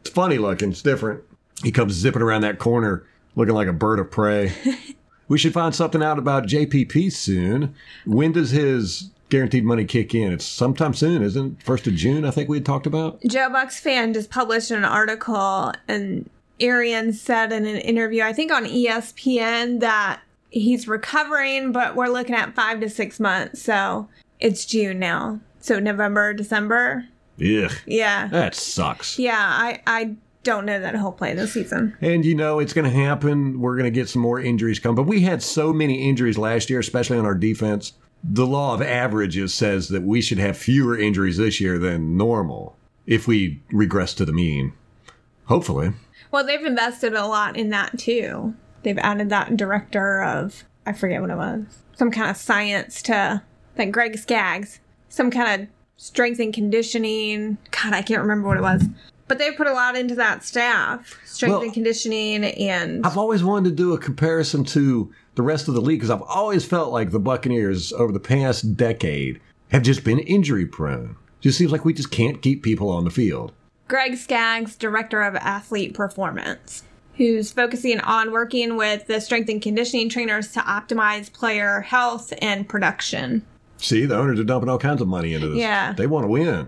It's 0.01 0.09
funny 0.09 0.37
looking. 0.37 0.71
It's 0.71 0.81
different. 0.81 1.23
He 1.63 1.71
comes 1.71 1.93
zipping 1.93 2.21
around 2.21 2.41
that 2.41 2.57
corner 2.57 3.05
looking 3.35 3.53
like 3.53 3.67
a 3.67 3.73
bird 3.73 3.99
of 3.99 4.09
prey. 4.09 4.51
we 5.31 5.37
should 5.37 5.53
find 5.53 5.73
something 5.73 6.03
out 6.03 6.19
about 6.19 6.43
JPP 6.45 7.09
soon. 7.13 7.73
When 8.05 8.33
does 8.33 8.51
his 8.51 9.11
guaranteed 9.29 9.63
money 9.63 9.85
kick 9.85 10.13
in? 10.13 10.33
It's 10.33 10.43
sometime 10.43 10.93
soon, 10.93 11.23
isn't 11.23 11.57
it? 11.57 11.63
First 11.63 11.87
of 11.87 11.93
June, 11.95 12.25
I 12.25 12.31
think 12.31 12.49
we 12.49 12.57
had 12.57 12.65
talked 12.65 12.85
about. 12.85 13.21
Joe 13.23 13.47
Bucs 13.49 13.79
fan 13.79 14.13
just 14.13 14.29
published 14.29 14.71
an 14.71 14.83
article 14.83 15.71
and 15.87 16.29
Arian 16.59 17.13
said 17.13 17.53
in 17.53 17.65
an 17.65 17.77
interview, 17.77 18.23
I 18.23 18.33
think 18.33 18.51
on 18.51 18.65
ESPN, 18.65 19.79
that 19.79 20.19
he's 20.49 20.85
recovering, 20.89 21.71
but 21.71 21.95
we're 21.95 22.09
looking 22.09 22.35
at 22.35 22.53
five 22.53 22.81
to 22.81 22.89
six 22.89 23.17
months. 23.17 23.61
So 23.61 24.09
it's 24.41 24.65
June 24.65 24.99
now. 24.99 25.39
So 25.61 25.79
November, 25.79 26.33
December. 26.33 27.05
Ugh, 27.39 27.71
Yeah. 27.85 28.27
that 28.27 28.53
sucks. 28.53 29.17
Yeah, 29.17 29.39
I, 29.39 29.81
I 29.87 30.15
don't 30.43 30.65
know 30.65 30.79
that 30.79 30.95
he'll 30.95 31.11
play 31.11 31.33
this 31.33 31.53
season. 31.53 31.95
And 32.01 32.25
you 32.25 32.35
know 32.35 32.59
it's 32.59 32.73
going 32.73 32.89
to 32.89 32.97
happen. 32.97 33.59
We're 33.59 33.75
going 33.75 33.85
to 33.85 33.91
get 33.91 34.09
some 34.09 34.21
more 34.21 34.39
injuries 34.39 34.79
come. 34.79 34.95
But 34.95 35.03
we 35.03 35.21
had 35.21 35.43
so 35.43 35.71
many 35.71 36.07
injuries 36.07 36.37
last 36.37 36.69
year, 36.69 36.79
especially 36.79 37.17
on 37.17 37.25
our 37.25 37.35
defense. 37.35 37.93
The 38.23 38.45
law 38.45 38.73
of 38.73 38.81
averages 38.81 39.53
says 39.53 39.89
that 39.89 40.03
we 40.03 40.21
should 40.21 40.37
have 40.37 40.57
fewer 40.57 40.97
injuries 40.97 41.37
this 41.37 41.59
year 41.59 41.79
than 41.79 42.17
normal 42.17 42.75
if 43.07 43.27
we 43.27 43.61
regress 43.71 44.13
to 44.15 44.25
the 44.25 44.33
mean. 44.33 44.73
Hopefully. 45.45 45.93
Well, 46.31 46.45
they've 46.45 46.63
invested 46.63 47.13
a 47.13 47.25
lot 47.25 47.57
in 47.57 47.69
that 47.69 47.97
too. 47.97 48.53
They've 48.83 48.97
added 48.99 49.29
that 49.29 49.57
director 49.57 50.23
of, 50.23 50.63
I 50.85 50.93
forget 50.93 51.21
what 51.21 51.29
it 51.29 51.37
was, 51.37 51.65
some 51.95 52.11
kind 52.11 52.29
of 52.29 52.37
science 52.37 53.01
to, 53.03 53.43
like 53.77 53.91
Greg 53.91 54.17
Skaggs, 54.17 54.79
some 55.09 55.29
kind 55.29 55.63
of 55.63 55.67
strength 55.97 56.39
and 56.39 56.53
conditioning. 56.53 57.57
God, 57.71 57.93
I 57.93 58.01
can't 58.01 58.21
remember 58.21 58.47
what 58.47 58.57
it 58.57 58.61
was. 58.61 58.85
But 59.27 59.37
they've 59.37 59.55
put 59.55 59.67
a 59.67 59.73
lot 59.73 59.95
into 59.95 60.15
that 60.15 60.43
staff, 60.43 61.19
strength 61.25 61.53
Well- 61.53 61.61
and 61.63 61.73
conditioning, 61.73 62.43
and 62.43 63.05
I've 63.05 63.17
always 63.17 63.43
wanted 63.43 63.69
to 63.69 63.75
do 63.75 63.93
a 63.93 63.97
comparison 63.97 64.63
to 64.65 65.11
the 65.35 65.41
rest 65.41 65.67
of 65.67 65.73
the 65.73 65.81
league 65.81 65.99
because 65.99 66.09
I've 66.09 66.21
always 66.23 66.65
felt 66.65 66.91
like 66.91 67.11
the 67.11 67.19
Buccaneers 67.19 67.93
over 67.93 68.11
the 68.11 68.19
past 68.19 68.75
decade 68.75 69.39
have 69.69 69.83
just 69.83 70.03
been 70.03 70.19
injury 70.19 70.65
prone. 70.65 71.15
Just 71.39 71.57
seems 71.57 71.71
like 71.71 71.85
we 71.85 71.93
just 71.93 72.11
can't 72.11 72.41
keep 72.41 72.61
people 72.61 72.89
on 72.89 73.03
the 73.03 73.09
field. 73.09 73.51
Greg 73.87 74.15
Skaggs, 74.17 74.75
director 74.75 75.21
of 75.21 75.35
athlete 75.35 75.93
performance, 75.93 76.83
who's 77.17 77.51
focusing 77.51 77.99
on 78.01 78.31
working 78.31 78.77
with 78.77 79.07
the 79.07 79.19
strength 79.19 79.49
and 79.49 79.61
conditioning 79.61 80.07
trainers 80.09 80.51
to 80.53 80.59
optimize 80.59 81.31
player 81.31 81.81
health 81.81 82.33
and 82.41 82.67
production. 82.69 83.45
See, 83.77 84.05
the 84.05 84.15
owners 84.17 84.39
are 84.39 84.43
dumping 84.43 84.69
all 84.69 84.77
kinds 84.77 85.01
of 85.01 85.07
money 85.07 85.33
into 85.33 85.49
this. 85.49 85.57
Yeah. 85.57 85.93
They 85.93 86.07
want 86.07 86.25
to 86.25 86.29
win. 86.29 86.67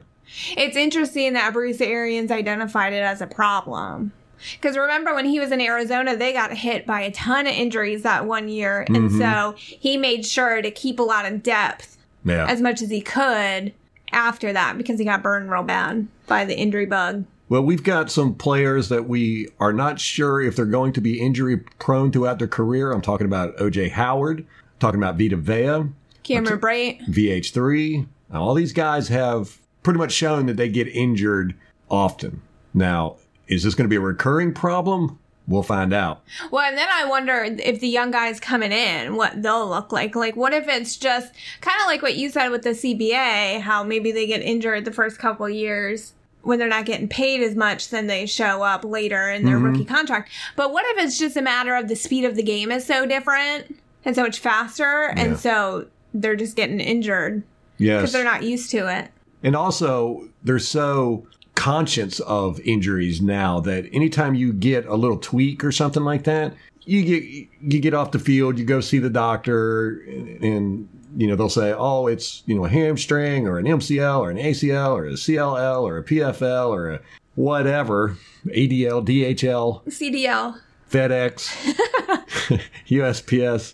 It's 0.57 0.75
interesting 0.75 1.33
that 1.33 1.53
Bruce 1.53 1.81
Arians 1.81 2.31
identified 2.31 2.93
it 2.93 3.03
as 3.03 3.21
a 3.21 3.27
problem. 3.27 4.11
Because 4.53 4.77
remember 4.77 5.13
when 5.13 5.25
he 5.25 5.39
was 5.39 5.51
in 5.51 5.61
Arizona, 5.61 6.17
they 6.17 6.33
got 6.33 6.51
hit 6.51 6.85
by 6.85 7.01
a 7.01 7.11
ton 7.11 7.47
of 7.47 7.53
injuries 7.53 8.03
that 8.03 8.25
one 8.25 8.49
year. 8.49 8.81
And 8.81 9.09
mm-hmm. 9.09 9.19
so 9.19 9.55
he 9.57 9.97
made 9.97 10.25
sure 10.25 10.61
to 10.61 10.69
keep 10.71 10.99
a 10.99 11.03
lot 11.03 11.25
of 11.25 11.43
depth 11.43 11.97
Yeah. 12.25 12.45
as 12.47 12.61
much 12.61 12.81
as 12.81 12.89
he 12.89 13.01
could 13.01 13.73
after 14.11 14.53
that 14.53 14.77
because 14.77 14.99
he 14.99 15.05
got 15.05 15.23
burned 15.23 15.49
real 15.49 15.63
bad 15.63 16.07
by 16.27 16.45
the 16.45 16.57
injury 16.57 16.85
bug. 16.85 17.25
Well, 17.49 17.61
we've 17.61 17.83
got 17.83 18.11
some 18.11 18.35
players 18.35 18.89
that 18.89 19.07
we 19.07 19.49
are 19.59 19.73
not 19.73 19.99
sure 19.99 20.41
if 20.41 20.55
they're 20.55 20.65
going 20.65 20.93
to 20.93 21.01
be 21.01 21.19
injury 21.19 21.57
prone 21.77 22.11
throughout 22.11 22.39
their 22.39 22.47
career. 22.47 22.91
I'm 22.91 23.01
talking 23.01 23.27
about 23.27 23.55
OJ 23.57 23.91
Howard, 23.91 24.45
talking 24.79 24.99
about 24.99 25.17
Vita 25.17 25.35
Vea, 25.35 25.89
Cameron 26.23 26.59
Brate. 26.59 27.05
VH3. 27.07 28.07
Now, 28.31 28.41
all 28.41 28.53
these 28.55 28.73
guys 28.73 29.09
have 29.09 29.59
pretty 29.83 29.99
much 29.99 30.11
shown 30.11 30.47
that 30.47 30.57
they 30.57 30.69
get 30.69 30.87
injured 30.87 31.55
often. 31.89 32.41
Now, 32.73 33.17
is 33.47 33.63
this 33.63 33.75
going 33.75 33.85
to 33.85 33.89
be 33.89 33.97
a 33.97 34.01
recurring 34.01 34.53
problem? 34.53 35.19
We'll 35.45 35.63
find 35.63 35.93
out. 35.93 36.21
Well, 36.51 36.65
and 36.65 36.77
then 36.77 36.87
I 36.89 37.05
wonder 37.05 37.43
if 37.43 37.81
the 37.81 37.89
young 37.89 38.11
guys 38.11 38.39
coming 38.39 38.71
in, 38.71 39.17
what 39.17 39.41
they'll 39.41 39.67
look 39.67 39.91
like. 39.91 40.15
Like, 40.15 40.37
what 40.37 40.53
if 40.53 40.69
it's 40.69 40.95
just 40.95 41.33
kind 41.59 41.79
of 41.81 41.87
like 41.87 42.01
what 42.01 42.15
you 42.15 42.29
said 42.29 42.47
with 42.49 42.63
the 42.63 42.69
CBA, 42.69 43.59
how 43.59 43.83
maybe 43.83 44.13
they 44.13 44.25
get 44.25 44.41
injured 44.41 44.85
the 44.85 44.93
first 44.93 45.19
couple 45.19 45.49
years 45.49 46.13
when 46.43 46.59
they're 46.59 46.67
not 46.67 46.85
getting 46.85 47.07
paid 47.07 47.41
as 47.41 47.55
much, 47.55 47.89
then 47.89 48.07
they 48.07 48.25
show 48.25 48.63
up 48.63 48.83
later 48.83 49.29
in 49.29 49.45
their 49.45 49.55
mm-hmm. 49.55 49.65
rookie 49.65 49.85
contract. 49.85 50.29
But 50.55 50.71
what 50.71 50.85
if 50.87 51.03
it's 51.03 51.17
just 51.17 51.37
a 51.37 51.41
matter 51.41 51.75
of 51.75 51.87
the 51.87 51.95
speed 51.95 52.25
of 52.25 52.35
the 52.35 52.43
game 52.43 52.71
is 52.71 52.85
so 52.85 53.05
different 53.05 53.77
and 54.05 54.15
so 54.15 54.23
much 54.23 54.39
faster, 54.39 55.13
Yeah. 55.15 55.23
and 55.23 55.39
so 55.39 55.87
they're 56.13 56.35
just 56.35 56.55
getting 56.55 56.79
injured 56.81 57.43
Yes. 57.77 58.01
because 58.01 58.11
they're 58.11 58.25
not 58.25 58.43
used 58.43 58.69
to 58.71 58.89
it? 58.89 59.09
And 59.43 59.55
also, 59.55 60.29
they're 60.43 60.57
so 60.59 61.27
conscious 61.55 62.19
of 62.21 62.59
injuries 62.61 63.21
now 63.21 63.59
that 63.59 63.87
anytime 63.93 64.35
you 64.35 64.53
get 64.53 64.85
a 64.85 64.95
little 64.95 65.17
tweak 65.17 65.63
or 65.63 65.71
something 65.71 66.03
like 66.03 66.23
that, 66.23 66.53
you 66.85 67.03
get 67.03 67.47
you 67.61 67.79
get 67.79 67.93
off 67.93 68.11
the 68.11 68.19
field, 68.19 68.57
you 68.57 68.65
go 68.65 68.81
see 68.81 68.99
the 68.99 69.09
doctor, 69.09 70.01
and, 70.01 70.43
and 70.43 70.89
you 71.15 71.27
know 71.27 71.35
they'll 71.35 71.49
say, 71.49 71.73
"Oh, 71.73 72.07
it's 72.07 72.43
you 72.45 72.55
know 72.55 72.65
a 72.65 72.69
hamstring 72.69 73.47
or 73.47 73.57
an 73.57 73.65
MCL 73.65 74.19
or 74.19 74.29
an 74.29 74.37
ACL 74.37 74.95
or 74.95 75.05
a 75.05 75.11
CLL 75.11 75.83
or 75.83 75.97
a 75.97 76.03
PFL 76.03 76.69
or 76.69 76.91
a 76.91 76.99
whatever 77.35 78.17
ADL, 78.47 79.05
DHL, 79.05 79.83
CDL. 79.85 80.59
FedEx, 80.89 81.47
USPS, 82.87 83.73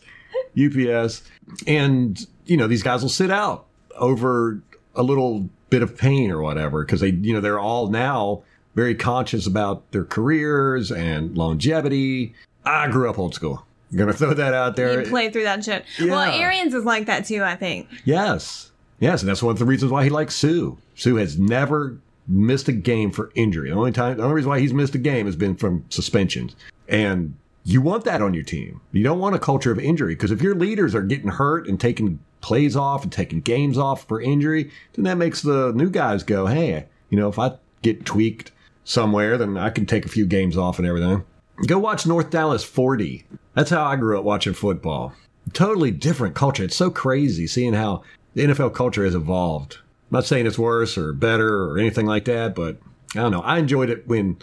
UPS, 0.57 1.23
and 1.67 2.27
you 2.45 2.57
know 2.57 2.67
these 2.67 2.83
guys 2.83 3.01
will 3.01 3.09
sit 3.09 3.31
out 3.31 3.65
over 3.95 4.61
a 4.95 5.03
little 5.03 5.49
bit 5.69 5.81
of 5.83 5.97
pain 5.97 6.31
or 6.31 6.41
whatever 6.41 6.83
because 6.83 7.01
they 7.01 7.09
you 7.09 7.33
know 7.33 7.41
they're 7.41 7.59
all 7.59 7.87
now 7.89 8.41
very 8.75 8.95
conscious 8.95 9.45
about 9.47 9.91
their 9.91 10.03
careers 10.05 10.91
and 10.91 11.37
longevity. 11.37 12.33
I 12.65 12.87
grew 12.89 13.09
up 13.09 13.17
old 13.19 13.33
school. 13.35 13.65
I'm 13.91 13.97
gonna 13.97 14.13
throw 14.13 14.33
that 14.33 14.53
out 14.53 14.75
there. 14.75 15.01
You 15.03 15.09
play 15.09 15.29
through 15.31 15.43
that 15.43 15.63
shit. 15.63 15.85
Well, 15.99 16.27
Yeah. 16.27 16.35
Arians 16.43 16.73
is 16.73 16.85
like 16.85 17.05
that 17.07 17.25
too, 17.25 17.43
I 17.43 17.55
think. 17.55 17.87
Yes. 18.05 18.71
Yes, 18.99 19.21
and 19.21 19.29
that's 19.29 19.41
one 19.41 19.53
of 19.53 19.59
the 19.59 19.65
reasons 19.65 19.91
why 19.91 20.03
he 20.03 20.09
likes 20.09 20.35
Suh. 20.35 20.71
Suh 20.95 21.15
has 21.15 21.39
never 21.39 21.97
missed 22.27 22.67
a 22.67 22.73
game 22.73 23.11
for 23.11 23.31
injury. 23.33 23.69
The 23.69 23.75
only 23.75 23.91
time 23.91 24.17
the 24.17 24.23
only 24.23 24.35
reason 24.35 24.49
why 24.49 24.59
he's 24.59 24.73
missed 24.73 24.93
a 24.95 24.99
game 24.99 25.25
has 25.25 25.35
been 25.35 25.55
from 25.55 25.85
suspensions. 25.89 26.55
And 26.87 27.33
you 27.63 27.81
want 27.81 28.05
that 28.05 28.21
on 28.21 28.33
your 28.33 28.43
team. 28.43 28.81
You 28.91 29.03
don't 29.03 29.19
want 29.19 29.35
a 29.35 29.39
culture 29.39 29.71
of 29.71 29.79
injury 29.79 30.15
because 30.15 30.31
if 30.31 30.41
your 30.41 30.55
leaders 30.55 30.95
are 30.95 31.01
getting 31.01 31.29
hurt 31.29 31.67
and 31.67 31.79
taking 31.79 32.19
plays 32.41 32.75
off 32.75 33.03
and 33.03 33.11
taking 33.11 33.41
games 33.41 33.77
off 33.77 34.07
for 34.07 34.21
injury, 34.21 34.71
then 34.93 35.03
that 35.03 35.17
makes 35.17 35.41
the 35.41 35.71
new 35.73 35.89
guys 35.89 36.23
go, 36.23 36.45
"Hey, 36.45 36.85
you 37.09 37.17
know, 37.17 37.27
if 37.27 37.37
I 37.37 37.53
get 37.81 38.05
tweaked 38.05 38.51
somewhere, 38.83 39.37
then 39.37 39.57
I 39.57 39.69
can 39.69 39.85
take 39.85 40.05
a 40.05 40.09
few 40.09 40.25
games 40.25 40.57
off 40.57 40.79
and 40.79 40.87
everything." 40.87 41.23
Go 41.67 41.77
watch 41.77 42.07
North 42.07 42.29
Dallas 42.29 42.63
40. 42.63 43.25
That's 43.53 43.69
how 43.69 43.83
I 43.83 43.97
grew 43.97 44.17
up 44.17 44.23
watching 44.23 44.53
football. 44.53 45.13
Totally 45.51 45.91
different 45.91 46.35
culture. 46.35 46.63
It's 46.63 46.75
so 46.75 46.89
crazy 46.89 47.47
seeing 47.47 47.73
how 47.73 48.03
the 48.33 48.43
NFL 48.43 48.69
culture 48.73 49.03
has 49.03 49.15
evolved. 49.15 49.79
I'm 50.09 50.17
not 50.17 50.25
saying 50.25 50.45
it's 50.47 50.57
worse 50.57 50.97
or 50.97 51.11
better 51.11 51.65
or 51.65 51.77
anything 51.77 52.05
like 52.05 52.25
that, 52.25 52.55
but 52.55 52.77
I 53.15 53.19
don't 53.19 53.31
know. 53.31 53.41
I 53.41 53.57
enjoyed 53.57 53.89
it 53.89 54.07
when 54.07 54.37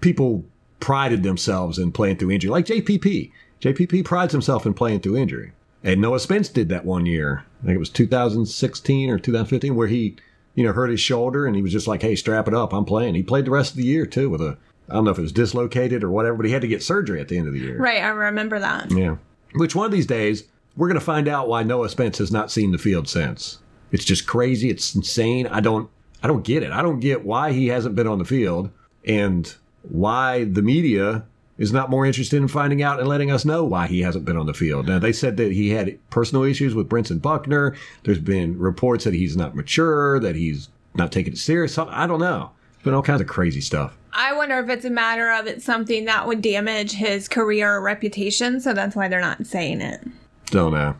people 0.00 0.44
prided 0.84 1.22
themselves 1.22 1.78
in 1.78 1.90
playing 1.90 2.18
through 2.18 2.30
injury, 2.30 2.50
like 2.50 2.66
JPP. 2.66 3.32
JPP 3.58 4.04
prides 4.04 4.32
himself 4.32 4.66
in 4.66 4.74
playing 4.74 5.00
through 5.00 5.16
injury. 5.16 5.52
And 5.82 5.98
Noah 5.98 6.20
Spence 6.20 6.50
did 6.50 6.68
that 6.68 6.84
one 6.84 7.06
year. 7.06 7.46
I 7.62 7.64
think 7.64 7.76
it 7.76 7.78
was 7.78 7.88
2016 7.88 9.08
or 9.08 9.18
2015, 9.18 9.74
where 9.74 9.86
he, 9.86 10.16
you 10.54 10.62
know, 10.62 10.74
hurt 10.74 10.90
his 10.90 11.00
shoulder 11.00 11.46
and 11.46 11.56
he 11.56 11.62
was 11.62 11.72
just 11.72 11.86
like, 11.86 12.02
"Hey, 12.02 12.14
strap 12.14 12.48
it 12.48 12.52
up, 12.52 12.74
I'm 12.74 12.84
playing." 12.84 13.14
He 13.14 13.22
played 13.22 13.46
the 13.46 13.50
rest 13.50 13.70
of 13.70 13.78
the 13.78 13.86
year 13.86 14.04
too 14.04 14.28
with 14.28 14.42
a, 14.42 14.58
I 14.90 14.92
don't 14.92 15.04
know 15.04 15.10
if 15.10 15.16
it 15.16 15.22
was 15.22 15.32
dislocated 15.32 16.04
or 16.04 16.10
whatever, 16.10 16.36
but 16.36 16.44
he 16.44 16.52
had 16.52 16.60
to 16.60 16.68
get 16.68 16.82
surgery 16.82 17.18
at 17.18 17.28
the 17.28 17.38
end 17.38 17.48
of 17.48 17.54
the 17.54 17.60
year. 17.60 17.78
Right, 17.78 18.02
I 18.02 18.08
remember 18.08 18.58
that. 18.58 18.90
Yeah. 18.90 19.16
Which 19.54 19.74
one 19.74 19.86
of 19.86 19.92
these 19.92 20.06
days 20.06 20.44
we're 20.76 20.88
going 20.88 21.00
to 21.00 21.04
find 21.04 21.28
out 21.28 21.48
why 21.48 21.62
Noah 21.62 21.88
Spence 21.88 22.18
has 22.18 22.30
not 22.30 22.50
seen 22.50 22.72
the 22.72 22.78
field 22.78 23.08
since. 23.08 23.58
It's 23.90 24.04
just 24.04 24.26
crazy. 24.26 24.68
It's 24.68 24.94
insane. 24.94 25.46
I 25.46 25.60
don't. 25.60 25.88
I 26.22 26.26
don't 26.26 26.44
get 26.44 26.62
it. 26.62 26.72
I 26.72 26.82
don't 26.82 27.00
get 27.00 27.24
why 27.24 27.52
he 27.52 27.68
hasn't 27.68 27.94
been 27.94 28.06
on 28.06 28.18
the 28.18 28.24
field 28.26 28.70
and 29.06 29.54
why 29.88 30.44
the 30.44 30.62
media 30.62 31.24
is 31.56 31.72
not 31.72 31.88
more 31.88 32.04
interested 32.04 32.36
in 32.36 32.48
finding 32.48 32.82
out 32.82 32.98
and 32.98 33.08
letting 33.08 33.30
us 33.30 33.44
know 33.44 33.64
why 33.64 33.86
he 33.86 34.02
hasn't 34.02 34.24
been 34.24 34.36
on 34.36 34.46
the 34.46 34.54
field. 34.54 34.88
Now, 34.88 34.98
they 34.98 35.12
said 35.12 35.36
that 35.36 35.52
he 35.52 35.70
had 35.70 35.98
personal 36.10 36.42
issues 36.42 36.74
with 36.74 36.88
Brentson 36.88 37.22
Buckner. 37.22 37.76
There's 38.02 38.18
been 38.18 38.58
reports 38.58 39.04
that 39.04 39.14
he's 39.14 39.36
not 39.36 39.54
mature, 39.54 40.18
that 40.18 40.34
he's 40.34 40.68
not 40.94 41.12
taking 41.12 41.34
it 41.34 41.38
serious. 41.38 41.78
I 41.78 42.06
don't 42.06 42.20
know. 42.20 42.50
It's 42.74 42.82
been 42.82 42.94
all 42.94 43.02
kinds 43.02 43.20
of 43.20 43.28
crazy 43.28 43.60
stuff. 43.60 43.96
I 44.12 44.32
wonder 44.32 44.58
if 44.58 44.68
it's 44.68 44.84
a 44.84 44.90
matter 44.90 45.30
of 45.30 45.46
it's 45.46 45.64
something 45.64 46.04
that 46.06 46.26
would 46.26 46.42
damage 46.42 46.92
his 46.92 47.28
career 47.28 47.74
or 47.74 47.80
reputation, 47.80 48.60
so 48.60 48.72
that's 48.72 48.94
why 48.96 49.08
they're 49.08 49.20
not 49.20 49.46
saying 49.46 49.80
it. 49.80 50.06
Don't 50.46 50.72
know. 50.72 50.96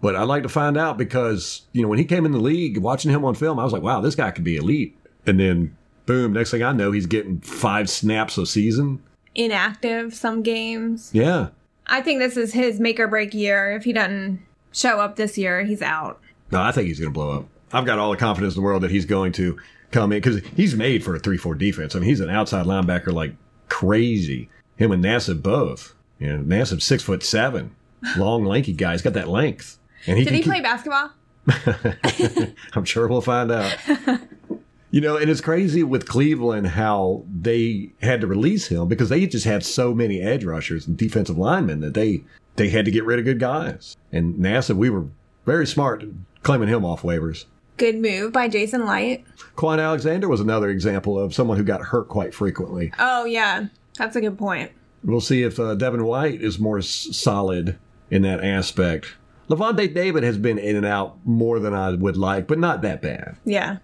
But 0.00 0.16
I'd 0.16 0.24
like 0.24 0.42
to 0.42 0.50
find 0.50 0.76
out 0.76 0.98
because, 0.98 1.62
you 1.72 1.80
know, 1.80 1.88
when 1.88 1.98
he 1.98 2.04
came 2.04 2.26
in 2.26 2.32
the 2.32 2.38
league, 2.38 2.76
watching 2.78 3.10
him 3.10 3.24
on 3.24 3.34
film, 3.34 3.58
I 3.58 3.64
was 3.64 3.72
like, 3.72 3.82
wow, 3.82 4.02
this 4.02 4.14
guy 4.14 4.30
could 4.30 4.44
be 4.44 4.56
elite. 4.56 4.94
And 5.26 5.40
then, 5.40 5.76
boom, 6.06 6.32
next 6.32 6.50
thing 6.50 6.62
I 6.62 6.72
know, 6.72 6.92
he's 6.92 7.06
getting 7.06 7.40
five 7.40 7.88
snaps 7.88 8.38
a 8.38 8.46
season. 8.46 9.02
Inactive 9.34 10.14
some 10.14 10.42
games. 10.42 11.10
Yeah. 11.12 11.48
I 11.86 12.00
think 12.00 12.20
this 12.20 12.36
is 12.36 12.52
his 12.52 12.80
make 12.80 12.98
or 13.00 13.08
break 13.08 13.34
year. 13.34 13.72
If 13.72 13.84
he 13.84 13.92
doesn't 13.92 14.40
show 14.72 15.00
up 15.00 15.16
this 15.16 15.36
year, 15.36 15.64
he's 15.64 15.82
out. 15.82 16.20
No, 16.50 16.60
I 16.60 16.72
think 16.72 16.88
he's 16.88 17.00
going 17.00 17.12
to 17.12 17.14
blow 17.14 17.38
up. 17.38 17.46
I've 17.72 17.84
got 17.84 17.98
all 17.98 18.10
the 18.10 18.16
confidence 18.16 18.54
in 18.54 18.60
the 18.60 18.64
world 18.64 18.82
that 18.82 18.90
he's 18.90 19.04
going 19.04 19.32
to 19.32 19.58
come 19.90 20.12
in 20.12 20.20
because 20.20 20.44
he's 20.56 20.74
made 20.74 21.04
for 21.04 21.14
a 21.14 21.18
3 21.18 21.36
4 21.36 21.54
defense. 21.54 21.94
I 21.94 21.98
mean, 21.98 22.08
he's 22.08 22.20
an 22.20 22.30
outside 22.30 22.66
linebacker 22.66 23.12
like 23.12 23.34
crazy. 23.68 24.48
Him 24.76 24.92
and 24.92 25.04
Nassib 25.04 25.42
both. 25.42 25.94
You 26.18 26.36
know, 26.36 26.56
Nassib's 26.56 26.84
six 26.84 27.02
foot 27.02 27.22
seven, 27.22 27.74
long, 28.16 28.44
lanky 28.46 28.72
guy. 28.72 28.92
He's 28.92 29.02
got 29.02 29.14
that 29.14 29.28
length. 29.28 29.78
And 30.06 30.18
he 30.18 30.24
Did 30.24 30.34
he 30.34 30.40
keep... 30.40 30.46
play 30.46 30.60
basketball? 30.60 31.10
I'm 32.74 32.84
sure 32.84 33.08
we'll 33.08 33.20
find 33.20 33.50
out. 33.50 33.76
you 34.94 35.00
know, 35.00 35.16
and 35.16 35.28
it's 35.28 35.40
crazy 35.40 35.82
with 35.82 36.06
Cleveland 36.06 36.68
how 36.68 37.24
they 37.28 37.90
had 38.00 38.20
to 38.20 38.28
release 38.28 38.68
him 38.68 38.86
because 38.86 39.08
they 39.08 39.26
just 39.26 39.44
had 39.44 39.64
so 39.64 39.92
many 39.92 40.20
edge 40.20 40.44
rushers 40.44 40.86
and 40.86 40.96
defensive 40.96 41.36
linemen 41.36 41.80
that 41.80 41.94
they 41.94 42.22
they 42.54 42.68
had 42.68 42.84
to 42.84 42.92
get 42.92 43.04
rid 43.04 43.18
of 43.18 43.24
good 43.24 43.40
guys. 43.40 43.96
And 44.12 44.36
Nassib, 44.36 44.76
we 44.76 44.90
were 44.90 45.06
very 45.46 45.66
smart 45.66 46.04
claiming 46.44 46.68
him 46.68 46.84
off 46.84 47.02
waivers. 47.02 47.46
Good 47.76 47.96
move 48.00 48.32
by 48.32 48.46
Jason 48.46 48.86
Licht. 48.86 49.26
Kwon 49.56 49.82
Alexander 49.82 50.28
was 50.28 50.38
another 50.40 50.68
example 50.70 51.18
of 51.18 51.34
someone 51.34 51.56
who 51.56 51.64
got 51.64 51.80
hurt 51.82 52.06
quite 52.06 52.32
frequently. 52.32 52.92
Oh, 53.00 53.24
yeah. 53.24 53.66
That's 53.98 54.14
a 54.14 54.20
good 54.20 54.38
point. 54.38 54.70
We'll 55.02 55.20
see 55.20 55.42
if 55.42 55.58
uh, 55.58 55.74
Devin 55.74 56.04
White 56.04 56.40
is 56.40 56.60
more 56.60 56.78
s- 56.78 57.08
solid 57.10 57.76
in 58.12 58.22
that 58.22 58.44
aspect. 58.44 59.16
Lavonte 59.50 59.92
David 59.92 60.22
has 60.22 60.38
been 60.38 60.56
in 60.58 60.76
and 60.76 60.86
out 60.86 61.16
more 61.26 61.58
than 61.58 61.74
I 61.74 61.90
would 61.90 62.16
like, 62.16 62.46
but 62.46 62.60
not 62.60 62.82
that 62.82 63.02
bad. 63.02 63.36
Yeah. 63.44 63.78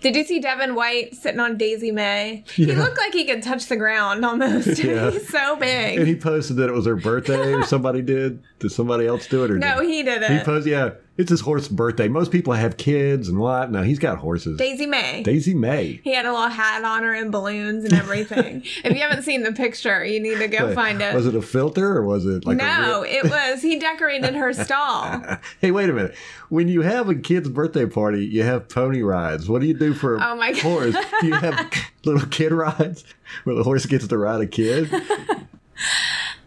Did 0.00 0.16
you 0.16 0.24
see 0.24 0.40
Devin 0.40 0.74
White 0.74 1.14
sitting 1.14 1.40
on 1.40 1.56
Daisy 1.56 1.90
May? 1.92 2.44
Yeah. 2.56 2.66
He 2.66 2.74
looked 2.74 2.98
like 2.98 3.12
he 3.12 3.24
could 3.24 3.42
touch 3.42 3.66
the 3.66 3.76
ground 3.76 4.24
almost. 4.24 4.78
Yeah. 4.84 5.10
He's 5.10 5.28
so 5.32 5.56
big. 5.56 5.98
And 5.98 6.08
he 6.08 6.16
posted 6.16 6.56
that 6.56 6.68
it 6.68 6.72
was 6.72 6.86
her 6.86 6.96
birthday 6.96 7.52
or 7.54 7.64
somebody 7.64 8.02
did. 8.02 8.42
Did 8.60 8.70
somebody 8.72 9.06
else 9.06 9.26
do 9.26 9.42
it 9.42 9.50
or 9.50 9.58
No, 9.58 9.80
did? 9.80 9.88
he 9.88 10.02
did 10.02 10.22
it. 10.22 10.30
He 10.30 10.38
posed. 10.44 10.66
yeah. 10.66 10.90
It's 11.16 11.28
his 11.30 11.40
horse's 11.40 11.68
birthday. 11.68 12.08
Most 12.08 12.30
people 12.32 12.52
have 12.54 12.76
kids 12.78 13.28
and 13.28 13.38
what? 13.38 13.70
No, 13.70 13.82
he's 13.82 13.98
got 13.98 14.18
horses. 14.18 14.56
Daisy 14.58 14.86
May. 14.86 15.22
Daisy 15.22 15.52
May. 15.54 16.00
He 16.02 16.14
had 16.14 16.24
a 16.24 16.32
little 16.32 16.48
hat 16.48 16.82
on 16.84 17.02
her 17.02 17.12
and 17.12 17.30
balloons 17.32 17.84
and 17.84 17.92
everything. 17.92 18.62
if 18.84 18.94
you 18.94 19.00
haven't 19.02 19.22
seen 19.24 19.42
the 19.42 19.52
picture, 19.52 20.02
you 20.04 20.18
need 20.20 20.38
to 20.38 20.48
go 20.48 20.74
find 20.74 21.02
it. 21.02 21.14
Was 21.14 21.26
it 21.26 21.34
a 21.34 21.42
filter 21.42 21.96
or 21.96 22.04
was 22.04 22.24
it 22.26 22.46
like 22.46 22.56
No, 22.58 23.02
it 23.06 23.24
was. 23.24 23.60
He 23.60 23.78
decorated 23.78 24.34
her 24.34 24.52
stall. 24.54 25.22
hey, 25.60 25.70
wait 25.70 25.90
a 25.90 25.92
minute. 25.92 26.14
When 26.48 26.68
you 26.68 26.82
have 26.82 27.08
a 27.08 27.14
kid's 27.14 27.48
birthday 27.50 27.86
party, 27.86 28.24
you 28.26 28.42
have 28.42 28.68
pony 28.68 29.02
rides. 29.02 29.48
What 29.48 29.60
do 29.60 29.66
you 29.68 29.74
do 29.74 29.92
for 29.94 30.18
oh 30.22 30.36
my 30.36 30.52
horse? 30.52 30.96
do 31.20 31.26
you 31.26 31.34
have 31.34 31.70
little 32.04 32.28
kid 32.28 32.52
rides 32.52 33.04
where 33.44 33.56
the 33.56 33.62
horse 33.62 33.84
gets 33.86 34.06
to 34.08 34.16
ride 34.18 34.40
a 34.42 34.46
kid? 34.46 34.90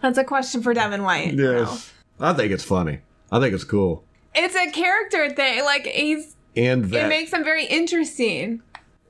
That's 0.02 0.18
a 0.18 0.24
question 0.24 0.62
for 0.64 0.74
Devin 0.74 1.04
White. 1.04 1.34
Yes. 1.36 1.92
I 2.20 2.34
think 2.34 2.52
it's 2.52 2.64
funny. 2.64 3.00
I 3.32 3.40
think 3.40 3.54
it's 3.54 3.64
cool. 3.64 4.04
It's 4.36 4.56
a 4.56 4.72
character 4.72 5.30
thing. 5.32 5.64
Like 5.64 5.86
he's 5.86 6.36
and 6.56 6.86
that, 6.86 7.06
it 7.06 7.10
makes 7.10 7.32
him 7.34 7.44
very 7.44 7.66
interesting. 7.66 8.62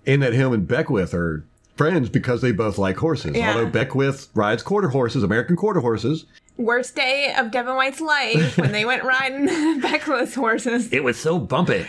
And 0.05 0.21
that 0.21 0.33
him 0.33 0.53
and 0.53 0.67
Beckwith 0.67 1.13
are 1.13 1.45
friends 1.75 2.09
because 2.09 2.41
they 2.41 2.51
both 2.51 2.77
like 2.77 2.97
horses. 2.97 3.35
Yeah. 3.35 3.53
Although 3.53 3.69
Beckwith 3.69 4.29
rides 4.33 4.63
quarter 4.63 4.89
horses, 4.89 5.23
American 5.23 5.55
quarter 5.55 5.79
horses. 5.79 6.25
Worst 6.57 6.95
day 6.95 7.33
of 7.37 7.51
Devin 7.51 7.75
White's 7.75 7.99
life 7.99 8.57
when 8.57 8.71
they 8.71 8.85
went 8.85 9.03
riding 9.03 9.45
Beckwith's 9.81 10.35
horses. 10.35 10.91
It 10.93 11.03
was 11.03 11.17
so 11.17 11.39
bumpy. 11.39 11.85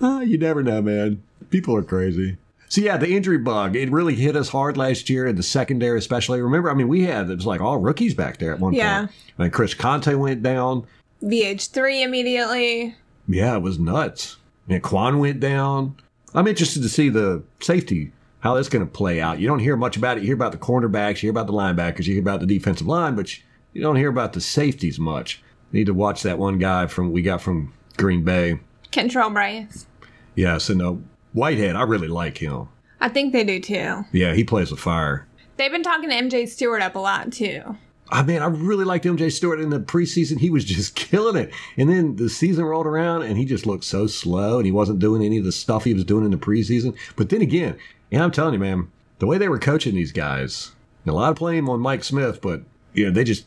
uh, 0.00 0.20
you 0.26 0.36
never 0.38 0.62
know, 0.62 0.82
man. 0.82 1.22
People 1.50 1.74
are 1.76 1.82
crazy. 1.82 2.36
So 2.68 2.80
yeah, 2.80 2.96
the 2.96 3.08
injury 3.08 3.38
bug 3.38 3.76
it 3.76 3.90
really 3.90 4.14
hit 4.14 4.36
us 4.36 4.48
hard 4.48 4.76
last 4.76 5.08
year 5.08 5.26
in 5.26 5.36
the 5.36 5.42
secondary, 5.42 5.98
especially. 5.98 6.40
Remember, 6.40 6.70
I 6.70 6.74
mean, 6.74 6.88
we 6.88 7.04
had 7.04 7.30
it 7.30 7.36
was 7.36 7.46
like 7.46 7.60
all 7.60 7.78
rookies 7.78 8.14
back 8.14 8.38
there 8.38 8.52
at 8.52 8.60
one 8.60 8.72
yeah. 8.74 9.00
point. 9.00 9.12
I 9.38 9.42
mean, 9.42 9.50
Chris 9.50 9.74
Conte 9.74 10.14
went 10.14 10.42
down. 10.42 10.86
VH 11.22 11.70
three 11.70 12.02
immediately. 12.02 12.94
Yeah, 13.26 13.56
it 13.56 13.62
was 13.62 13.78
nuts. 13.78 14.36
And 14.68 14.82
Kwon 14.82 15.18
went 15.18 15.40
down. 15.40 15.96
I'm 16.34 16.46
interested 16.46 16.82
to 16.82 16.88
see 16.88 17.08
the 17.08 17.42
safety 17.60 18.12
how 18.40 18.54
that's 18.54 18.68
going 18.68 18.86
to 18.86 18.90
play 18.90 19.20
out. 19.20 19.40
You 19.40 19.48
don't 19.48 19.58
hear 19.58 19.76
much 19.76 19.96
about 19.96 20.16
it. 20.16 20.20
You 20.20 20.26
hear 20.26 20.34
about 20.34 20.52
the 20.52 20.58
cornerbacks, 20.58 21.16
you 21.16 21.26
hear 21.26 21.30
about 21.30 21.46
the 21.46 21.52
linebackers, 21.52 22.06
you 22.06 22.14
hear 22.14 22.22
about 22.22 22.40
the 22.40 22.46
defensive 22.46 22.86
line, 22.86 23.16
but 23.16 23.36
you 23.72 23.82
don't 23.82 23.96
hear 23.96 24.08
about 24.08 24.32
the 24.32 24.40
safeties 24.40 24.98
much. 24.98 25.42
need 25.72 25.86
to 25.86 25.94
watch 25.94 26.22
that 26.22 26.38
one 26.38 26.58
guy 26.58 26.86
from 26.86 27.12
we 27.12 27.22
got 27.22 27.40
from 27.42 27.72
Green 27.96 28.24
Bay. 28.24 28.60
Kentrell 28.92 29.32
Brice. 29.32 29.86
Yes, 30.34 30.68
and 30.68 30.80
uh, 30.80 30.94
Whitehead, 31.32 31.76
I 31.76 31.82
really 31.82 32.08
like 32.08 32.38
him. 32.38 32.68
I 33.00 33.08
think 33.08 33.32
they 33.32 33.44
do 33.44 33.60
too. 33.60 34.04
Yeah, 34.12 34.34
he 34.34 34.44
plays 34.44 34.70
with 34.70 34.80
fire. 34.80 35.26
They've 35.56 35.70
been 35.70 35.82
talking 35.82 36.08
to 36.08 36.14
MJ 36.14 36.48
Stewart 36.48 36.82
up 36.82 36.94
a 36.94 37.00
lot 37.00 37.32
too. 37.32 37.76
I 38.10 38.22
mean, 38.22 38.40
I 38.40 38.46
really 38.46 38.84
liked 38.84 39.04
MJ 39.04 39.30
Stewart 39.30 39.60
in 39.60 39.70
the 39.70 39.80
preseason. 39.80 40.38
He 40.38 40.50
was 40.50 40.64
just 40.76 40.94
killing 40.94 41.36
it. 41.36 41.52
And 41.76 41.88
then 41.88 42.16
the 42.16 42.28
season 42.28 42.64
rolled 42.64 42.86
around 42.86 43.22
and 43.22 43.36
he 43.36 43.44
just 43.44 43.66
looked 43.66 43.84
so 43.84 44.06
slow 44.06 44.58
and 44.58 44.66
he 44.66 44.72
wasn't 44.72 44.98
doing 44.98 45.22
any 45.22 45.38
of 45.38 45.44
the 45.44 45.52
stuff 45.52 45.84
he 45.84 45.94
was 45.94 46.04
doing 46.04 46.24
in 46.24 46.30
the 46.30 46.36
preseason. 46.36 46.96
But 47.16 47.28
then 47.28 47.42
again, 47.42 47.76
and 48.10 48.22
I'm 48.22 48.30
telling 48.30 48.54
you, 48.54 48.60
man, 48.60 48.90
the 49.18 49.26
way 49.26 49.38
they 49.38 49.48
were 49.48 49.58
coaching 49.58 49.94
these 49.94 50.12
guys, 50.12 50.72
a 51.06 51.12
lot 51.12 51.30
of 51.30 51.36
blame 51.36 51.68
on 51.68 51.80
Mike 51.80 52.04
Smith, 52.04 52.40
but 52.40 52.62
you 52.94 53.06
know, 53.06 53.12
they 53.12 53.24
just 53.24 53.46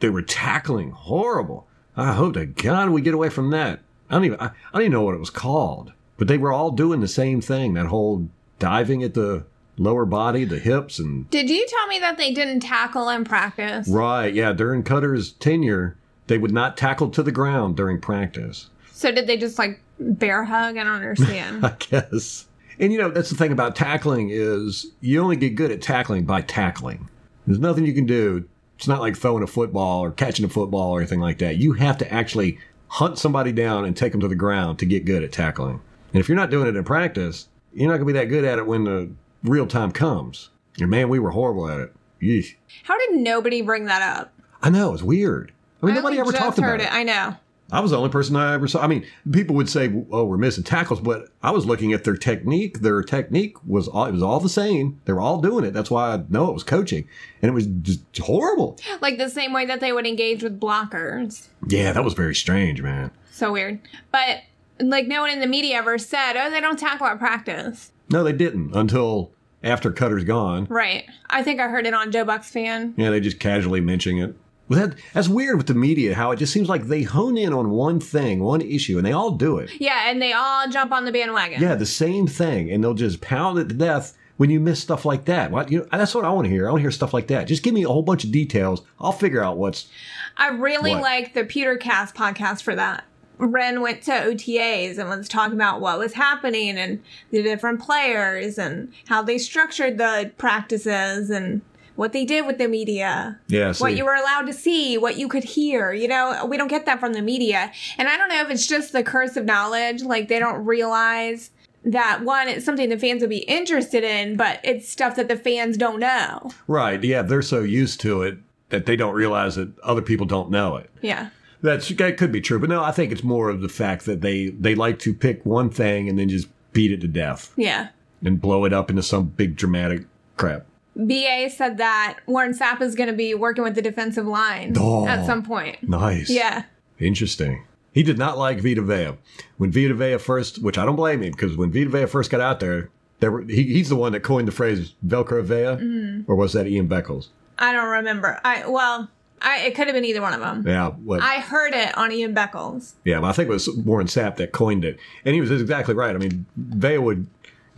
they 0.00 0.10
were 0.10 0.22
tackling 0.22 0.90
horrible. 0.90 1.66
I 1.96 2.12
hope 2.12 2.34
to 2.34 2.46
God 2.46 2.90
we 2.90 3.00
get 3.00 3.14
away 3.14 3.28
from 3.28 3.50
that. 3.50 3.80
I 4.08 4.14
don't 4.14 4.24
even 4.24 4.40
I, 4.40 4.46
I 4.46 4.52
don't 4.72 4.82
even 4.82 4.92
know 4.92 5.02
what 5.02 5.14
it 5.14 5.20
was 5.20 5.30
called. 5.30 5.92
But 6.18 6.28
they 6.28 6.36
were 6.36 6.52
all 6.52 6.70
doing 6.72 7.00
the 7.00 7.08
same 7.08 7.40
thing, 7.40 7.74
that 7.74 7.86
whole 7.86 8.28
diving 8.58 9.02
at 9.02 9.14
the 9.14 9.46
lower 9.78 10.04
body, 10.04 10.44
the 10.44 10.58
hips 10.58 10.98
and 10.98 11.30
Did 11.30 11.48
you 11.48 11.66
tell 11.66 11.86
me 11.86 11.98
that 12.00 12.18
they 12.18 12.32
didn't 12.34 12.60
tackle 12.60 13.08
in 13.08 13.24
practice? 13.24 13.88
Right, 13.88 14.34
yeah, 14.34 14.52
during 14.52 14.82
Koetter's 14.82 15.32
tenure, 15.32 15.96
they 16.26 16.36
would 16.36 16.52
not 16.52 16.76
tackle 16.76 17.08
to 17.10 17.22
the 17.22 17.32
ground 17.32 17.76
during 17.76 18.00
practice. 18.00 18.68
So 18.92 19.12
did 19.12 19.26
they 19.26 19.36
just 19.36 19.58
like 19.58 19.80
bear 20.00 20.44
hug? 20.44 20.76
I 20.76 20.84
don't 20.84 20.94
understand. 20.94 21.64
I 21.66 21.74
guess. 21.78 22.46
And 22.80 22.92
you 22.92 22.98
know, 22.98 23.10
that's 23.10 23.30
the 23.30 23.36
thing 23.36 23.52
about 23.52 23.76
tackling 23.76 24.30
is 24.30 24.86
you 25.00 25.20
only 25.20 25.36
get 25.36 25.54
good 25.54 25.70
at 25.70 25.82
tackling 25.82 26.24
by 26.24 26.42
tackling. 26.42 27.08
There's 27.46 27.58
nothing 27.58 27.86
you 27.86 27.94
can 27.94 28.06
do. 28.06 28.48
It's 28.76 28.88
not 28.88 29.00
like 29.00 29.16
throwing 29.16 29.42
a 29.42 29.48
football 29.48 30.04
or 30.04 30.10
catching 30.10 30.44
a 30.44 30.48
football 30.48 30.92
or 30.92 31.00
anything 31.00 31.20
like 31.20 31.38
that. 31.38 31.56
You 31.56 31.72
have 31.74 31.98
to 31.98 32.12
actually 32.12 32.58
hunt 32.88 33.18
somebody 33.18 33.52
down 33.52 33.84
and 33.84 33.96
take 33.96 34.12
them 34.12 34.20
to 34.20 34.28
the 34.28 34.34
ground 34.34 34.78
to 34.78 34.86
get 34.86 35.04
good 35.04 35.22
at 35.22 35.32
tackling. 35.32 35.80
And 36.12 36.20
if 36.20 36.28
you're 36.28 36.36
not 36.36 36.50
doing 36.50 36.68
it 36.68 36.76
in 36.76 36.84
practice, 36.84 37.48
you're 37.72 37.88
not 37.88 37.98
going 37.98 38.06
to 38.08 38.12
be 38.12 38.18
that 38.18 38.26
good 38.26 38.44
at 38.44 38.58
it 38.58 38.66
when 38.66 38.84
the 38.84 39.10
real 39.44 39.66
time 39.66 39.92
comes. 39.92 40.50
And 40.80 40.90
man, 40.90 41.08
we 41.08 41.18
were 41.18 41.30
horrible 41.30 41.68
at 41.68 41.80
it. 41.80 41.92
Yeesh. 42.22 42.54
How 42.84 42.98
did 42.98 43.20
nobody 43.20 43.62
bring 43.62 43.84
that 43.86 44.02
up? 44.02 44.32
I 44.62 44.70
know, 44.70 44.92
it's 44.92 45.02
weird. 45.02 45.52
I 45.82 45.86
mean, 45.86 45.94
I 45.94 45.98
nobody 46.00 46.18
ever 46.18 46.32
talked 46.32 46.58
about 46.58 46.80
it. 46.80 46.84
it. 46.84 46.92
I 46.92 47.04
know. 47.04 47.36
I 47.70 47.80
was 47.80 47.90
the 47.90 47.98
only 47.98 48.08
person 48.08 48.34
I 48.34 48.54
ever 48.54 48.66
saw. 48.66 48.82
I 48.82 48.86
mean, 48.86 49.04
people 49.30 49.54
would 49.56 49.68
say, 49.68 49.92
"Oh, 50.10 50.24
we're 50.24 50.38
missing 50.38 50.64
tackles," 50.64 51.00
but 51.00 51.28
I 51.42 51.50
was 51.50 51.66
looking 51.66 51.92
at 51.92 52.02
their 52.02 52.16
technique. 52.16 52.80
Their 52.80 53.02
technique 53.02 53.56
was 53.66 53.88
all, 53.88 54.06
it 54.06 54.12
was 54.12 54.22
all 54.22 54.40
the 54.40 54.48
same. 54.48 55.02
They 55.04 55.12
were 55.12 55.20
all 55.20 55.42
doing 55.42 55.66
it. 55.66 55.74
That's 55.74 55.90
why 55.90 56.14
I 56.14 56.22
know 56.30 56.48
it 56.48 56.54
was 56.54 56.64
coaching, 56.64 57.06
and 57.42 57.50
it 57.50 57.52
was 57.52 57.66
just 57.66 58.00
horrible. 58.18 58.78
Like 59.02 59.18
the 59.18 59.28
same 59.28 59.52
way 59.52 59.66
that 59.66 59.80
they 59.80 59.92
would 59.92 60.06
engage 60.06 60.42
with 60.42 60.58
blockers. 60.58 61.48
Yeah, 61.68 61.92
that 61.92 62.02
was 62.02 62.14
very 62.14 62.34
strange, 62.34 62.80
man. 62.80 63.10
So 63.30 63.52
weird. 63.52 63.80
But 64.10 64.44
like 64.80 65.06
no 65.06 65.20
one 65.20 65.30
in 65.30 65.40
the 65.40 65.46
media 65.46 65.76
ever 65.76 65.98
said, 65.98 66.34
"Oh, 66.36 66.50
they 66.50 66.60
don't 66.60 66.78
tackle 66.78 67.06
at 67.06 67.18
practice." 67.18 67.92
No, 68.10 68.24
they 68.24 68.32
didn't 68.32 68.74
until 68.74 69.32
after 69.62 69.90
Koetter's 69.90 70.24
gone. 70.24 70.66
Right. 70.66 71.04
I 71.30 71.42
think 71.42 71.60
I 71.60 71.68
heard 71.68 71.86
it 71.86 71.94
on 71.94 72.12
Joe 72.12 72.24
Buck's 72.24 72.50
fan. 72.50 72.94
Yeah, 72.96 73.10
they 73.10 73.20
just 73.20 73.40
casually 73.40 73.80
mentioning 73.80 74.18
it. 74.18 74.34
Well, 74.68 74.88
that, 74.88 74.98
that's 75.14 75.28
weird 75.28 75.56
with 75.56 75.66
the 75.66 75.74
media, 75.74 76.14
how 76.14 76.30
it 76.30 76.36
just 76.36 76.52
seems 76.52 76.68
like 76.68 76.84
they 76.84 77.02
hone 77.02 77.38
in 77.38 77.54
on 77.54 77.70
one 77.70 78.00
thing, 78.00 78.40
one 78.40 78.60
issue, 78.60 78.98
and 78.98 79.06
they 79.06 79.12
all 79.12 79.30
do 79.30 79.56
it. 79.58 79.70
Yeah, 79.80 80.10
and 80.10 80.20
they 80.20 80.34
all 80.34 80.68
jump 80.68 80.92
on 80.92 81.06
the 81.06 81.12
bandwagon. 81.12 81.62
Yeah, 81.62 81.74
the 81.74 81.86
same 81.86 82.26
thing, 82.26 82.70
and 82.70 82.84
they'll 82.84 82.94
just 82.94 83.22
pound 83.22 83.58
it 83.58 83.70
to 83.70 83.74
death 83.74 84.16
when 84.36 84.50
you 84.50 84.60
miss 84.60 84.80
stuff 84.80 85.06
like 85.06 85.24
that. 85.24 85.50
What 85.50 85.70
you 85.70 85.80
know, 85.80 85.86
that's 85.90 86.14
what 86.14 86.26
I 86.26 86.30
want 86.30 86.46
to 86.46 86.50
hear. 86.50 86.68
I 86.68 86.70
want 86.70 86.80
to 86.80 86.82
hear 86.82 86.90
stuff 86.90 87.14
like 87.14 87.28
that. 87.28 87.44
Just 87.44 87.62
give 87.62 87.72
me 87.72 87.84
a 87.84 87.88
whole 87.88 88.02
bunch 88.02 88.24
of 88.24 88.30
details. 88.30 88.82
I'll 89.00 89.12
figure 89.12 89.42
out 89.42 89.56
what's. 89.56 89.88
I 90.36 90.48
really 90.48 90.92
what. 90.92 91.02
like 91.02 91.34
the 91.34 91.44
Pewtercast 91.44 92.14
podcast 92.14 92.62
for 92.62 92.74
that. 92.76 93.04
Ren 93.38 93.80
went 93.80 94.02
to 94.02 94.10
OTAs 94.10 94.98
and 94.98 95.08
was 95.08 95.28
talking 95.28 95.54
about 95.54 95.80
what 95.80 95.98
was 95.98 96.14
happening 96.14 96.76
and 96.76 97.02
the 97.30 97.42
different 97.42 97.80
players 97.80 98.58
and 98.58 98.92
how 99.06 99.22
they 99.22 99.38
structured 99.38 99.98
the 99.98 100.32
practices 100.38 101.30
and 101.30 101.62
what 101.98 102.12
they 102.12 102.24
did 102.24 102.46
with 102.46 102.58
the 102.58 102.68
media. 102.68 103.40
Yeah, 103.48 103.72
What 103.78 103.96
you 103.96 104.04
were 104.04 104.14
allowed 104.14 104.46
to 104.46 104.52
see, 104.52 104.96
what 104.96 105.18
you 105.18 105.26
could 105.26 105.42
hear. 105.42 105.92
You 105.92 106.06
know, 106.06 106.46
we 106.46 106.56
don't 106.56 106.68
get 106.68 106.86
that 106.86 107.00
from 107.00 107.12
the 107.12 107.22
media. 107.22 107.72
And 107.96 108.06
I 108.08 108.16
don't 108.16 108.28
know 108.28 108.40
if 108.40 108.50
it's 108.50 108.68
just 108.68 108.92
the 108.92 109.02
curse 109.02 109.36
of 109.36 109.44
knowledge. 109.44 110.02
Like 110.02 110.28
they 110.28 110.38
don't 110.38 110.64
realize 110.64 111.50
that 111.84 112.22
one, 112.22 112.48
it's 112.48 112.64
something 112.64 112.88
the 112.88 112.98
fans 112.98 113.20
would 113.20 113.30
be 113.30 113.38
interested 113.38 114.04
in, 114.04 114.36
but 114.36 114.60
it's 114.62 114.88
stuff 114.88 115.16
that 115.16 115.28
the 115.28 115.36
fans 115.36 115.76
don't 115.76 115.98
know. 115.98 116.52
Right. 116.68 117.02
Yeah. 117.02 117.22
They're 117.22 117.42
so 117.42 117.62
used 117.62 118.00
to 118.02 118.22
it 118.22 118.38
that 118.68 118.86
they 118.86 118.94
don't 118.94 119.14
realize 119.14 119.56
that 119.56 119.76
other 119.80 120.02
people 120.02 120.26
don't 120.26 120.50
know 120.50 120.76
it. 120.76 120.90
Yeah. 121.02 121.30
That's 121.62 121.88
that 121.88 122.16
could 122.16 122.30
be 122.32 122.40
true, 122.40 122.58
but 122.58 122.68
no, 122.68 122.82
I 122.82 122.92
think 122.92 123.10
it's 123.12 123.24
more 123.24 123.48
of 123.50 123.60
the 123.60 123.68
fact 123.68 124.04
that 124.06 124.20
they 124.20 124.48
they 124.50 124.74
like 124.74 124.98
to 125.00 125.12
pick 125.14 125.44
one 125.44 125.70
thing 125.70 126.08
and 126.08 126.18
then 126.18 126.28
just 126.28 126.48
beat 126.72 126.92
it 126.92 127.00
to 127.00 127.08
death 127.08 127.52
Yeah. 127.56 127.88
and 128.24 128.40
blow 128.40 128.64
it 128.64 128.72
up 128.72 128.90
into 128.90 129.02
some 129.02 129.24
big 129.26 129.56
dramatic 129.56 130.04
crap. 130.36 130.66
BA 130.96 131.48
said 131.50 131.78
that 131.78 132.18
Warren 132.26 132.52
Sapp 132.52 132.80
is 132.82 132.94
going 132.94 133.08
to 133.08 133.14
be 133.16 133.34
working 133.34 133.64
with 133.64 133.74
the 133.74 133.82
defensive 133.82 134.26
line 134.26 134.74
Oh. 134.78 135.06
at 135.06 135.24
some 135.26 135.42
point. 135.42 135.82
Nice. 135.88 136.28
Yeah. 136.30 136.64
Interesting. 136.98 137.64
He 137.92 138.02
did 138.02 138.18
not 138.18 138.38
like 138.38 138.60
Vita 138.60 138.82
Vea. 138.82 139.16
When 139.56 139.72
Vita 139.72 139.94
Vea 139.94 140.18
first, 140.18 140.62
which 140.62 140.76
I 140.78 140.84
don't 140.84 140.96
blame 140.96 141.22
him, 141.22 141.32
because 141.32 141.56
when 141.56 141.72
Vita 141.72 141.88
Vea 141.90 142.06
first 142.06 142.30
got 142.30 142.40
out 142.40 142.60
there, 142.60 142.90
there 143.20 143.30
were, 143.32 143.42
he, 143.42 143.64
he's 143.64 143.88
the 143.88 143.96
one 143.96 144.12
that 144.12 144.20
coined 144.20 144.46
the 144.46 144.52
phrase 144.52 144.94
Velcro 145.06 145.42
Vea, 145.42 145.82
mm-hmm. 145.82 146.30
or 146.30 146.36
was 146.36 146.52
that 146.52 146.66
Ian 146.66 146.88
Beckles? 146.88 147.28
I 147.58 147.72
don't 147.72 147.88
remember. 147.88 148.40
I 148.44 148.66
well, 148.68 149.08
I 149.42 149.60
it 149.60 149.74
could 149.74 149.86
have 149.86 149.94
been 149.94 150.04
either 150.04 150.22
one 150.22 150.34
of 150.34 150.40
them. 150.40 150.64
Yeah, 150.66 150.90
what, 150.90 151.22
I 151.22 151.36
heard 151.40 151.74
it 151.74 151.96
on 151.96 152.12
Ian 152.12 152.34
Beckles. 152.34 152.94
yeah, 153.04 153.20
but 153.20 153.28
I 153.28 153.32
think 153.32 153.48
it 153.48 153.52
was 153.52 153.68
Warren 153.70 154.06
Sapp 154.06 154.36
that 154.36 154.52
coined 154.52 154.84
it, 154.84 154.98
and 155.24 155.34
he 155.34 155.40
was 155.40 155.50
exactly 155.50 155.94
right. 155.94 156.14
I 156.14 156.18
mean, 156.18 156.46
Vea 156.56 156.98
would 156.98 157.26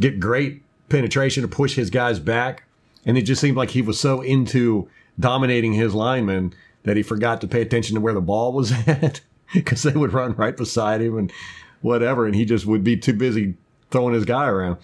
get 0.00 0.20
great 0.20 0.62
penetration 0.88 1.42
to 1.42 1.48
push 1.48 1.74
his 1.74 1.90
guys 1.90 2.18
back, 2.18 2.64
and 3.04 3.16
it 3.18 3.22
just 3.22 3.40
seemed 3.40 3.56
like 3.56 3.70
he 3.70 3.82
was 3.82 3.98
so 3.98 4.20
into 4.20 4.88
dominating 5.18 5.72
his 5.74 5.94
linemen 5.94 6.54
that 6.84 6.96
he 6.96 7.02
forgot 7.02 7.40
to 7.42 7.48
pay 7.48 7.60
attention 7.60 7.94
to 7.94 8.00
where 8.00 8.14
the 8.14 8.20
ball 8.20 8.52
was 8.52 8.72
at 8.88 9.20
because 9.52 9.82
they 9.82 9.92
would 9.92 10.12
run 10.12 10.34
right 10.34 10.56
beside 10.56 11.00
him 11.00 11.18
and 11.18 11.32
whatever, 11.82 12.26
and 12.26 12.34
he 12.34 12.44
just 12.44 12.66
would 12.66 12.84
be 12.84 12.96
too 12.96 13.12
busy 13.12 13.54
throwing 13.90 14.14
his 14.14 14.24
guy 14.24 14.46
around. 14.46 14.76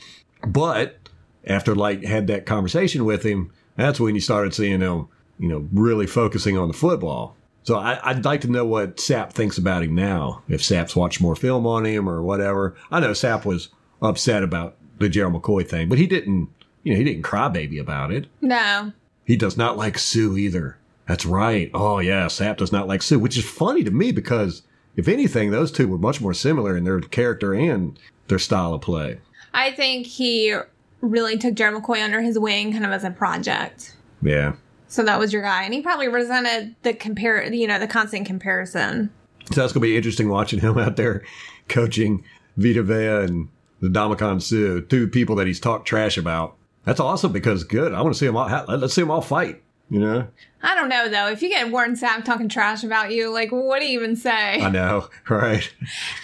But 0.46 0.98
after 1.46 1.74
like 1.74 2.04
had 2.04 2.26
that 2.26 2.46
conversation 2.46 3.04
with 3.04 3.22
him, 3.22 3.52
that's 3.76 4.00
when 4.00 4.14
you 4.14 4.20
started 4.20 4.54
seeing 4.54 4.80
him, 4.80 5.08
you 5.38 5.49
know, 5.49 5.68
really 5.72 6.07
focusing 6.07 6.57
on 6.57 6.68
the 6.68 6.75
football. 6.75 7.37
So 7.62 7.77
I, 7.77 7.99
I'd 8.03 8.25
like 8.25 8.42
to 8.42 8.51
know 8.51 8.64
what 8.64 8.96
Sapp 8.96 9.33
thinks 9.33 9.59
about 9.59 9.83
him 9.83 9.94
now. 9.94 10.42
If 10.49 10.61
Sapp's 10.62 10.94
watched 10.94 11.20
more 11.20 11.35
film 11.35 11.66
on 11.66 11.85
him 11.85 12.09
or 12.09 12.22
whatever. 12.22 12.77
I 12.90 13.01
know 13.01 13.11
Sapp 13.11 13.44
was 13.44 13.68
upset 14.01 14.42
about 14.42 14.77
the 14.99 15.09
Gerald 15.09 15.35
McCoy 15.35 15.68
thing, 15.68 15.88
but 15.88 15.99
he 15.99 16.07
didn't, 16.07 16.49
you 16.85 16.92
know, 16.92 16.99
he 16.99 17.05
didn't 17.05 17.25
cry 17.25 17.49
baby 17.49 17.79
about 17.79 18.12
it. 18.12 18.27
No. 18.40 18.92
He 19.25 19.37
does 19.37 19.57
not 19.57 19.77
like 19.77 19.99
Suh 19.99 20.37
either. 20.37 20.79
That's 21.09 21.27
right. 21.27 21.70
Oh 21.75 21.99
yeah, 21.99 22.27
Sapp 22.27 22.59
does 22.59 22.72
not 22.72 22.88
like 22.88 23.03
Suh, 23.03 23.18
which 23.18 23.37
is 23.37 23.44
funny 23.44 23.83
to 23.85 23.90
me 23.90 24.12
because 24.12 24.62
if 24.96 25.09
anything, 25.09 25.51
those 25.51 25.70
two 25.70 25.88
were 25.88 25.99
much 25.99 26.20
more 26.20 26.35
similar 26.35 26.77
in 26.77 26.85
their 26.85 27.01
character 27.01 27.53
and 27.53 27.99
their 28.29 28.38
style 28.38 28.75
of 28.75 28.81
play. 28.81 29.20
I 29.53 29.72
think 29.72 30.07
he 30.07 30.57
really 31.01 31.37
took 31.38 31.55
Jerry 31.55 31.79
McCoy 31.79 32.03
under 32.03 32.20
his 32.20 32.38
wing 32.38 32.72
kind 32.72 32.85
of 32.85 32.92
as 32.92 33.05
a 33.05 33.11
project. 33.11 33.96
Yeah. 34.22 34.55
So 34.88 35.05
that 35.05 35.18
was 35.18 35.33
your 35.33 35.42
guy. 35.42 35.64
And 35.64 35.75
he 35.75 35.81
probably 35.81 36.09
resented 36.09 36.77
the 36.83 36.94
compare 36.94 37.42
you 37.53 37.66
know, 37.66 37.79
the 37.79 37.88
constant 37.88 38.27
comparison. 38.27 39.11
So 39.53 39.61
that's 39.61 39.72
gonna 39.72 39.83
be 39.83 39.96
interesting 39.96 40.29
watching 40.29 40.61
him 40.61 40.79
out 40.79 40.96
there 40.96 41.22
coaching 41.68 42.25
Vita 42.57 42.83
Vea 42.83 43.25
and 43.25 43.49
Ndamukong 43.83 44.42
Suh, 44.42 44.87
two 44.88 45.09
people 45.09 45.37
that 45.37 45.46
he's 45.46 45.61
talked 45.61 45.87
trash 45.87 46.16
about. 46.16 46.57
That's 46.85 47.01
awesome 47.01 47.33
because 47.33 47.64
good. 47.64 47.92
I 47.92 48.01
want 48.01 48.14
to 48.14 48.18
see 48.18 48.27
them 48.27 48.37
all. 48.37 48.49
Let's 48.68 48.94
see 48.94 49.03
them 49.03 49.11
all 49.11 49.20
fight. 49.20 49.62
You 49.88 50.01
know. 50.01 50.27
I 50.62 50.75
don't 50.75 50.88
know 50.88 51.09
though. 51.09 51.29
If 51.29 51.42
you 51.42 51.49
get 51.49 51.70
Warren 51.70 51.94
Sapp 51.94 52.25
talking 52.25 52.49
trash 52.49 52.83
about 52.83 53.12
you, 53.12 53.33
like 53.33 53.53
what 53.53 53.79
do 53.81 53.87
you 53.87 54.01
even 54.01 54.16
say? 54.16 54.61
I 54.61 54.68
know, 54.68 55.09
right? 55.29 55.72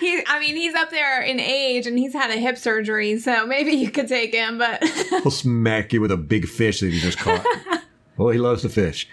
He, 0.01 0.21
I 0.27 0.41
mean, 0.41 0.57
he's 0.57 0.75
up 0.75 0.91
there 0.91 1.23
in 1.23 1.39
age 1.39 1.87
and 1.87 1.97
he's 1.97 2.13
had 2.13 2.31
a 2.31 2.37
hip 2.37 2.59
surgery, 2.59 3.19
so 3.21 3.47
maybe 3.47 3.73
you 3.73 3.91
could 3.91 4.09
take 4.09 4.35
him. 4.35 4.59
But 4.59 4.83
He'll 5.11 5.31
smack 5.31 5.93
you 5.93 6.01
with 6.01 6.11
a 6.11 6.17
big 6.17 6.49
fish 6.49 6.81
that 6.81 6.93
he 6.93 6.99
just 6.99 7.19
caught. 7.19 7.45
well, 8.23 8.33
he 8.33 8.39
loves 8.39 8.63
to 8.63 8.69
fish. 8.69 9.09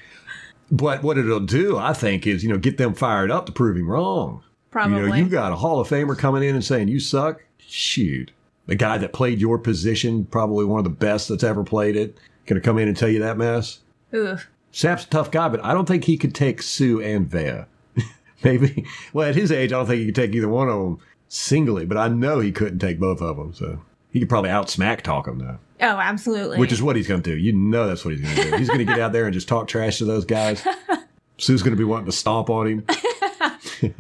But 0.71 1.01
what 1.01 1.17
it'll 1.17 1.39
do, 1.39 1.77
I 1.77 1.93
think, 1.93 2.27
is 2.27 2.43
you 2.43 2.49
know 2.49 2.57
get 2.57 2.77
them 2.77 2.93
fired 2.93 3.31
up 3.31 3.45
to 3.47 3.51
prove 3.51 3.77
him 3.77 3.89
wrong. 3.89 4.43
probably, 4.69 4.97
You 4.97 5.07
know, 5.07 5.15
you 5.15 5.29
got 5.29 5.51
a 5.51 5.55
Hall 5.55 5.79
of 5.79 5.89
Famer 5.89 6.17
coming 6.17 6.43
in 6.43 6.55
and 6.55 6.63
saying 6.63 6.87
you 6.87 6.99
suck. 6.99 7.43
Shoot, 7.57 8.31
the 8.65 8.75
guy 8.75 8.97
that 8.97 9.13
played 9.13 9.39
your 9.39 9.57
position, 9.59 10.25
probably 10.25 10.65
one 10.65 10.79
of 10.79 10.83
the 10.83 10.89
best 10.89 11.29
that's 11.29 11.43
ever 11.43 11.63
played 11.63 11.95
it, 11.95 12.17
gonna 12.45 12.61
come 12.61 12.77
in 12.77 12.87
and 12.87 12.97
tell 12.97 13.09
you 13.09 13.19
that 13.19 13.37
mess. 13.37 13.79
Ugh. 14.13 14.39
Sapp's 14.71 15.03
a 15.05 15.07
tough 15.07 15.31
guy, 15.31 15.49
but 15.49 15.63
I 15.63 15.73
don't 15.73 15.87
think 15.87 16.03
he 16.03 16.17
could 16.17 16.35
take 16.35 16.61
Suh 16.61 16.99
and 16.99 17.27
Vea. 17.27 17.65
Maybe. 18.43 18.85
Well, 19.13 19.27
at 19.27 19.35
his 19.35 19.51
age, 19.51 19.73
I 19.73 19.77
don't 19.77 19.87
think 19.87 19.99
he 19.99 20.05
could 20.05 20.15
take 20.15 20.33
either 20.35 20.47
one 20.49 20.69
of 20.69 20.79
them 20.79 20.99
singly, 21.27 21.85
but 21.85 21.97
I 21.97 22.07
know 22.07 22.39
he 22.39 22.51
couldn't 22.51 22.79
take 22.79 22.99
both 22.99 23.21
of 23.21 23.37
them. 23.37 23.53
So 23.53 23.81
he 24.11 24.19
could 24.19 24.29
probably 24.29 24.51
out 24.51 24.69
smack 24.69 25.01
talk 25.01 25.25
them 25.25 25.39
though, 25.39 25.57
Oh, 25.81 25.85
absolutely. 25.97 26.57
which 26.57 26.71
is 26.71 26.81
what 26.81 26.95
he's 26.95 27.07
going 27.07 27.21
to 27.21 27.29
do. 27.31 27.37
You 27.37 27.53
know 27.53 27.87
that's 27.87 28.03
what 28.03 28.13
he's 28.15 28.21
going 28.21 28.35
to 28.35 28.51
do. 28.51 28.57
He's 28.57 28.67
going 28.67 28.79
to 28.79 28.85
get 28.85 28.99
out 28.99 29.13
there 29.13 29.25
and 29.25 29.33
just 29.33 29.47
talk 29.47 29.67
trash 29.67 29.97
to 29.99 30.05
those 30.05 30.25
guys. 30.25 30.65
Suh's 31.37 31.61
going 31.63 31.71
to 31.73 31.77
be 31.77 31.83
wanting 31.85 32.05
to 32.07 32.11
stomp 32.11 32.49
on 32.49 32.67
him. 32.67 32.85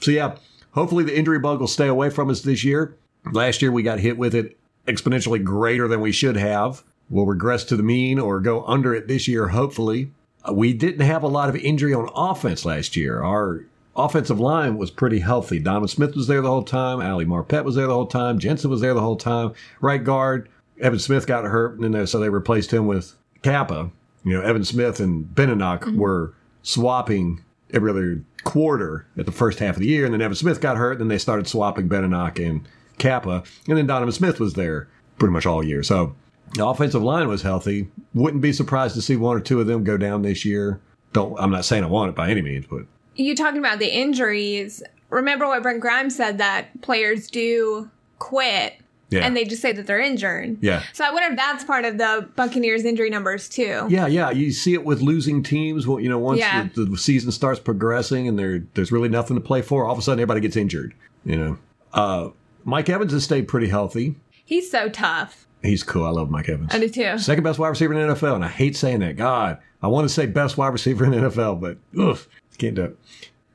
so 0.00 0.10
yeah, 0.10 0.36
hopefully 0.72 1.04
the 1.04 1.16
injury 1.16 1.38
bug 1.38 1.60
will 1.60 1.66
stay 1.66 1.88
away 1.88 2.10
from 2.10 2.30
us 2.30 2.42
this 2.42 2.64
year. 2.64 2.94
Last 3.32 3.60
year 3.62 3.72
we 3.72 3.82
got 3.82 3.98
hit 4.00 4.16
with 4.16 4.34
it 4.34 4.56
exponentially 4.86 5.42
greater 5.42 5.88
than 5.88 6.00
we 6.00 6.12
should 6.12 6.36
have. 6.36 6.82
We'll 7.10 7.26
regress 7.26 7.64
to 7.64 7.76
the 7.76 7.82
mean 7.82 8.18
or 8.18 8.40
go 8.40 8.64
under 8.64 8.94
it 8.94 9.08
this 9.08 9.26
year, 9.28 9.48
hopefully. 9.48 10.10
Uh, 10.48 10.52
We 10.52 10.72
didn't 10.72 11.04
have 11.04 11.22
a 11.22 11.28
lot 11.28 11.48
of 11.48 11.56
injury 11.56 11.94
on 11.94 12.08
offense 12.14 12.64
last 12.64 12.96
year. 12.96 13.22
Our 13.22 13.64
offensive 13.96 14.38
line 14.38 14.76
was 14.78 14.90
pretty 14.90 15.18
healthy. 15.20 15.58
Donovan 15.58 15.88
Smith 15.88 16.14
was 16.14 16.26
there 16.28 16.40
the 16.42 16.48
whole 16.48 16.62
time. 16.62 17.00
Ali 17.00 17.24
Marpet 17.24 17.64
was 17.64 17.74
there 17.74 17.86
the 17.86 17.94
whole 17.94 18.06
time. 18.06 18.38
Jensen 18.38 18.70
was 18.70 18.80
there 18.80 18.94
the 18.94 19.00
whole 19.00 19.16
time. 19.16 19.52
Right 19.80 20.02
guard, 20.04 20.48
Evan 20.80 20.98
Smith 20.98 21.26
got 21.26 21.44
hurt, 21.44 21.74
and 21.74 21.84
then 21.84 21.92
they, 21.92 22.06
so 22.06 22.18
they 22.18 22.28
replaced 22.28 22.72
him 22.72 22.86
with 22.86 23.14
Cappa. 23.42 23.90
You 24.24 24.34
know, 24.34 24.42
Evan 24.42 24.64
Smith 24.64 25.00
and 25.00 25.34
Benenoch 25.34 25.82
mm-hmm. 25.82 25.98
were 25.98 26.34
swapping 26.62 27.42
every 27.72 27.90
other 27.90 28.22
quarter 28.44 29.06
at 29.16 29.26
the 29.26 29.32
first 29.32 29.58
half 29.58 29.76
of 29.76 29.80
the 29.80 29.88
year, 29.88 30.04
and 30.04 30.14
then 30.14 30.22
Evan 30.22 30.34
Smith 30.34 30.60
got 30.60 30.76
hurt, 30.76 30.92
and 30.92 31.02
then 31.02 31.08
they 31.08 31.18
started 31.18 31.46
swapping 31.46 31.88
Benenoch 31.88 32.38
and 32.38 32.66
Cappa, 32.98 33.42
and 33.68 33.76
then 33.78 33.86
Donovan 33.86 34.12
Smith 34.12 34.40
was 34.40 34.54
there 34.54 34.88
pretty 35.18 35.32
much 35.32 35.46
all 35.46 35.64
year. 35.64 35.82
So 35.82 36.14
the 36.54 36.66
offensive 36.66 37.02
line 37.02 37.28
was 37.28 37.42
healthy. 37.42 37.88
Wouldn't 38.14 38.42
be 38.42 38.52
surprised 38.52 38.94
to 38.94 39.02
see 39.02 39.16
one 39.16 39.36
or 39.36 39.40
two 39.40 39.60
of 39.60 39.66
them 39.66 39.84
go 39.84 39.96
down 39.96 40.22
this 40.22 40.44
year. 40.44 40.80
Don't 41.12 41.38
I'm 41.38 41.50
not 41.50 41.64
saying 41.64 41.84
I 41.84 41.86
want 41.86 42.10
it 42.10 42.14
by 42.14 42.30
any 42.30 42.42
means, 42.42 42.66
but 42.68 42.82
you 43.16 43.34
talking 43.34 43.58
about 43.58 43.78
the 43.78 43.88
injuries. 43.88 44.82
Remember 45.10 45.46
what 45.46 45.62
Brent 45.62 45.80
Grimes 45.80 46.14
said 46.14 46.38
that 46.38 46.80
players 46.82 47.28
do 47.28 47.90
quit 48.18 48.74
Yeah. 49.10 49.20
and 49.20 49.34
they 49.36 49.44
just 49.44 49.62
say 49.62 49.72
that 49.72 49.86
they're 49.86 50.00
injured. 50.00 50.58
Yeah. 50.60 50.82
So 50.92 51.04
I 51.04 51.10
wonder 51.12 51.30
if 51.30 51.36
that's 51.36 51.64
part 51.64 51.84
of 51.86 51.96
the 51.96 52.28
Buccaneers 52.36 52.84
injury 52.84 53.08
numbers 53.08 53.48
too. 53.48 53.86
yeah, 53.88 54.06
yeah, 54.06 54.30
you 54.30 54.52
see 54.52 54.74
it 54.74 54.84
with 54.84 55.00
losing 55.00 55.42
teams. 55.42 55.86
Well, 55.86 55.98
you 55.98 56.08
know, 56.10 56.18
once 56.18 56.40
Yeah. 56.40 56.68
the, 56.74 56.84
the 56.84 56.98
season 56.98 57.32
starts 57.32 57.58
progressing 57.58 58.28
and 58.28 58.38
there 58.38 58.64
there's 58.74 58.92
really 58.92 59.08
nothing 59.08 59.36
to 59.36 59.40
play 59.40 59.62
for, 59.62 59.84
all 59.86 59.92
of 59.92 59.98
a 59.98 60.02
sudden 60.02 60.20
everybody 60.20 60.40
gets 60.40 60.56
injured. 60.56 60.92
You 61.24 61.36
know, 61.36 61.58
uh, 61.94 62.28
Mike 62.64 62.88
Evans 62.90 63.12
has 63.12 63.24
stayed 63.24 63.48
pretty 63.48 63.68
healthy. 63.68 64.16
He's 64.44 64.70
so 64.70 64.88
tough. 64.90 65.46
He's 65.62 65.82
cool. 65.82 66.04
I 66.04 66.10
love 66.10 66.30
Mike 66.30 66.48
Evans. 66.48 66.74
I 66.74 66.78
do 66.78 66.88
too. 66.88 67.18
Second 67.18 67.44
best 67.44 67.58
wide 67.58 67.68
receiver 67.68 67.94
in 67.94 68.06
the 68.06 68.14
NFL, 68.14 68.34
and 68.36 68.44
I 68.44 68.48
hate 68.48 68.76
saying 68.76 69.00
that. 69.00 69.16
God, 69.16 69.58
I 69.82 69.88
want 69.88 70.06
to 70.06 70.12
say 70.14 70.26
best 70.26 70.56
wide 70.58 70.68
receiver 70.68 71.04
in 71.04 71.10
the 71.10 71.16
NFL, 71.16 71.60
but 71.60 71.78
ugh, 71.98 72.18
can't 72.58 72.74
do 72.74 72.84
it. 72.84 72.98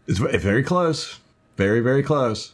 It's 0.08 0.20
very 0.20 0.64
close, 0.64 1.20
very 1.58 1.80
very 1.80 2.04
close. 2.04 2.54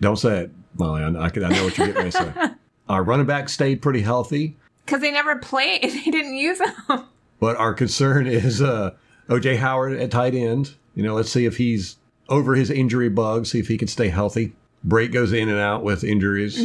Don't 0.00 0.16
say 0.18 0.40
it, 0.40 0.50
Molly. 0.74 1.02
I, 1.02 1.06
I, 1.06 1.26
I 1.26 1.28
know 1.48 1.64
what 1.64 1.76
you're 1.78 1.86
getting 1.88 1.94
ready 1.94 2.10
to 2.10 2.16
say. 2.16 2.54
Our 2.88 3.02
running 3.04 3.26
back 3.26 3.48
stayed 3.48 3.82
pretty 3.82 4.00
healthy, 4.02 4.56
Because 4.84 5.00
they 5.00 5.10
never 5.12 5.36
played. 5.36 5.82
They 6.04 6.10
didn't 6.10 6.34
use 6.34 6.58
them. 6.58 7.04
but 7.38 7.56
our 7.56 7.72
concern 7.74 8.26
is 8.28 8.60
uh, 8.60 8.90
OJ 9.28 9.58
Howard 9.58 9.92
at 10.00 10.10
tight 10.10 10.34
end. 10.34 10.74
You 10.96 11.04
know, 11.04 11.14
let's 11.14 11.30
see 11.30 11.44
if 11.46 11.56
he's 11.56 11.96
over 12.28 12.54
his 12.56 12.68
injury 12.70 13.08
bug. 13.08 13.46
See 13.46 13.60
if 13.60 13.68
he 13.68 13.78
can 13.78 13.86
stay 13.88 14.08
healthy. 14.08 14.52
Brate 14.86 15.12
goes 15.12 15.32
in 15.32 15.48
and 15.48 15.58
out 15.58 15.84
with 15.84 16.02
injuries. 16.02 16.58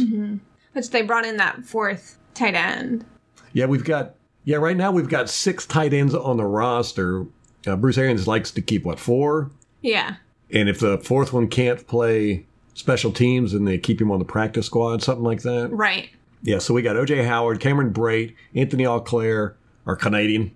Which 0.72 0.90
they 0.90 1.02
brought 1.02 1.24
in 1.26 1.36
that 1.36 1.64
fourth 1.64 2.18
tight 2.34 2.54
end. 2.54 3.04
Yeah, 3.52 3.66
we've 3.66 3.84
got 3.84 4.14
yeah. 4.44 4.56
Right 4.56 4.76
now 4.76 4.90
we've 4.90 5.08
got 5.08 5.28
six 5.30 5.64
tight 5.66 5.92
ends 5.94 6.14
on 6.14 6.36
the 6.38 6.44
roster. 6.44 7.26
Uh, 7.66 7.76
Bruce 7.76 7.98
Arians 7.98 8.26
likes 8.26 8.50
to 8.52 8.60
keep 8.62 8.84
what 8.84 8.98
four, 8.98 9.50
Yeah. 9.82 10.16
and 10.52 10.68
if 10.68 10.80
the 10.80 10.98
fourth 10.98 11.32
one 11.32 11.46
can't 11.48 11.86
play 11.86 12.46
special 12.76 13.10
teams, 13.10 13.54
and 13.54 13.66
they 13.66 13.78
keep 13.78 14.00
him 14.00 14.12
on 14.12 14.20
the 14.20 14.24
practice 14.24 14.66
squad, 14.66 15.02
something 15.02 15.24
like 15.24 15.42
that. 15.42 15.70
Right. 15.72 16.10
Yeah. 16.42 16.58
So 16.58 16.74
we 16.74 16.82
got 16.82 16.94
OJ 16.94 17.26
Howard, 17.26 17.58
Cameron 17.58 17.92
Brate, 17.92 18.34
Anthony 18.54 18.84
Auclair, 18.84 19.54
our 19.86 19.96
Canadian. 19.96 20.54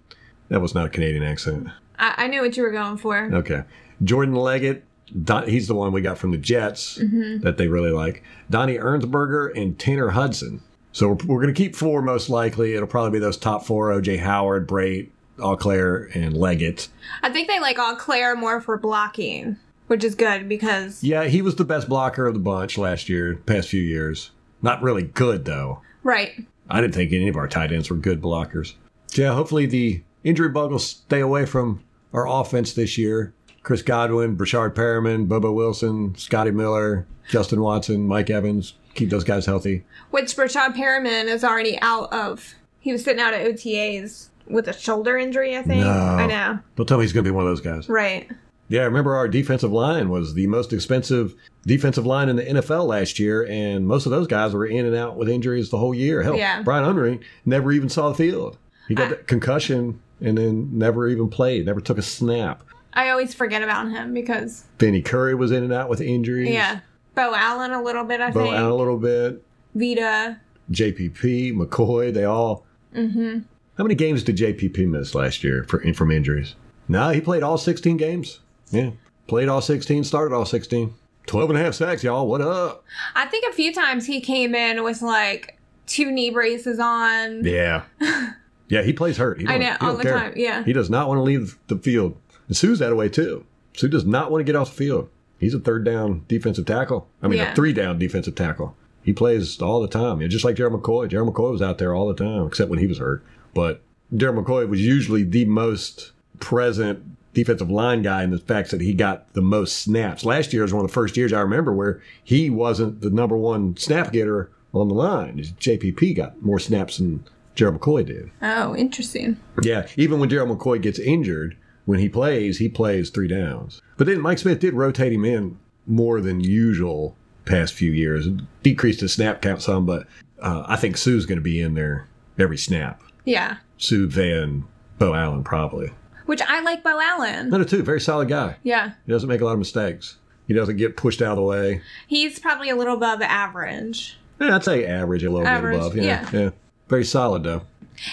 That 0.48 0.60
was 0.60 0.74
not 0.74 0.86
a 0.86 0.90
Canadian 0.90 1.22
accent. 1.22 1.68
I, 1.98 2.14
I 2.16 2.26
knew 2.28 2.42
what 2.42 2.56
you 2.56 2.62
were 2.62 2.70
going 2.70 2.98
for. 2.98 3.30
Okay. 3.32 3.62
Jordan 4.04 4.34
Leggett, 4.34 4.84
Don, 5.24 5.48
he's 5.48 5.66
the 5.66 5.74
one 5.74 5.92
we 5.92 6.02
got 6.02 6.18
from 6.18 6.30
the 6.30 6.38
Jets 6.38 6.98
mm-hmm. 6.98 7.40
that 7.40 7.56
they 7.56 7.68
really 7.68 7.90
like. 7.90 8.22
Donnie 8.50 8.78
Ernsberger 8.78 9.56
and 9.60 9.78
Tanner 9.78 10.10
Hudson. 10.10 10.62
So 10.92 11.08
we're, 11.08 11.26
we're 11.26 11.42
going 11.42 11.54
to 11.54 11.58
keep 11.58 11.74
four 11.74 12.02
most 12.02 12.28
likely. 12.28 12.74
It'll 12.74 12.86
probably 12.86 13.12
be 13.12 13.18
those 13.18 13.36
top 13.36 13.64
four: 13.64 13.90
OJ 13.90 14.18
Howard, 14.20 14.68
Brait, 14.68 15.08
Auclair, 15.38 16.10
and 16.14 16.36
Leggett. 16.36 16.88
I 17.22 17.30
think 17.30 17.48
they 17.48 17.60
like 17.60 17.78
Auclair 17.78 18.36
more 18.36 18.60
for 18.60 18.76
blocking, 18.76 19.56
which 19.90 20.04
is 20.04 20.14
good 20.14 20.48
because 20.48 21.02
Yeah, 21.02 21.24
he 21.24 21.42
was 21.42 21.56
the 21.56 21.64
best 21.64 21.88
blocker 21.88 22.24
of 22.26 22.34
the 22.34 22.38
bunch 22.40 22.78
last 22.78 23.08
year, 23.08 23.34
past 23.44 23.68
few 23.70 23.82
years. 23.82 24.30
Not 24.62 24.82
really 24.82 25.02
good 25.02 25.44
though. 25.44 25.82
right. 26.04 26.32
I 26.72 26.80
didn't 26.80 26.94
think 26.94 27.12
any 27.12 27.26
of 27.26 27.34
our 27.36 27.48
tight 27.48 27.72
ends 27.72 27.90
were 27.90 27.96
good 27.96 28.22
blockers. 28.22 28.74
Yeah, 29.14 29.34
hopefully 29.34 29.66
the 29.66 30.04
injury 30.22 30.48
bug 30.50 30.70
will 30.70 30.78
stay 30.78 31.18
away 31.18 31.44
from 31.44 31.82
our 32.12 32.28
offense 32.28 32.72
this 32.74 32.96
year. 32.96 33.34
Chris 33.64 33.82
Godwin, 33.82 34.36
Breshad 34.36 34.74
Perriman, 34.74 35.26
Bobo 35.26 35.50
Wilson, 35.50 36.14
Scotty 36.14 36.52
Miller, 36.52 37.08
Justin 37.28 37.60
Watson, 37.60 38.06
Mike 38.06 38.30
Evans. 38.30 38.74
Keep 38.94 39.10
those 39.10 39.24
guys 39.24 39.46
healthy. 39.46 39.84
Which 40.12 40.36
Breshad 40.36 40.76
Perriman 40.76 41.24
is 41.24 41.42
already 41.42 41.76
out 41.82 42.12
of. 42.12 42.54
He 42.78 42.92
was 42.92 43.02
sitting 43.02 43.20
out 43.20 43.34
at 43.34 43.44
OTAs 43.44 44.28
with 44.46 44.68
a 44.68 44.72
shoulder 44.72 45.18
injury, 45.18 45.56
I 45.56 45.62
think. 45.62 45.84
No. 45.84 45.90
I 45.90 46.26
know. 46.26 46.60
Don't 46.76 46.86
tell 46.86 46.98
me 46.98 47.04
he's 47.04 47.12
going 47.12 47.24
to 47.24 47.30
be 47.30 47.34
one 47.34 47.44
of 47.44 47.50
those 47.50 47.60
guys. 47.60 47.88
Right. 47.88 48.30
Yeah, 48.70 48.82
I 48.82 48.84
remember 48.84 49.16
our 49.16 49.26
defensive 49.28 49.72
line 49.72 50.08
was 50.10 50.34
the 50.34 50.46
most 50.46 50.72
expensive 50.72 51.34
defensive 51.66 52.06
line 52.06 52.28
in 52.28 52.36
the 52.36 52.44
NFL 52.44 52.86
last 52.86 53.18
year, 53.18 53.44
and 53.46 53.84
most 53.86 54.06
of 54.06 54.10
those 54.12 54.26
guys 54.28 54.54
were 54.54 54.64
in 54.64 54.86
and 54.86 54.94
out 54.94 55.16
with 55.16 55.28
injuries 55.28 55.70
the 55.70 55.76
whole 55.78 55.92
year. 55.92 56.22
Hell, 56.22 56.36
Yeah. 56.36 56.62
Brian 56.62 56.84
Unrein 56.84 57.20
never 57.44 57.72
even 57.72 57.88
saw 57.88 58.08
the 58.10 58.14
field. 58.14 58.56
He 58.88 58.94
got 58.94 59.12
I- 59.12 59.16
concussion 59.26 60.00
and 60.20 60.38
then 60.38 60.70
never 60.72 61.08
even 61.08 61.28
played, 61.28 61.66
never 61.66 61.80
took 61.80 61.98
a 61.98 62.02
snap. 62.02 62.62
I 62.94 63.10
always 63.10 63.34
forget 63.34 63.62
about 63.62 63.90
him 63.90 64.14
because, 64.14 64.64
Vinny 64.78 65.02
Curry 65.02 65.34
was 65.34 65.50
in 65.50 65.62
and 65.64 65.72
out 65.72 65.88
with 65.88 66.00
injuries. 66.00 66.50
yeah. 66.50 66.80
Beau 67.16 67.32
Allen 67.34 67.72
a 67.72 67.82
little 67.82 68.04
bit, 68.04 68.20
I 68.20 68.26
think. 68.26 68.34
Bo 68.34 68.44
think. 68.44 68.54
out 68.56 68.70
a 68.70 68.74
little 68.74 68.98
bit. 68.98 69.42
Vita. 69.74 70.38
JPP, 70.70 71.52
McCoy, 71.54 72.14
they 72.14 72.24
all. 72.24 72.64
Mm-hmm. 72.94 73.38
How 73.76 73.84
many 73.84 73.94
games 73.96 74.22
did 74.22 74.36
JPP 74.36 74.86
miss 74.88 75.14
last 75.14 75.42
year 75.42 75.64
for, 75.64 75.80
from 75.92 76.10
injuries? 76.12 76.54
No, 76.88 77.10
he 77.10 77.20
played 77.20 77.42
all 77.42 77.58
16 77.58 77.96
games. 77.96 78.40
Yeah. 78.70 78.90
Played 79.26 79.48
all 79.48 79.60
16, 79.60 80.04
started 80.04 80.34
all 80.34 80.44
16. 80.44 80.94
12 81.26 81.50
and 81.50 81.58
a 81.58 81.62
half 81.62 81.74
sacks, 81.74 82.02
y'all. 82.02 82.26
What 82.26 82.40
up? 82.40 82.84
I 83.14 83.26
think 83.26 83.44
a 83.48 83.52
few 83.54 83.72
times 83.72 84.06
he 84.06 84.20
came 84.20 84.54
in 84.54 84.82
with 84.82 85.02
like 85.02 85.58
two 85.86 86.10
knee 86.10 86.30
braces 86.30 86.78
on. 86.80 87.44
Yeah. 87.44 87.82
Yeah, 88.68 88.82
he 88.82 88.92
plays 88.92 89.16
hurt. 89.16 89.40
He 89.40 89.48
I 89.48 89.58
know, 89.58 89.76
all 89.80 89.96
the 89.96 90.04
care. 90.04 90.16
time, 90.16 90.32
yeah. 90.36 90.62
He 90.62 90.72
does 90.72 90.88
not 90.88 91.08
want 91.08 91.18
to 91.18 91.22
leave 91.22 91.58
the 91.66 91.76
field. 91.76 92.16
And 92.46 92.56
Suh's 92.56 92.78
that 92.78 92.94
way 92.94 93.08
too. 93.08 93.44
Sue 93.76 93.88
does 93.88 94.04
not 94.06 94.30
want 94.30 94.42
to 94.42 94.44
get 94.44 94.54
off 94.54 94.70
the 94.70 94.76
field. 94.76 95.08
He's 95.40 95.54
a 95.54 95.58
third 95.58 95.84
down 95.84 96.24
defensive 96.28 96.66
tackle. 96.66 97.08
I 97.20 97.26
mean, 97.26 97.40
Yeah. 97.40 97.50
a 97.50 97.54
three 97.56 97.72
down 97.72 97.98
defensive 97.98 98.36
tackle. 98.36 98.76
He 99.02 99.12
plays 99.12 99.60
all 99.60 99.82
the 99.82 99.88
time. 99.88 100.20
Just 100.28 100.44
like 100.44 100.54
Gerald 100.54 100.80
McCoy. 100.80 101.08
Gerald 101.08 101.34
McCoy 101.34 101.50
was 101.50 101.60
out 101.62 101.78
there 101.78 101.92
all 101.96 102.06
the 102.06 102.14
time, 102.14 102.46
except 102.46 102.70
when 102.70 102.78
he 102.78 102.86
was 102.86 102.98
hurt. 102.98 103.24
But 103.54 103.82
Gerald 104.16 104.46
McCoy 104.46 104.68
was 104.68 104.80
usually 104.86 105.24
the 105.24 105.46
most 105.46 106.12
present 106.38 107.09
defensive 107.32 107.70
line 107.70 108.02
guy 108.02 108.22
in 108.22 108.30
the 108.30 108.38
fact 108.38 108.70
that 108.70 108.80
he 108.80 108.92
got 108.92 109.32
the 109.34 109.42
most 109.42 109.78
snaps. 109.78 110.24
Last 110.24 110.52
year 110.52 110.62
was 110.62 110.72
one 110.72 110.84
of 110.84 110.90
the 110.90 110.94
first 110.94 111.16
years 111.16 111.32
I 111.32 111.40
remember 111.40 111.72
where 111.72 112.02
he 112.24 112.50
wasn't 112.50 113.00
the 113.00 113.10
number 113.10 113.36
one 113.36 113.76
snap 113.76 114.12
getter 114.12 114.50
on 114.74 114.88
the 114.88 114.94
line. 114.94 115.38
JPP 115.38 116.16
got 116.16 116.42
more 116.42 116.58
snaps 116.58 116.98
than 116.98 117.24
Gerald 117.54 117.80
McCoy 117.80 118.06
did. 118.06 118.30
Oh, 118.42 118.74
interesting. 118.76 119.36
Yeah, 119.62 119.86
even 119.96 120.20
when 120.20 120.28
Gerald 120.28 120.56
McCoy 120.56 120.80
gets 120.80 120.98
injured, 120.98 121.56
when 121.84 121.98
he 121.98 122.08
plays, 122.08 122.58
he 122.58 122.68
plays 122.68 123.10
three 123.10 123.28
downs. 123.28 123.80
But 123.96 124.06
then 124.06 124.20
Mike 124.20 124.38
Smith 124.38 124.60
did 124.60 124.74
rotate 124.74 125.12
him 125.12 125.24
in 125.24 125.58
more 125.86 126.20
than 126.20 126.40
usual 126.40 127.16
past 127.44 127.74
few 127.74 127.90
years. 127.90 128.28
Decreased 128.62 129.00
his 129.00 129.12
snap 129.12 129.42
count 129.42 129.62
some, 129.62 129.86
but 129.86 130.06
uh, 130.40 130.64
I 130.66 130.76
think 130.76 130.96
Suh's 130.96 131.26
going 131.26 131.38
to 131.38 131.42
be 131.42 131.60
in 131.60 131.74
there 131.74 132.06
every 132.38 132.56
snap. 132.56 133.02
Yeah. 133.24 133.56
Sue 133.76 134.08
Van 134.08 134.64
Beau 134.98 135.14
Allen 135.14 135.44
probably. 135.44 135.90
Which 136.30 136.42
I 136.42 136.60
like 136.60 136.84
Beau 136.84 137.00
Allen. 137.00 137.48
Another 137.48 137.64
too. 137.64 137.82
very 137.82 138.00
solid 138.00 138.28
guy. 138.28 138.54
Yeah. 138.62 138.92
He 139.04 139.10
doesn't 139.10 139.28
make 139.28 139.40
a 139.40 139.44
lot 139.44 139.54
of 139.54 139.58
mistakes. 139.58 140.16
He 140.46 140.54
doesn't 140.54 140.76
get 140.76 140.96
pushed 140.96 141.20
out 141.20 141.32
of 141.32 141.36
the 141.38 141.42
way. 141.42 141.82
He's 142.06 142.38
probably 142.38 142.70
a 142.70 142.76
little 142.76 142.94
above 142.94 143.20
average. 143.20 144.16
Yeah, 144.40 144.54
I'd 144.54 144.62
say 144.62 144.86
average, 144.86 145.24
a 145.24 145.28
little 145.30 145.44
Average, 145.44 145.78
bit 145.78 145.86
above. 145.86 145.96
Yeah, 145.96 146.30
yeah. 146.32 146.40
yeah. 146.40 146.50
Very 146.86 147.04
solid 147.04 147.42
though. 147.42 147.62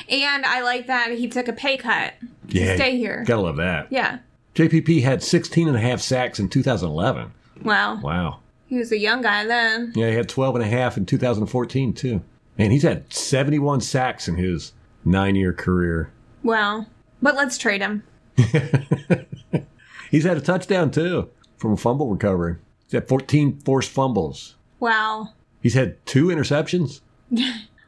And 0.10 0.46
I 0.48 0.62
like 0.64 0.88
that 0.88 1.12
he 1.12 1.28
took 1.28 1.48
a 1.48 1.54
pay 1.54 1.78
cut 1.78 2.16
to 2.20 2.28
Yeah, 2.60 2.74
stay 2.76 2.98
here. 2.98 3.24
Gotta 3.24 3.44
love 3.44 3.58
that. 3.58 3.86
Yeah. 3.92 4.18
JPP 4.56 5.04
had 5.04 5.22
16 5.22 5.68
and 5.68 5.78
a 5.78 5.80
half 5.80 6.02
sacks 6.02 6.40
in 6.40 6.50
2011. 6.50 7.32
Wow. 7.64 8.02
Wow. 8.02 8.40
he 8.66 8.80
was 8.80 8.92
a 8.92 8.98
young 8.98 9.22
guy 9.22 9.46
then. 9.46 9.94
Yeah, 9.96 10.10
he 10.10 10.16
had 10.16 10.28
12 10.28 10.56
and 10.56 10.64
a 10.66 10.68
half 10.68 10.98
in 10.98 11.06
2014, 11.06 11.94
too. 11.94 12.24
Man, 12.58 12.72
he's 12.72 12.82
had 12.82 13.14
71 13.14 13.82
sacks 13.82 14.28
in 14.28 14.38
his 14.38 14.74
nine 15.06 15.36
year 15.36 15.54
career. 15.54 16.10
Well, 16.42 16.88
but 17.22 17.36
let's 17.36 17.58
trade 17.58 17.82
him. 17.82 18.04
He's 20.12 20.24
had 20.24 20.38
a 20.38 20.42
touchdown, 20.42 20.92
too, 20.92 21.30
from 21.58 21.74
a 21.74 21.78
fumble 21.78 22.10
recovery. 22.10 22.58
He's 22.86 22.94
had 22.94 23.08
14 23.08 23.60
forced 23.60 23.92
fumbles. 23.92 24.56
Wow. 24.80 25.30
He's 25.62 25.74
had 25.74 26.06
two 26.06 26.28
interceptions. 26.28 27.02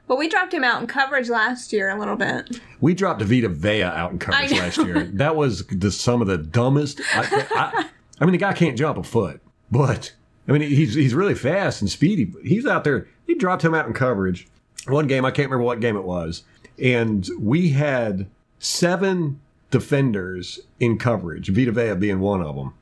But 0.09 0.17
we 0.17 0.27
dropped 0.27 0.55
him 0.55 0.63
out 0.63 0.81
in 0.81 0.87
coverage 0.87 1.29
last 1.29 1.71
year 1.71 1.91
a 1.91 1.99
little 1.99 2.15
bit. 2.15 2.59
We 2.81 2.95
dropped 2.95 3.21
Vita 3.21 3.47
Vea 3.47 3.83
out 3.83 4.11
in 4.11 4.17
coverage 4.17 4.51
last 4.53 4.77
year. 4.77 5.03
That 5.03 5.35
was 5.35 5.67
the, 5.67 5.91
some 5.91 6.19
of 6.19 6.27
the 6.27 6.39
dumbest. 6.39 6.99
I, 7.13 7.45
I, 7.51 7.85
I 8.19 8.25
mean, 8.25 8.31
the 8.31 8.39
guy 8.39 8.53
can't 8.53 8.75
jump 8.75 8.97
a 8.97 9.03
foot, 9.03 9.39
but 9.69 10.11
I 10.47 10.51
mean, 10.51 10.63
he's 10.63 10.95
he's 10.95 11.13
really 11.13 11.35
fast 11.35 11.81
and 11.81 11.91
speedy. 11.91 12.25
But 12.25 12.41
he's 12.43 12.65
out 12.65 12.83
there. 12.85 13.07
He 13.27 13.35
dropped 13.35 13.63
him 13.63 13.75
out 13.75 13.85
in 13.85 13.93
coverage. 13.93 14.47
One 14.87 15.05
game, 15.05 15.25
I 15.25 15.29
can't 15.29 15.47
remember 15.47 15.65
what 15.65 15.79
game 15.79 15.95
it 15.95 16.03
was, 16.03 16.41
and 16.81 17.29
we 17.39 17.69
had 17.69 18.25
seven 18.59 19.39
defenders 19.71 20.59
in 20.79 20.97
coverage. 20.97 21.49
Vita 21.49 21.71
Vea 21.71 21.95
being 21.95 22.19
one 22.19 22.41
of 22.41 22.55
them. 22.55 22.73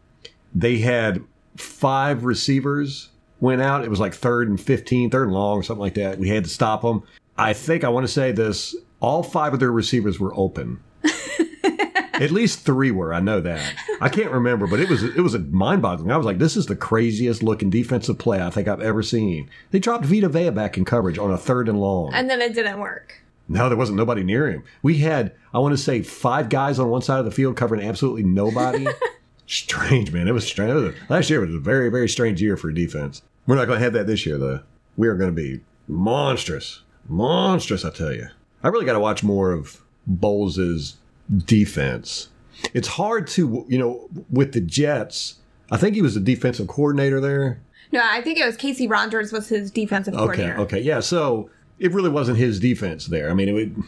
They 0.54 0.80
had 0.80 1.24
five 1.56 2.24
receivers 2.24 3.10
went 3.40 3.62
out. 3.62 3.84
It 3.84 3.90
was 3.90 4.00
like 4.00 4.14
third 4.14 4.50
and 4.50 4.60
15, 4.60 5.10
third 5.10 5.24
and 5.24 5.34
long, 5.34 5.64
something 5.64 5.82
like 5.82 5.96
that. 5.96 6.18
We 6.18 6.30
had 6.30 6.44
to 6.44 6.50
stop 6.50 6.82
them. 6.82 7.04
I 7.38 7.54
think 7.54 7.84
I 7.84 7.90
want 7.90 8.06
to 8.06 8.12
say 8.12 8.32
this 8.32 8.76
all 9.00 9.22
five 9.24 9.54
of 9.54 9.60
their 9.60 9.72
receivers 9.72 10.20
were 10.20 10.34
open. 10.36 10.80
At 12.14 12.32
least 12.32 12.66
three 12.66 12.90
were. 12.90 13.14
I 13.14 13.20
know 13.20 13.40
that. 13.42 13.76
I 14.02 14.10
can't 14.10 14.32
remember, 14.32 14.66
but 14.66 14.80
it 14.80 14.90
was 14.90 15.04
it 15.04 15.22
was 15.22 15.36
a 15.36 15.40
mind 15.40 15.84
boggling. 15.84 16.12
I 16.12 16.18
was 16.18 16.26
like, 16.26 16.40
this 16.40 16.58
is 16.58 16.66
the 16.66 16.76
craziest 16.76 17.44
looking 17.44 17.70
defensive 17.70 18.18
play 18.18 18.42
I 18.42 18.50
think 18.50 18.68
I've 18.68 18.82
ever 18.82 19.04
seen. 19.04 19.52
They 19.70 19.78
dropped 19.78 20.06
Vita 20.06 20.28
Vea 20.28 20.50
back 20.50 20.78
in 20.78 20.86
coverage 20.86 21.20
on 21.20 21.32
a 21.32 21.38
third 21.38 21.70
and 21.70 21.80
long. 21.80 22.12
And 22.16 22.28
then 22.28 22.42
it 22.42 22.56
didn't 22.56 22.80
work. 22.80 23.22
No, 23.50 23.70
there 23.70 23.78
wasn't 23.78 23.98
nobody 23.98 24.24
near 24.24 24.50
him. 24.50 24.64
We 24.82 24.98
had, 24.98 25.34
I 25.54 25.60
want 25.60 25.74
to 25.74 25.78
say, 25.78 26.02
five 26.02 26.50
guys 26.50 26.80
on 26.80 26.90
one 26.90 27.02
side 27.02 27.20
of 27.20 27.26
the 27.26 27.32
field 27.32 27.56
covering 27.56 27.82
absolutely 27.88 28.24
nobody. 28.24 28.88
strange, 29.48 30.12
man. 30.12 30.28
It 30.28 30.34
was 30.34 30.46
strange. 30.46 30.72
It 30.72 30.74
was 30.74 30.84
a- 30.94 31.14
last 31.14 31.30
year 31.30 31.40
was 31.40 31.56
a 31.56 31.60
very, 31.60 31.90
very 31.90 32.10
strange 32.10 32.42
year 32.42 32.58
for 32.58 32.72
defense. 32.72 33.22
We're 33.46 33.56
not 33.56 33.66
going 33.66 33.80
to 33.80 33.84
have 33.84 33.94
that 33.94 34.08
this 34.08 34.26
year, 34.26 34.38
though. 34.38 34.62
We 34.98 35.08
are 35.08 35.16
going 35.16 35.30
to 35.34 35.36
be 35.36 35.62
monstrous. 35.88 36.82
Monstrous, 37.08 37.86
I 37.86 37.92
tell 37.92 38.12
you. 38.14 38.28
I 38.64 38.68
really 38.68 38.86
got 38.86 38.94
to 38.94 39.00
watch 39.00 39.24
more 39.24 39.52
of 39.54 39.82
Bowles' 40.06 40.98
defense. 41.46 42.30
It's 42.74 42.88
hard 42.88 43.28
to, 43.28 43.66
you 43.70 43.78
know, 43.78 44.10
with 44.30 44.54
the 44.54 44.62
Jets, 44.62 45.36
I 45.72 45.78
think 45.78 45.96
he 45.96 46.02
was 46.02 46.16
the 46.16 46.20
defensive 46.20 46.68
coordinator 46.68 47.20
there. 47.22 47.60
No, 47.92 48.02
I 48.04 48.22
think 48.22 48.38
it 48.38 48.46
was 48.46 48.58
Kacy 48.58 48.90
Rodgers 48.90 49.32
was 49.32 49.48
his 49.48 49.72
defensive 49.72 50.14
Okay, 50.14 50.24
coordinator. 50.26 50.60
okay, 50.62 50.82
yeah. 50.82 51.00
So 51.00 51.50
it 51.80 51.92
really 51.94 52.10
wasn't 52.10 52.38
his 52.38 52.60
defense 52.60 53.06
there. 53.08 53.30
I 53.30 53.34
mean, 53.34 53.50
it 53.50 53.54
would, 53.54 53.84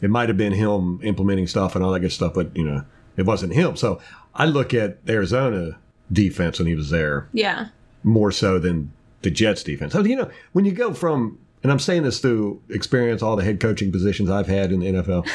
it 0.00 0.10
might 0.10 0.28
have 0.28 0.36
been 0.38 0.52
him 0.52 1.00
implementing 1.02 1.46
stuff 1.46 1.74
and 1.74 1.84
all 1.84 1.92
that 1.92 2.00
good 2.00 2.12
stuff, 2.12 2.34
but 2.34 2.54
you 2.56 2.64
know, 2.64 2.84
it 3.16 3.26
wasn't 3.26 3.52
him. 3.54 3.76
So 3.76 4.00
I 4.34 4.46
look 4.46 4.74
at 4.74 4.98
Arizona 5.08 5.78
defense 6.10 6.58
when 6.58 6.66
he 6.68 6.74
was 6.74 6.90
there 6.90 7.28
Yeah. 7.32 7.68
more 8.02 8.32
so 8.32 8.58
than 8.58 8.92
the 9.22 9.30
Jets 9.30 9.62
defense. 9.62 9.92
So, 9.92 10.02
you 10.04 10.16
know, 10.16 10.30
when 10.52 10.64
you 10.64 10.72
go 10.72 10.92
from, 10.92 11.38
and 11.62 11.70
I'm 11.70 11.78
saying 11.78 12.02
this 12.02 12.18
through 12.18 12.60
experience, 12.70 13.22
all 13.22 13.36
the 13.36 13.44
head 13.44 13.60
coaching 13.60 13.92
positions 13.92 14.28
I've 14.30 14.48
had 14.48 14.72
in 14.72 14.80
the 14.80 14.86
NFL. 14.86 15.26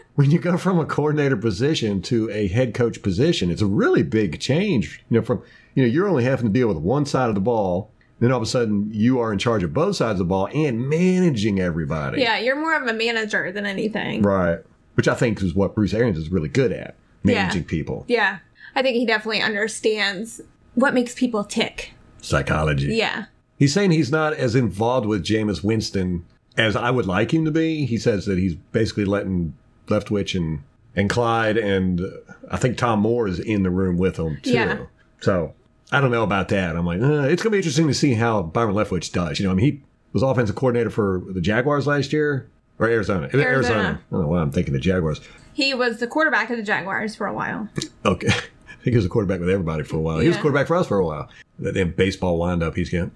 when 0.14 0.30
you 0.30 0.38
go 0.38 0.56
from 0.56 0.78
a 0.78 0.84
coordinator 0.86 1.36
position 1.36 2.00
to 2.02 2.30
a 2.30 2.46
head 2.48 2.72
coach 2.72 3.02
position, 3.02 3.50
it's 3.50 3.62
a 3.62 3.66
really 3.66 4.02
big 4.04 4.38
change. 4.40 5.02
You 5.10 5.18
know, 5.18 5.24
from 5.26 5.42
you 5.74 5.82
know, 5.82 5.88
you're 5.88 6.08
only 6.08 6.24
having 6.24 6.46
to 6.46 6.52
deal 6.52 6.68
with 6.68 6.78
one 6.78 7.04
side 7.04 7.28
of 7.28 7.34
the 7.34 7.40
ball, 7.40 7.90
then 8.20 8.32
all 8.32 8.38
of 8.38 8.42
a 8.42 8.46
sudden 8.46 8.88
you 8.92 9.18
are 9.20 9.32
in 9.32 9.38
charge 9.38 9.62
of 9.62 9.74
both 9.74 9.96
sides 9.96 10.12
of 10.12 10.18
the 10.18 10.24
ball 10.24 10.48
and 10.54 10.88
managing 10.88 11.60
everybody. 11.60 12.22
Yeah, 12.22 12.38
you're 12.38 12.56
more 12.56 12.74
of 12.74 12.86
a 12.86 12.92
manager 12.92 13.52
than 13.52 13.66
anything. 13.66 14.22
Right. 14.22 14.60
Which 14.94 15.08
I 15.08 15.14
think 15.14 15.42
is 15.42 15.54
what 15.54 15.74
Bruce 15.74 15.92
Arians 15.92 16.16
is 16.16 16.30
really 16.30 16.48
good 16.48 16.72
at, 16.72 16.94
managing 17.22 17.64
people. 17.64 18.04
Yeah. 18.08 18.38
I 18.74 18.82
think 18.82 18.96
he 18.96 19.06
definitely 19.06 19.42
understands 19.42 20.40
what 20.74 20.94
makes 20.94 21.14
people 21.14 21.44
tick. 21.44 21.92
Psychology. 22.20 22.94
Yeah. 22.94 23.26
He's 23.58 23.72
saying 23.72 23.90
he's 23.90 24.10
not 24.10 24.34
as 24.34 24.54
involved 24.54 25.06
with 25.06 25.24
Jameis 25.24 25.62
Winston 25.62 26.24
as 26.56 26.76
I 26.76 26.90
would 26.90 27.06
like 27.06 27.32
him 27.32 27.44
to 27.44 27.50
be. 27.50 27.86
He 27.86 27.98
says 27.98 28.26
that 28.26 28.38
he's 28.38 28.54
basically 28.54 29.04
letting 29.04 29.54
Leftwich 29.88 30.34
and 30.34 30.62
and 30.94 31.10
Clyde 31.10 31.58
and 31.58 32.00
uh, 32.00 32.08
I 32.50 32.56
think 32.56 32.78
Tom 32.78 33.00
Moore 33.00 33.28
is 33.28 33.38
in 33.38 33.62
the 33.62 33.70
room 33.70 33.98
with 33.98 34.18
him 34.18 34.38
too. 34.42 34.52
Yeah. 34.52 34.78
So 35.20 35.54
I 35.92 36.00
don't 36.00 36.10
know 36.10 36.22
about 36.24 36.48
that. 36.48 36.76
I'm 36.76 36.84
like, 36.84 37.00
uh, 37.00 37.22
it's 37.28 37.42
going 37.42 37.50
to 37.50 37.50
be 37.50 37.56
interesting 37.58 37.86
to 37.86 37.94
see 37.94 38.14
how 38.14 38.42
Byron 38.42 38.74
Leftwich 38.74 39.12
does. 39.12 39.38
You 39.38 39.46
know, 39.46 39.52
I 39.52 39.54
mean, 39.54 39.64
he 39.66 39.82
was 40.12 40.22
offensive 40.22 40.56
coordinator 40.56 40.90
for 40.90 41.22
the 41.28 41.40
Jaguars 41.40 41.86
last 41.86 42.12
year 42.12 42.48
or 42.78 42.88
Arizona. 42.88 43.28
Arizona. 43.32 44.00
I 44.00 44.12
don't 44.12 44.22
know 44.22 44.28
why 44.28 44.40
I'm 44.40 44.50
thinking 44.50 44.72
the 44.74 44.80
Jaguars. 44.80 45.20
He 45.52 45.74
was 45.74 45.98
the 46.00 46.06
quarterback 46.06 46.50
of 46.50 46.56
the 46.56 46.62
Jaguars 46.62 47.14
for 47.14 47.26
a 47.26 47.32
while. 47.32 47.68
Okay. 48.04 48.26
I 48.28 48.30
think 48.82 48.92
he 48.92 48.96
was 48.96 49.04
a 49.06 49.08
quarterback 49.08 49.40
with 49.40 49.48
everybody 49.48 49.84
for 49.84 49.96
a 49.96 50.00
while. 50.00 50.18
He 50.18 50.28
was 50.28 50.36
a 50.36 50.40
quarterback 50.40 50.66
for 50.66 50.76
us 50.76 50.86
for 50.88 50.98
a 50.98 51.04
while. 51.06 51.28
That 51.60 51.74
damn 51.74 51.92
baseball 51.92 52.38
windup 52.38 52.74
he's 52.76 52.90
got. 52.90 53.10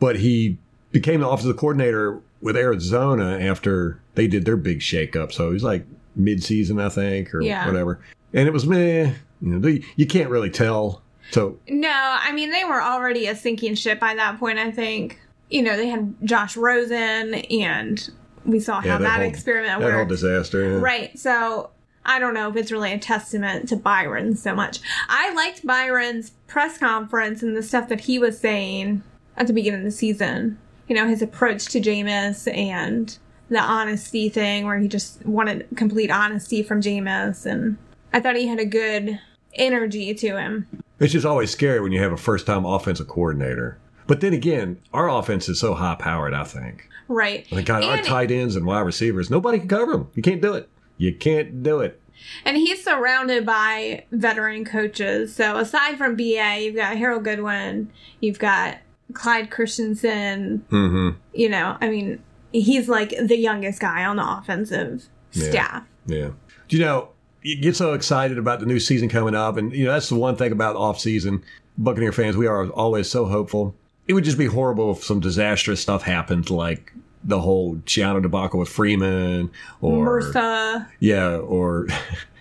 But 0.00 0.16
he 0.16 0.58
became 0.92 1.20
the 1.20 1.28
offensive 1.28 1.56
coordinator 1.56 2.20
with 2.40 2.56
Arizona 2.56 3.38
after 3.38 4.00
they 4.14 4.26
did 4.26 4.44
their 4.44 4.56
big 4.56 4.80
shakeup. 4.80 5.32
So 5.32 5.52
he's 5.52 5.62
like 5.64 5.84
mid-season, 6.16 6.80
I 6.80 6.88
think, 6.88 7.34
or 7.34 7.42
Yeah. 7.42 7.66
whatever. 7.66 8.00
And 8.32 8.46
it 8.48 8.52
was 8.52 8.66
meh. 8.66 9.12
You 9.40 9.58
know, 9.58 9.78
you 9.96 10.06
can't 10.06 10.30
really 10.30 10.50
tell. 10.50 11.02
So 11.30 11.58
No, 11.68 11.90
I 11.92 12.32
mean 12.32 12.50
they 12.50 12.64
were 12.64 12.82
already 12.82 13.26
a 13.26 13.36
sinking 13.36 13.74
ship 13.74 14.00
by 14.00 14.14
that 14.14 14.38
point. 14.38 14.58
I 14.58 14.70
think 14.70 15.20
you 15.50 15.62
know 15.62 15.76
they 15.76 15.88
had 15.88 16.14
Josh 16.24 16.56
Rosen, 16.56 17.34
and 17.34 18.10
we 18.44 18.60
saw 18.60 18.80
how 18.80 18.98
that, 18.98 19.16
whole- 19.20 19.28
experiment 19.28 19.80
that 19.80 19.90
whole 19.90 20.00
worked. 20.00 20.10
disaster. 20.10 20.62
yeah. 20.72 20.76
Right. 20.78 21.18
So 21.18 21.70
I 22.04 22.18
don't 22.18 22.32
know 22.34 22.48
if 22.48 22.56
it's 22.56 22.72
really 22.72 22.92
a 22.92 22.98
testament 22.98 23.68
to 23.68 23.76
Byron 23.76 24.36
so 24.36 24.54
much. 24.54 24.80
I 25.08 25.32
liked 25.34 25.66
Byron's 25.66 26.30
press 26.46 26.78
conference 26.78 27.42
and 27.42 27.56
the 27.56 27.62
stuff 27.62 27.88
that 27.90 28.00
he 28.00 28.18
was 28.18 28.38
saying 28.40 29.02
at 29.36 29.46
the 29.46 29.52
beginning 29.52 29.80
of 29.80 29.84
the 29.84 29.90
season. 29.90 30.58
You 30.88 30.96
know, 30.96 31.06
his 31.06 31.20
approach 31.20 31.66
to 31.66 31.80
Jameis 31.80 32.50
and 32.56 33.16
the 33.50 33.60
honesty 33.60 34.30
thing 34.30 34.64
where 34.64 34.78
he 34.78 34.88
just 34.88 35.24
wanted 35.26 35.66
complete 35.76 36.10
honesty 36.10 36.62
from 36.62 36.80
Jameis 36.80 37.44
and 37.44 37.76
I 38.12 38.20
thought 38.20 38.36
he 38.36 38.46
had 38.46 38.58
a 38.58 38.64
good 38.64 39.18
energy 39.54 40.14
to 40.14 40.38
him. 40.38 40.66
It's 41.00 41.12
just 41.12 41.26
always 41.26 41.50
scary 41.50 41.80
when 41.80 41.92
you 41.92 42.00
have 42.00 42.12
a 42.12 42.16
first-time 42.16 42.64
offensive 42.64 43.08
coordinator. 43.08 43.78
But 44.06 44.20
then 44.20 44.32
again, 44.32 44.80
our 44.92 45.08
offense 45.08 45.48
is 45.48 45.60
so 45.60 45.74
high-powered. 45.74 46.34
I 46.34 46.44
think. 46.44 46.88
Right. 47.08 47.50
Like 47.50 47.66
God, 47.66 47.84
our 47.84 47.98
tight 47.98 48.30
ends 48.30 48.56
and 48.56 48.66
wide 48.66 48.80
receivers, 48.80 49.30
nobody 49.30 49.58
can 49.58 49.68
cover 49.68 49.92
them. 49.92 50.10
You 50.14 50.22
can't 50.22 50.42
do 50.42 50.54
it. 50.54 50.68
You 50.98 51.14
can't 51.14 51.62
do 51.62 51.80
it. 51.80 52.00
And 52.44 52.56
he's 52.56 52.82
surrounded 52.84 53.46
by 53.46 54.04
veteran 54.10 54.64
coaches. 54.64 55.34
So 55.34 55.56
aside 55.56 55.96
from 55.96 56.16
BA, 56.16 56.60
you've 56.62 56.74
got 56.76 56.96
Harold 56.96 57.24
Goodwin, 57.24 57.90
you've 58.20 58.38
got 58.40 58.78
Clyde 59.14 59.50
Christensen. 59.50 60.64
Mm-hmm. 60.68 61.18
You 61.32 61.48
know, 61.48 61.78
I 61.80 61.88
mean, 61.88 62.22
he's 62.52 62.88
like 62.88 63.10
the 63.10 63.38
youngest 63.38 63.80
guy 63.80 64.04
on 64.04 64.16
the 64.16 64.28
offensive 64.28 65.08
Yeah. 65.32 65.50
staff. 65.50 65.84
Yeah. 66.06 66.30
Do 66.66 66.76
you 66.76 66.84
know, 66.84 67.10
you 67.42 67.56
get 67.56 67.76
so 67.76 67.92
excited 67.92 68.38
about 68.38 68.60
the 68.60 68.66
new 68.66 68.80
season 68.80 69.08
coming 69.08 69.34
up, 69.34 69.56
and 69.56 69.72
you 69.72 69.84
know 69.84 69.92
that's 69.92 70.08
the 70.08 70.16
one 70.16 70.36
thing 70.36 70.52
about 70.52 70.76
off 70.76 71.00
season. 71.00 71.42
Buccaneer 71.76 72.12
fans, 72.12 72.36
we 72.36 72.46
are 72.46 72.68
always 72.70 73.08
so 73.08 73.26
hopeful. 73.26 73.74
It 74.06 74.14
would 74.14 74.24
just 74.24 74.38
be 74.38 74.46
horrible 74.46 74.92
if 74.92 75.04
some 75.04 75.20
disastrous 75.20 75.80
stuff 75.80 76.02
happened, 76.02 76.50
like 76.50 76.92
the 77.22 77.40
whole 77.40 77.76
Schiano 77.76 78.22
debacle 78.22 78.58
with 78.58 78.68
Freeman, 78.68 79.50
or 79.80 80.20
MRSA. 80.20 80.88
yeah, 80.98 81.36
or 81.36 81.86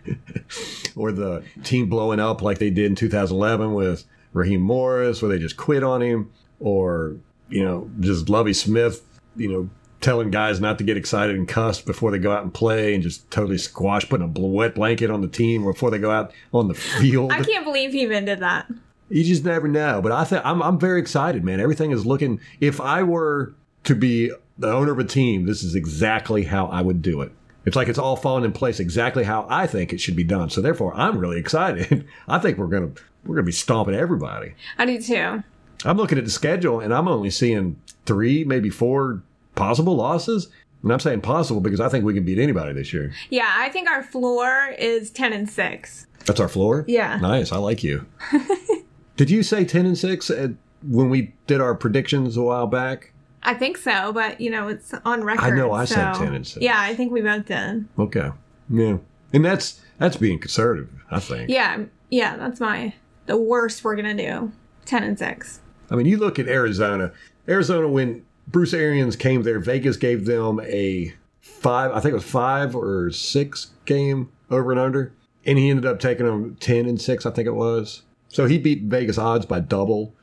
or 0.96 1.12
the 1.12 1.44
team 1.64 1.90
blowing 1.90 2.20
up 2.20 2.42
like 2.42 2.58
they 2.58 2.70
did 2.70 2.86
in 2.86 2.96
2011 2.96 3.74
with 3.74 4.06
Raheem 4.34 4.62
Morris, 4.62 5.22
where 5.22 5.30
they 5.30 5.40
just 5.40 5.58
quit 5.58 5.84
on 5.84 6.02
him, 6.02 6.32
or 6.60 7.18
you 7.50 7.64
know, 7.64 7.90
just 8.00 8.30
Lovie 8.30 8.54
Smith, 8.54 9.04
you 9.36 9.52
know, 9.52 9.70
telling 10.02 10.32
guys 10.32 10.60
not 10.60 10.78
to 10.78 10.84
get 10.84 10.98
excited 10.98 11.36
and 11.36 11.48
cuss 11.48 11.82
before 11.82 12.12
they 12.12 12.20
go 12.20 12.32
out 12.32 12.44
and 12.44 12.54
play, 12.54 12.94
and 12.94 13.04
just 13.04 13.30
totally 13.32 13.58
squash, 13.58 14.08
putting 14.08 14.28
a 14.28 14.40
wet 14.40 14.76
blanket 14.76 15.10
on 15.10 15.22
the 15.22 15.28
team 15.28 15.64
before 15.64 15.92
they 15.92 15.98
go 16.00 16.12
out 16.12 16.32
on 16.54 16.68
the 16.68 16.74
field. 16.74 17.32
I 17.32 17.42
can't 17.42 17.66
believe 17.66 17.92
he 17.94 18.02
even 18.02 18.26
did 18.26 18.40
that. 18.40 18.68
You 19.10 19.24
just 19.24 19.46
never 19.46 19.68
know. 19.68 20.02
But 20.02 20.12
I 20.12 20.24
think 20.24 20.46
I'm 20.46 20.62
I'm 20.62 20.80
very 20.80 21.00
excited, 21.00 21.44
man. 21.44 21.60
Everything 21.60 21.92
is 21.92 22.06
looking. 22.06 22.40
If 22.60 22.82
I 22.82 23.04
were 23.04 23.54
to 23.86 23.96
be 23.96 24.32
the 24.58 24.72
owner 24.72 24.92
of 24.92 25.00
a 25.00 25.04
team, 25.04 25.46
this 25.46 25.64
is 25.64 25.76
exactly 25.76 26.44
how 26.44 26.68
I 26.68 26.82
would 26.82 27.02
do 27.02 27.22
it. 27.22 27.32
It's 27.66 27.76
like 27.76 27.90
it's 27.90 28.00
all 28.00 28.16
falling 28.16 28.46
in 28.46 28.54
place 28.54 28.80
exactly 28.80 29.24
how 29.24 29.46
I 29.50 29.68
think 29.68 29.92
it 29.92 30.00
should 30.00 30.16
be 30.16 30.24
done. 30.24 30.50
So 30.50 30.62
therefore, 30.62 30.94
I'm 30.96 31.18
really 31.18 31.40
excited. 31.40 32.08
I 32.28 32.40
think 32.40 32.58
we're 32.58 32.68
gonna 32.68 32.92
we're 33.26 33.36
gonna 33.36 33.46
be 33.46 33.52
stomping 33.52 33.96
everybody. 33.96 34.54
I 34.78 34.86
do 34.86 35.02
too. 35.02 35.44
I'm 35.86 35.98
looking 35.98 36.18
at 36.18 36.26
the 36.26 36.32
schedule 36.32 36.80
and 36.80 36.94
I'm 36.94 37.08
only 37.08 37.30
seeing 37.30 37.80
three, 38.06 38.44
maybe 38.44 38.70
four 38.70 39.22
possible 39.58 39.96
losses. 39.96 40.48
And 40.84 40.94
I'm 40.94 41.00
saying 41.00 41.22
possible 41.22 41.60
because 41.60 41.80
I 41.80 41.90
think 41.90 42.06
we 42.06 42.14
can 42.14 42.24
beat 42.24 42.38
anybody 42.38 42.72
this 42.72 42.94
year. 42.94 43.12
Yeah, 43.30 43.52
I 43.58 43.70
think 43.70 43.90
our 43.90 44.04
floor 44.04 44.76
is 44.78 45.10
10 45.10 45.34
and 45.34 45.50
6. 45.50 46.08
That's 46.26 46.40
our 46.40 46.48
floor. 46.48 46.86
Yeah. 46.88 47.18
Nice. 47.18 47.52
I 47.52 47.58
like 47.58 47.84
you. 47.84 48.06
Did 49.18 49.32
you 49.32 49.42
say 49.42 49.66
ten 49.66 49.88
and 49.88 49.98
six 49.98 50.30
at, 50.30 50.52
when 50.84 51.10
we 51.10 51.34
did 51.48 51.60
our 51.60 51.74
predictions 51.74 52.38
a 52.38 52.44
while 52.44 52.68
back? 52.68 53.12
I 53.42 53.56
think 53.56 53.78
so, 53.78 54.14
but 54.14 54.40
you 54.40 54.52
know, 54.52 54.68
it's 54.68 54.94
on 55.06 55.24
record. 55.24 55.44
I 55.54 55.56
know 55.56 55.72
I 55.72 55.86
said 55.86 56.14
10 56.14 56.34
and 56.34 56.46
6. 56.46 56.62
Yeah, 56.62 56.76
I 56.78 56.96
think 56.96 57.12
we 57.12 57.22
both 57.22 57.46
did. 57.46 57.88
Okay. 57.98 58.30
Yeah. 58.70 58.98
And 59.34 59.44
that's 59.44 59.82
that's 59.98 60.18
being 60.18 60.38
conservative, 60.38 60.90
I 61.10 61.20
think. 61.20 61.50
Yeah, 61.50 61.86
yeah, 62.10 62.38
that's 62.38 62.60
my 62.60 62.94
the 63.26 63.38
worst 63.38 63.84
we're 63.84 63.96
gonna 63.96 64.14
do. 64.14 64.52
Ten 64.86 65.04
and 65.04 65.18
six. 65.18 65.62
I 65.90 65.96
mean, 65.96 66.06
you 66.06 66.18
look 66.18 66.38
at 66.38 66.48
Arizona. 66.48 67.12
Arizona, 67.48 67.88
when 67.88 68.26
Bruce 68.48 68.74
Arians 68.74 69.16
came 69.16 69.44
there, 69.44 69.60
Vegas 69.60 69.98
gave 69.98 70.26
them 70.26 70.60
a 70.62 71.14
five, 71.42 71.92
I 71.92 72.00
think 72.00 72.12
it 72.12 72.16
was 72.16 72.24
five 72.24 72.76
or 72.76 73.12
six 73.12 73.72
game 73.86 74.30
over 74.50 74.72
and 74.72 74.80
under. 74.80 75.14
And 75.46 75.58
he 75.58 75.70
ended 75.70 75.86
up 75.86 76.00
taking 76.00 76.26
them 76.26 76.56
10 76.60 76.86
and 76.86 77.00
six, 77.00 77.26
I 77.26 77.32
think 77.32 77.48
it 77.48 77.56
was. 77.56 78.04
So 78.28 78.46
he 78.46 78.58
beat 78.58 78.84
Vegas 78.84 79.18
odds 79.18 79.46
by 79.46 79.62
double. 79.62 80.14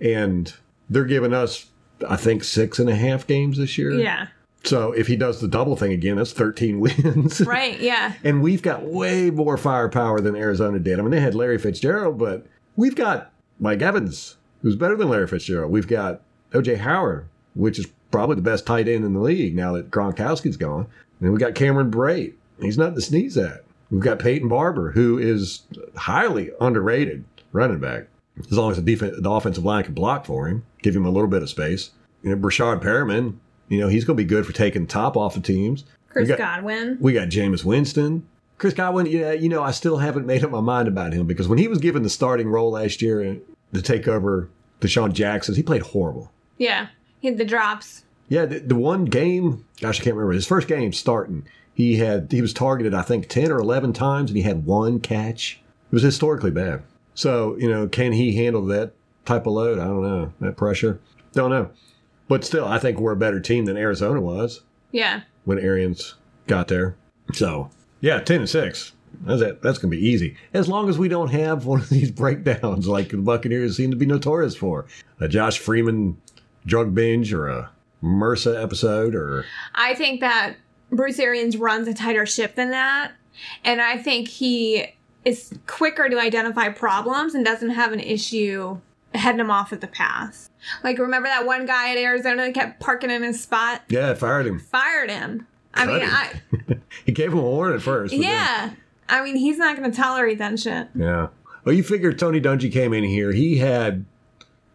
And 0.00 0.52
they're 0.88 1.04
giving 1.04 1.34
us, 1.34 1.66
I 2.08 2.16
think, 2.16 2.44
six 2.44 2.78
and 2.78 2.88
a 2.88 2.94
half 2.94 3.26
games 3.26 3.58
this 3.58 3.76
year. 3.76 3.92
Yeah. 3.92 4.28
So 4.64 4.92
if 4.92 5.06
he 5.06 5.16
does 5.16 5.40
the 5.40 5.48
double 5.48 5.76
thing 5.76 5.92
again, 5.92 6.16
that's 6.16 6.32
13 6.32 6.80
wins. 7.04 7.40
Right, 7.42 7.78
yeah. 7.80 8.14
And 8.24 8.42
we've 8.42 8.62
got 8.62 8.84
way 8.84 9.30
more 9.30 9.56
firepower 9.56 10.20
than 10.20 10.36
Arizona 10.36 10.78
did. 10.78 10.98
I 10.98 11.02
mean, 11.02 11.10
they 11.10 11.20
had 11.20 11.34
Larry 11.34 11.58
Fitzgerald, 11.58 12.18
but 12.18 12.46
we've 12.76 12.96
got 12.96 13.32
Mike 13.58 13.82
Evans, 13.82 14.36
who's 14.62 14.76
better 14.76 14.96
than 14.96 15.08
Larry 15.08 15.26
Fitzgerald. 15.26 15.72
We've 15.72 15.88
got 15.88 16.22
OJ 16.52 16.78
Howard, 16.78 17.26
which 17.54 17.78
is 17.78 17.86
probably 18.10 18.36
the 18.36 18.42
best 18.42 18.66
tight 18.66 18.88
end 18.88 19.04
in 19.04 19.12
the 19.14 19.20
league 19.20 19.54
now 19.54 19.72
that 19.72 19.90
Gronkowski's 19.90 20.56
gone. 20.56 20.86
And 21.20 21.32
we 21.32 21.38
got 21.38 21.54
Cameron 21.54 21.90
Brait. 21.90 22.34
He's 22.60 22.78
not 22.78 22.94
to 22.94 23.00
sneeze 23.00 23.36
at. 23.36 23.64
We've 23.90 24.00
got 24.00 24.18
Peyton 24.18 24.48
Barber, 24.48 24.92
who 24.92 25.18
is 25.18 25.62
highly 25.96 26.50
underrated 26.60 27.24
running 27.52 27.80
back. 27.80 28.06
As 28.38 28.52
long 28.56 28.70
as 28.70 28.76
the 28.76 28.82
defense, 28.82 29.16
the 29.20 29.30
offensive 29.30 29.64
line 29.64 29.84
can 29.84 29.94
block 29.94 30.24
for 30.24 30.46
him, 30.48 30.64
give 30.82 30.94
him 30.96 31.04
a 31.04 31.10
little 31.10 31.28
bit 31.28 31.42
of 31.42 31.50
space. 31.50 31.90
You 32.22 32.30
know, 32.30 32.36
Brashard 32.36 32.82
Perriman, 32.82 33.36
you 33.68 33.78
know, 33.80 33.88
he's 33.88 34.04
going 34.04 34.16
to 34.16 34.22
be 34.22 34.26
good 34.28 34.46
for 34.46 34.52
taking 34.52 34.86
top 34.86 35.16
off 35.16 35.36
of 35.36 35.42
teams. 35.42 35.84
Chris 36.08 36.24
We 36.24 36.28
got- 36.28 36.38
Godwin. 36.38 36.98
we 37.00 37.12
got 37.12 37.28
Jameis 37.28 37.64
Winston. 37.64 38.26
Chris 38.58 38.74
Godwin, 38.74 39.06
yeah, 39.06 39.32
you 39.32 39.48
know, 39.48 39.62
I 39.62 39.70
still 39.70 39.96
haven't 39.98 40.26
made 40.26 40.44
up 40.44 40.50
my 40.50 40.60
mind 40.60 40.86
about 40.86 41.12
him 41.14 41.26
because 41.26 41.48
when 41.48 41.58
he 41.58 41.66
was 41.66 41.78
given 41.78 42.02
the 42.02 42.10
starting 42.10 42.48
role 42.48 42.70
last 42.72 43.00
year 43.00 43.22
uh, 43.24 43.34
to 43.74 43.82
take 43.82 44.06
over 44.06 44.48
DeSean 44.80 45.12
Jackson, 45.14 45.54
he 45.54 45.62
played 45.62 45.82
horrible. 45.82 46.30
Yeah. 46.58 46.88
Had 47.22 47.38
the 47.38 47.44
drops. 47.44 48.04
Yeah, 48.28 48.46
the, 48.46 48.60
the 48.60 48.76
one 48.76 49.04
game, 49.06 49.64
gosh, 49.80 50.00
I 50.00 50.04
can't 50.04 50.16
remember 50.16 50.32
his 50.34 50.46
first 50.46 50.68
game 50.68 50.92
starting. 50.92 51.46
He 51.74 51.96
had 51.96 52.30
he 52.30 52.40
was 52.42 52.52
targeted, 52.52 52.94
I 52.94 53.02
think, 53.02 53.28
ten 53.28 53.50
or 53.50 53.58
eleven 53.58 53.92
times, 53.92 54.30
and 54.30 54.36
he 54.36 54.42
had 54.42 54.64
one 54.66 55.00
catch. 55.00 55.60
It 55.90 55.92
was 55.94 56.02
historically 56.02 56.50
bad. 56.50 56.82
So 57.14 57.56
you 57.58 57.68
know, 57.68 57.88
can 57.88 58.12
he 58.12 58.36
handle 58.36 58.64
that 58.66 58.92
type 59.24 59.46
of 59.46 59.54
load? 59.54 59.78
I 59.78 59.84
don't 59.84 60.02
know 60.02 60.32
that 60.40 60.56
pressure. 60.56 61.00
Don't 61.32 61.50
know. 61.50 61.70
But 62.28 62.44
still, 62.44 62.64
I 62.66 62.78
think 62.78 63.00
we're 63.00 63.12
a 63.12 63.16
better 63.16 63.40
team 63.40 63.64
than 63.64 63.76
Arizona 63.76 64.20
was 64.20 64.60
Yeah. 64.92 65.22
when 65.44 65.58
Arians 65.58 66.14
got 66.46 66.68
there. 66.68 66.96
So 67.32 67.70
yeah, 68.00 68.20
ten 68.20 68.40
and 68.40 68.48
six. 68.48 68.92
That's 69.22 69.42
it. 69.42 69.60
That's 69.62 69.78
gonna 69.78 69.90
be 69.90 70.06
easy 70.06 70.36
as 70.54 70.68
long 70.68 70.88
as 70.88 70.96
we 70.98 71.08
don't 71.08 71.30
have 71.32 71.66
one 71.66 71.80
of 71.80 71.88
these 71.88 72.10
breakdowns 72.12 72.86
like 72.86 73.08
the 73.08 73.16
Buccaneers 73.16 73.76
seem 73.76 73.90
to 73.90 73.96
be 73.96 74.06
notorious 74.06 74.54
for. 74.54 74.86
A 75.18 75.26
Josh 75.28 75.58
Freeman 75.58 76.16
drug 76.66 76.94
binge 76.94 77.32
or 77.32 77.48
a 77.48 77.70
MRSA 78.02 78.62
episode 78.62 79.14
or 79.14 79.44
I 79.74 79.94
think 79.94 80.20
that 80.20 80.54
Bruce 80.90 81.18
Arians 81.18 81.56
runs 81.56 81.86
a 81.88 81.94
tighter 81.94 82.26
ship 82.26 82.54
than 82.54 82.70
that. 82.70 83.12
And 83.64 83.80
I 83.80 83.96
think 83.98 84.28
he 84.28 84.86
is 85.24 85.52
quicker 85.66 86.08
to 86.08 86.18
identify 86.18 86.68
problems 86.68 87.34
and 87.34 87.44
doesn't 87.44 87.70
have 87.70 87.92
an 87.92 88.00
issue 88.00 88.78
heading 89.14 89.40
him 89.40 89.50
off 89.50 89.72
at 89.72 89.80
the 89.80 89.86
pass. 89.86 90.50
Like, 90.84 90.98
remember 90.98 91.28
that 91.28 91.46
one 91.46 91.66
guy 91.66 91.90
at 91.92 91.96
Arizona 91.98 92.44
that 92.44 92.54
kept 92.54 92.80
parking 92.80 93.10
in 93.10 93.22
his 93.22 93.40
spot? 93.42 93.82
yeah, 93.88 94.14
fired 94.14 94.46
him. 94.46 94.58
Fired 94.58 95.10
him. 95.10 95.46
I 95.74 95.86
mean, 95.86 96.00
him. 96.00 96.10
I, 96.10 96.40
he 97.06 97.12
gave 97.12 97.32
him 97.32 97.38
a 97.38 97.42
warning 97.42 97.76
at 97.76 97.82
first. 97.82 98.12
but 98.12 98.20
then- 98.20 98.30
yeah. 98.30 98.70
I 99.08 99.24
mean, 99.24 99.36
he's 99.36 99.58
not 99.58 99.76
going 99.76 99.90
to 99.90 99.96
tolerate 99.96 100.38
that 100.38 100.58
shit. 100.58 100.88
Yeah. 100.94 101.28
Well, 101.64 101.74
you 101.74 101.82
figure 101.82 102.12
Tony 102.12 102.40
Dungy 102.40 102.72
came 102.72 102.92
in 102.92 103.02
here. 103.04 103.32
He 103.32 103.58
had 103.58 104.04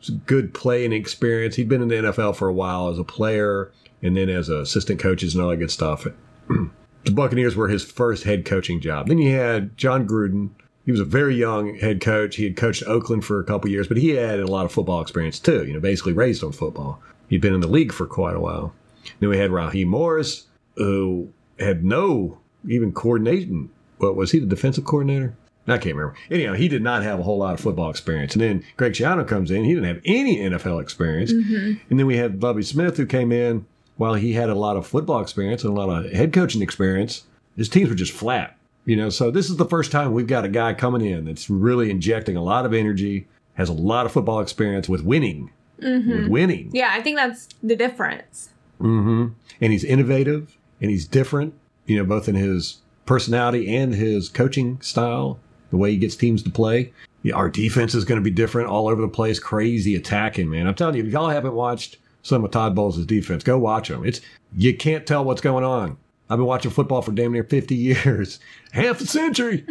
good 0.10 0.53
playing 0.53 0.93
experience. 0.93 1.56
He'd 1.56 1.70
been 1.70 1.82
in 1.82 1.88
the 1.88 1.95
NFL 1.95 2.36
for 2.36 2.47
a 2.47 2.53
while 2.53 2.89
as 2.89 2.99
a 2.99 3.03
player 3.03 3.72
and 4.01 4.16
then 4.16 4.30
as 4.30 4.49
assistant 4.49 4.99
coaches 4.99 5.34
and 5.34 5.43
all 5.43 5.49
that 5.49 5.58
good 5.58 5.72
stuff. 5.72 6.08
the 6.47 7.12
Buccaneers 7.12 7.56
were 7.56 7.68
his 7.68 7.84
first 7.84 8.24
head 8.24 8.45
coaching 8.45 8.80
job. 8.80 9.08
Then 9.08 9.18
you 9.18 9.36
had 9.36 9.78
Jon 9.78 10.08
Gruden, 10.08 10.51
he 10.86 10.91
was 10.91 10.99
a 10.99 11.06
very 11.06 11.36
young 11.36 11.76
head 11.76 11.99
coach. 12.01 12.36
He 12.36 12.43
had 12.43 12.56
coached 12.56 12.84
Oakland 12.86 13.26
for 13.26 13.39
a 13.39 13.43
couple 13.43 13.70
years, 13.70 13.88
but 13.88 13.97
he 13.97 14.10
had 14.10 14.39
a 14.39 14.47
lot 14.47 14.66
of 14.66 14.72
football 14.72 15.01
experience 15.01 15.39
too. 15.39 15.66
You 15.66 15.74
know, 15.74 15.80
basically 15.80 16.14
raised 16.14 16.43
on 16.43 16.51
football. 16.51 17.01
He'd 17.28 17.41
been 17.41 17.56
in 17.56 17.62
the 17.62 17.68
league 17.68 17.91
for 17.91 18.06
quite 18.06 18.36
a 18.36 18.39
while. 18.39 18.74
Then 19.20 19.30
we 19.30 19.38
had 19.38 19.51
Raheem 19.51 19.88
Morris, 19.88 20.45
who 20.76 21.32
had 21.60 21.84
no 21.84 22.39
even 22.68 22.91
coordinating. 22.91 23.72
What 23.97 24.16
was 24.16 24.32
he 24.32 24.39
the 24.39 24.45
defensive 24.45 24.86
coordinator? 24.86 25.36
I 25.68 25.78
can't 25.78 25.95
remember. 25.95 26.16
Anyhow, 26.30 26.53
he 26.53 26.68
did 26.68 26.84
not 26.84 27.03
have 27.03 27.20
a 27.20 27.24
whole 27.24 27.39
lot 27.39 27.55
of 27.55 27.59
football 27.59 27.89
experience. 27.89 28.34
And 28.34 28.41
then 28.41 28.63
Greg 28.78 28.93
Schiano 28.93 29.28
comes 29.28 29.49
in. 29.49 29.63
He 29.63 29.74
didn't 29.74 29.88
have 29.88 30.01
any 30.05 30.38
NFL 30.38 30.82
experience. 30.82 31.34
Mm-hmm. 31.34 31.74
And 31.89 31.99
then 31.99 32.05
we 32.05 32.18
had 32.18 32.39
Bobby 32.39 32.61
Smith, 32.63 32.97
who 32.97 33.05
came 33.05 33.32
in 33.32 33.66
while 33.97 34.13
he 34.13 34.34
had 34.34 34.49
a 34.49 34.55
lot 34.55 34.78
of 34.78 34.86
football 34.86 35.22
experience 35.22 35.63
and 35.63 35.76
a 35.76 35.82
lot 35.82 35.89
of 35.89 36.11
head 36.11 36.34
coaching 36.34 36.61
experience. 36.61 37.24
His 37.57 37.70
teams 37.70 37.89
were 37.89 37.95
just 37.95 38.11
flat. 38.11 38.57
You 38.86 38.95
know, 38.95 39.09
so 39.09 39.32
this 39.32 39.49
is 39.49 39.57
the 39.57 39.66
first 39.66 39.91
time 39.91 40.13
we've 40.13 40.28
got 40.28 40.45
a 40.45 40.49
guy 40.49 40.76
coming 40.76 41.03
in 41.03 41.26
that's 41.26 41.49
really 41.49 41.89
injecting 41.89 42.38
a 42.38 42.43
lot 42.43 42.68
of 42.68 42.74
energy, 42.74 43.28
has 43.55 43.68
a 43.68 43.74
lot 43.74 44.05
of 44.05 44.11
football 44.11 44.41
experience 44.41 44.88
with 44.88 45.01
winning. 45.01 45.51
Mm-hmm. 45.82 46.11
With 46.11 46.28
winning. 46.28 46.70
Yeah, 46.72 46.89
I 46.91 47.01
think 47.01 47.18
that's 47.18 47.49
the 47.63 47.76
difference. 47.76 48.49
Mm-hmm. 48.80 49.28
and 49.61 49.72
he's 49.72 49.86
innovative 49.86 50.57
and 50.82 50.91
he's 50.91 51.07
different, 51.07 51.53
you 51.86 51.97
know, 51.97 52.03
both 52.03 52.28
in 52.28 52.36
his 52.36 52.82
personality 53.05 53.74
and 53.74 53.95
his 53.95 54.28
coaching 54.28 54.82
style, 54.82 55.39
the 55.70 55.78
way 55.78 55.91
he 55.91 55.97
gets 55.97 56.16
teams 56.16 56.43
to 56.43 56.49
play. 56.49 56.93
Yeah, 57.24 57.34
our 57.36 57.49
defense 57.49 57.95
is 57.95 58.05
going 58.05 58.20
to 58.20 58.24
be 58.24 58.32
different 58.32 58.70
all 58.70 58.88
over 58.88 59.01
the 59.01 59.07
place, 59.07 59.39
crazy 59.39 59.95
attacking, 59.95 60.49
man. 60.49 60.68
I'm 60.68 60.76
telling 60.76 60.95
you, 60.95 61.03
if 61.03 61.11
y'all 61.11 61.30
haven't 61.30 61.53
watched 61.55 61.97
some 62.22 62.43
of 62.43 62.51
Todd 62.51 62.76
Bowles' 62.76 63.03
defense, 63.05 63.43
go 63.43 63.57
watch 63.57 63.88
them. 63.88 64.05
It's 64.05 64.22
you 64.55 64.76
can't 64.76 65.05
tell 65.05 65.26
what's 65.26 65.41
going 65.41 65.63
on. 65.63 65.97
I've 66.30 66.38
been 66.38 66.45
watching 66.45 66.72
football 66.72 67.01
for 67.01 67.11
damn 67.11 67.34
near 67.34 67.43
50 67.43 67.76
years, 68.05 68.39
half 68.72 69.01
a 69.01 69.05
century, 69.05 69.66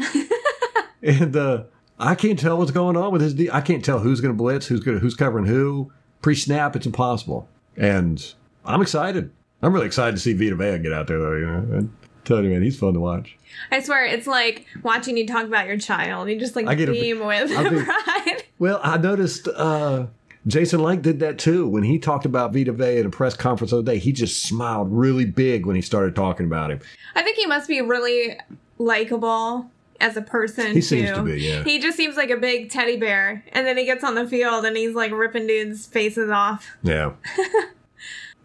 and 1.03 1.37
uh, 1.37 1.65
I 1.99 2.15
can't 2.15 2.39
tell 2.39 2.59
what's 2.59 2.71
going 2.71 2.97
on 2.97 3.13
with 3.13 3.23
his. 3.23 3.35
De- 3.35 3.51
I 3.51 3.61
can't 3.61 3.85
tell 3.85 4.01
who's 4.01 4.21
going 4.21 4.35
to 4.35 4.39
blitz, 4.39 4.67
who's 4.67 4.81
going, 4.81 4.99
to 4.99 5.01
who's 5.01 5.15
covering 5.15 5.47
who. 5.47 5.93
Pre-snap, 6.23 6.75
it's 6.75 6.87
impossible, 6.87 7.49
and 7.77 8.35
I'm 8.65 8.81
excited. 8.81 9.31
I'm 9.63 9.73
really 9.73 9.87
excited 9.87 10.17
to 10.17 10.21
see 10.21 10.33
Vita 10.33 10.57
Vea 10.57 10.79
get 10.79 10.93
out 10.93 11.07
there, 11.07 11.19
though. 11.19 11.35
You 11.35 11.47
know, 11.47 11.89
you, 12.29 12.51
man, 12.51 12.63
he's 12.63 12.79
fun 12.79 12.95
to 12.95 13.01
watch. 13.01 13.37
I 13.71 13.81
swear, 13.81 14.05
it's 14.05 14.27
like 14.27 14.67
watching 14.83 15.17
you 15.17 15.27
talk 15.27 15.45
about 15.45 15.67
your 15.67 15.79
child. 15.79 16.29
You 16.29 16.39
just 16.39 16.57
like 16.57 16.67
I 16.67 16.75
get 16.75 16.89
a- 16.89 16.93
beam 16.93 17.25
with 17.25 17.51
I 17.51 17.85
pride. 17.85 18.45
Well, 18.59 18.81
I 18.83 18.97
noticed 18.99 19.49
uh, 19.49 20.07
Jason 20.47 20.81
Lank 20.81 21.03
did 21.03 21.21
that 21.21 21.39
too 21.39 21.67
when 21.69 21.83
he 21.83 21.99
talked 21.99 22.25
about 22.25 22.53
Vita 22.53 22.73
Vea 22.73 22.99
in 22.99 23.07
a 23.07 23.11
press 23.11 23.35
conference 23.35 23.73
the 23.73 23.79
other 23.79 23.93
day. 23.93 23.99
He 23.99 24.13
just 24.13 24.43
smiled 24.43 24.89
really 24.91 25.25
big 25.25 25.67
when 25.67 25.77
he 25.77 25.83
started 25.83 26.15
talking 26.15 26.47
about 26.47 26.71
him. 26.71 26.81
I 27.15 27.23
think 27.23 27.37
he 27.37 27.47
must 27.47 27.69
be 27.69 27.81
really 27.81 28.39
likable 28.79 29.71
as 30.01 30.17
a 30.17 30.23
person. 30.23 30.73
He 30.73 30.81
seems 30.81 31.11
too. 31.11 31.17
to 31.17 31.23
be, 31.23 31.41
yeah. 31.41 31.65
He 31.65 31.79
just 31.79 31.97
seems 31.97 32.17
like 32.17 32.31
a 32.31 32.37
big 32.37 32.71
teddy 32.71 32.97
bear, 32.97 33.45
and 33.53 33.67
then 33.67 33.77
he 33.77 33.85
gets 33.85 34.05
on 34.05 34.15
the 34.15 34.27
field 34.29 34.65
and 34.65 34.77
he's 34.77 34.95
like 34.95 35.13
ripping 35.13 35.47
dudes' 35.47 35.87
faces 35.87 36.31
off. 36.31 36.77
Yeah. 36.83 37.13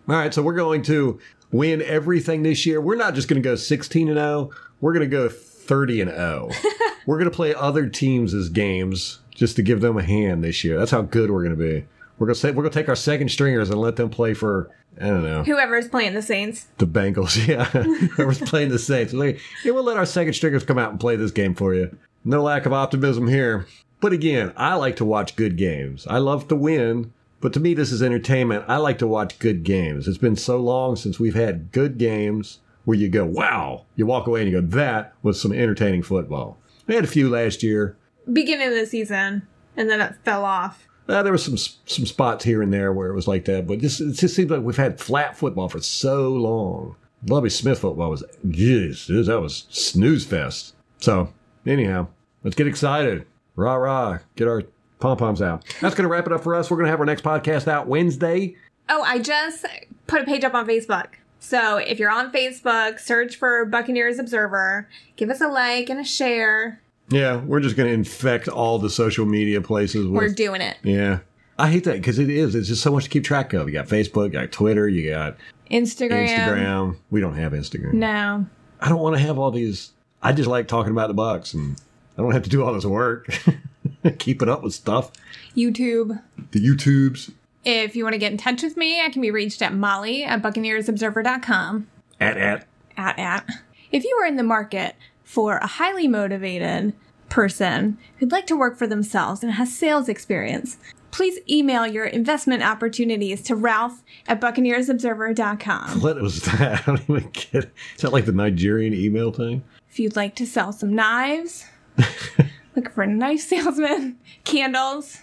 All 0.07 0.15
right, 0.15 0.33
so 0.33 0.41
we're 0.41 0.55
going 0.55 0.81
to 0.83 1.19
win 1.51 1.81
everything 1.81 2.43
this 2.43 2.65
year. 2.65 2.81
We're 2.81 2.95
not 2.95 3.15
just 3.15 3.27
going 3.27 3.41
to 3.41 3.47
go 3.47 3.55
16 3.55 4.07
and 4.07 4.17
0. 4.17 4.51
We're 4.81 4.93
going 4.93 5.09
to 5.09 5.15
go 5.15 5.29
30 5.29 6.01
and 6.01 6.11
0. 6.11 6.49
we're 7.05 7.17
going 7.17 7.29
to 7.29 7.35
play 7.35 7.53
other 7.53 7.87
teams 7.87 8.33
as 8.33 8.49
games 8.49 9.19
just 9.31 9.55
to 9.55 9.61
give 9.61 9.81
them 9.81 9.97
a 9.97 10.03
hand 10.03 10.43
this 10.43 10.63
year. 10.63 10.77
That's 10.77 10.91
how 10.91 11.01
good 11.01 11.31
we're 11.31 11.43
going 11.43 11.57
to 11.57 11.63
be. 11.63 11.85
We're 12.17 12.27
going 12.27 12.35
to 12.35 12.39
say 12.39 12.49
we're 12.49 12.63
going 12.63 12.71
to 12.71 12.79
take 12.79 12.89
our 12.89 12.95
second 12.95 13.29
stringers 13.29 13.69
and 13.69 13.79
let 13.79 13.95
them 13.95 14.09
play 14.09 14.33
for 14.33 14.69
I 14.99 15.07
don't 15.07 15.23
know. 15.23 15.43
Whoever's 15.43 15.87
playing 15.87 16.13
the 16.13 16.21
Saints. 16.21 16.67
The 16.77 16.87
Bengals, 16.87 17.35
yeah. 17.47 17.63
Whoever's 17.65 18.41
playing 18.41 18.69
the 18.69 18.79
Saints. 18.79 19.13
Like, 19.13 19.39
yeah, 19.63 19.71
we'll 19.71 19.83
let 19.83 19.97
our 19.97 20.05
second 20.05 20.33
stringers 20.33 20.65
come 20.65 20.77
out 20.77 20.91
and 20.91 20.99
play 20.99 21.15
this 21.15 21.31
game 21.31 21.55
for 21.55 21.73
you. 21.73 21.95
No 22.25 22.43
lack 22.43 22.65
of 22.65 22.73
optimism 22.73 23.27
here. 23.27 23.65
But 24.01 24.13
again, 24.13 24.53
I 24.57 24.75
like 24.75 24.97
to 24.97 25.05
watch 25.05 25.35
good 25.35 25.57
games. 25.57 26.05
I 26.07 26.17
love 26.17 26.47
to 26.49 26.55
win, 26.55 27.13
but 27.41 27.53
to 27.53 27.59
me, 27.59 27.73
this 27.73 27.91
is 27.91 28.01
entertainment. 28.01 28.65
I 28.67 28.77
like 28.77 28.97
to 28.99 29.07
watch 29.07 29.39
good 29.39 29.63
games. 29.63 30.07
It's 30.07 30.17
been 30.17 30.35
so 30.35 30.57
long 30.57 30.95
since 30.95 31.19
we've 31.19 31.35
had 31.35 31.71
good 31.71 31.97
games 31.97 32.59
where 32.85 32.97
you 32.97 33.09
go, 33.09 33.25
wow. 33.25 33.85
You 33.95 34.05
walk 34.05 34.27
away 34.27 34.41
and 34.41 34.51
you 34.51 34.61
go, 34.61 34.67
that 34.67 35.13
was 35.21 35.39
some 35.39 35.53
entertaining 35.53 36.03
football. 36.03 36.57
We 36.87 36.95
had 36.95 37.03
a 37.03 37.07
few 37.07 37.29
last 37.29 37.61
year. 37.61 37.95
Beginning 38.31 38.67
of 38.67 38.73
the 38.73 38.85
season, 38.85 39.47
and 39.77 39.89
then 39.89 40.01
it 40.01 40.15
fell 40.23 40.43
off. 40.43 40.87
Uh, 41.07 41.23
there 41.23 41.31
were 41.31 41.37
some 41.39 41.57
some 41.57 42.05
spots 42.05 42.45
here 42.45 42.61
and 42.61 42.71
there 42.71 42.93
where 42.93 43.09
it 43.09 43.15
was 43.15 43.27
like 43.27 43.45
that, 43.45 43.65
but 43.65 43.79
just, 43.79 43.99
it 43.99 44.13
just 44.13 44.35
seems 44.35 44.51
like 44.51 44.61
we've 44.61 44.77
had 44.77 44.99
flat 44.99 45.35
football 45.35 45.67
for 45.67 45.81
so 45.81 46.29
long. 46.29 46.95
Bobby 47.23 47.49
Smith 47.49 47.79
football 47.79 48.11
was, 48.11 48.23
jeez, 48.47 49.07
that 49.25 49.41
was 49.41 49.65
snooze 49.69 50.25
fest. 50.25 50.75
So, 50.99 51.33
anyhow, 51.65 52.07
let's 52.43 52.55
get 52.55 52.67
excited. 52.67 53.25
Rah, 53.55 53.75
rah. 53.75 54.19
Get 54.35 54.47
our 54.47 54.63
pom 54.99 55.17
poms 55.17 55.41
out. 55.41 55.63
That's 55.81 55.95
going 55.95 56.03
to 56.03 56.09
wrap 56.09 56.25
it 56.27 56.33
up 56.33 56.43
for 56.43 56.55
us. 56.55 56.69
We're 56.69 56.77
going 56.77 56.85
to 56.85 56.91
have 56.91 56.99
our 56.99 57.05
next 57.05 57.23
podcast 57.23 57.67
out 57.67 57.87
Wednesday. 57.87 58.55
Oh, 58.89 59.01
I 59.01 59.19
just 59.19 59.65
put 60.07 60.21
a 60.21 60.25
page 60.25 60.43
up 60.43 60.53
on 60.53 60.67
Facebook. 60.67 61.07
So 61.39 61.77
if 61.77 61.99
you're 61.99 62.11
on 62.11 62.31
Facebook, 62.31 62.99
search 62.99 63.37
for 63.37 63.65
Buccaneers 63.65 64.19
Observer, 64.19 64.89
give 65.15 65.29
us 65.29 65.41
a 65.41 65.47
like 65.47 65.89
and 65.89 65.99
a 65.99 66.03
share. 66.03 66.81
Yeah, 67.09 67.37
we're 67.37 67.61
just 67.61 67.75
going 67.75 67.87
to 67.87 67.93
infect 67.93 68.47
all 68.47 68.77
the 68.77 68.89
social 68.89 69.25
media 69.25 69.61
places. 69.61 70.05
With, 70.05 70.15
We're 70.15 70.29
doing 70.29 70.61
it. 70.61 70.77
yeah. 70.83 71.19
I 71.57 71.69
hate 71.69 71.83
that 71.85 71.95
because 71.97 72.19
it 72.19 72.29
is. 72.29 72.55
It's 72.55 72.69
just 72.69 72.81
so 72.81 72.91
much 72.91 73.03
to 73.05 73.09
keep 73.09 73.25
track 73.25 73.51
of. 73.53 73.67
You 73.67 73.73
got 73.73 73.87
Facebook, 73.87 74.25
you 74.27 74.29
got 74.31 74.51
Twitter, 74.51 74.87
you 74.87 75.09
got 75.09 75.35
Instagram. 75.69 76.29
Instagram. 76.29 76.95
We 77.09 77.19
don't 77.19 77.35
have 77.35 77.51
Instagram. 77.51 77.93
No. 77.93 78.45
I 78.79 78.87
don't 78.87 78.99
want 78.99 79.17
to 79.17 79.21
have 79.21 79.37
all 79.37 79.51
these. 79.51 79.91
I 80.21 80.31
just 80.31 80.47
like 80.47 80.67
talking 80.69 80.91
about 80.93 81.07
the 81.07 81.15
Bucs, 81.21 81.53
and 81.53 81.75
I 82.17 82.21
don't 82.21 82.31
have 82.31 82.43
to 82.43 82.49
do 82.49 82.63
all 82.63 82.73
this 82.73 82.85
work 82.85 83.27
keeping 84.19 84.49
up 84.49 84.63
with 84.63 84.73
stuff. 84.73 85.11
YouTube. 85.55 86.21
The 86.51 86.59
YouTubes 86.59 87.31
If 87.65 87.95
you 87.95 88.03
want 88.03 88.13
to 88.13 88.19
get 88.19 88.31
in 88.31 88.37
touch 88.37 88.63
with 88.63 88.77
me, 88.77 89.01
I 89.01 89.09
can 89.09 89.21
be 89.21 89.31
reached 89.31 89.61
at 89.61 89.73
molly 89.73 90.23
at 90.23 90.41
buccaneersobserver.com. 90.41 91.87
at 92.19 92.37
at 92.37 92.67
At, 92.97 93.19
at. 93.19 93.49
If 93.91 94.03
you 94.03 94.17
are 94.21 94.25
in 94.25 94.35
the 94.35 94.43
market 94.43 94.95
for 95.23 95.57
a 95.57 95.67
highly 95.67 96.07
motivated 96.07 96.93
person 97.29 97.97
who'd 98.17 98.31
like 98.31 98.47
to 98.47 98.55
work 98.57 98.77
for 98.77 98.87
themselves 98.87 99.43
and 99.43 99.53
has 99.53 99.75
sales 99.75 100.09
experience, 100.09 100.77
please 101.11 101.39
email 101.49 101.85
your 101.87 102.05
investment 102.05 102.63
opportunities 102.63 103.41
to 103.43 103.55
ralph 103.55 104.03
at 104.27 104.39
buccaneersobserver.com. 104.41 106.01
what 106.01 106.21
was 106.21 106.41
that? 106.43 106.81
I 106.81 106.85
don't 106.85 107.01
even 107.09 107.29
get. 107.31 107.53
It. 107.65 107.71
Is 107.95 108.01
that 108.01 108.13
like 108.13 108.25
the 108.25 108.31
Nigerian 108.31 108.93
email 108.93 109.31
thing? 109.31 109.63
If 109.89 109.99
you'd 109.99 110.15
like 110.15 110.35
to 110.35 110.45
sell 110.45 110.71
some 110.71 110.93
knives, 110.93 111.65
look 112.79 112.93
for 112.93 113.03
a 113.03 113.07
knife 113.07 113.41
salesman, 113.41 114.17
candles, 114.45 115.19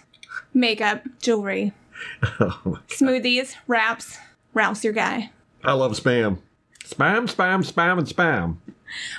makeup, 0.53 1.03
jewelry, 1.19 1.73
Oh 2.39 2.79
smoothies, 2.87 3.55
wraps, 3.65 4.17
Ralph's 4.53 4.83
your 4.83 4.93
guy. 4.93 5.31
I 5.63 5.73
love 5.73 5.93
spam, 5.93 6.37
spam, 6.83 7.25
spam, 7.33 7.69
spam, 7.69 7.97
and 7.97 8.07
spam. 8.07 8.57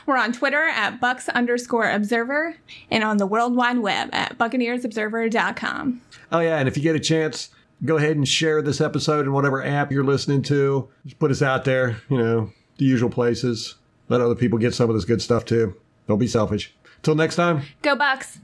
We're 0.07 0.17
on 0.17 0.33
Twitter 0.33 0.63
at 0.63 1.01
bucks 1.01 1.29
underscore 1.29 1.91
observer 1.91 2.57
and 2.91 3.05
on 3.05 3.17
the 3.19 3.27
World 3.27 3.55
Wide 3.57 3.79
Web 3.79 4.09
at 4.13 4.39
buccaneersobserver.com. 4.39 6.01
Oh 6.31 6.39
yeah, 6.39 6.59
and 6.59 6.69
if 6.69 6.77
you 6.77 6.83
get 6.83 6.97
a 6.97 7.01
chance, 7.01 7.51
go 7.85 7.97
ahead 7.97 8.17
and 8.17 8.27
share 8.27 8.63
this 8.63 8.81
episode 8.81 9.27
in 9.27 9.33
whatever 9.33 9.65
app 9.65 9.91
you're 9.91 10.05
listening 10.05 10.43
to. 10.43 10.89
Just 11.05 11.19
put 11.19 11.33
us 11.33 11.43
out 11.43 11.65
there. 11.65 12.01
You 12.09 12.19
know, 12.19 12.53
the 12.79 12.85
usual 12.85 13.11
places. 13.11 13.75
Let 14.09 14.21
other 14.21 14.37
people 14.37 14.59
get 14.59 14.75
some 14.75 14.89
of 14.89 14.95
this 14.95 15.05
good 15.05 15.21
stuff 15.21 15.45
too. 15.45 15.75
Don't 16.07 16.19
be 16.19 16.29
selfish. 16.29 16.75
Till 17.03 17.15
next 17.15 17.37
time. 17.37 17.63
Go 17.83 17.97
Bucs! 17.97 18.39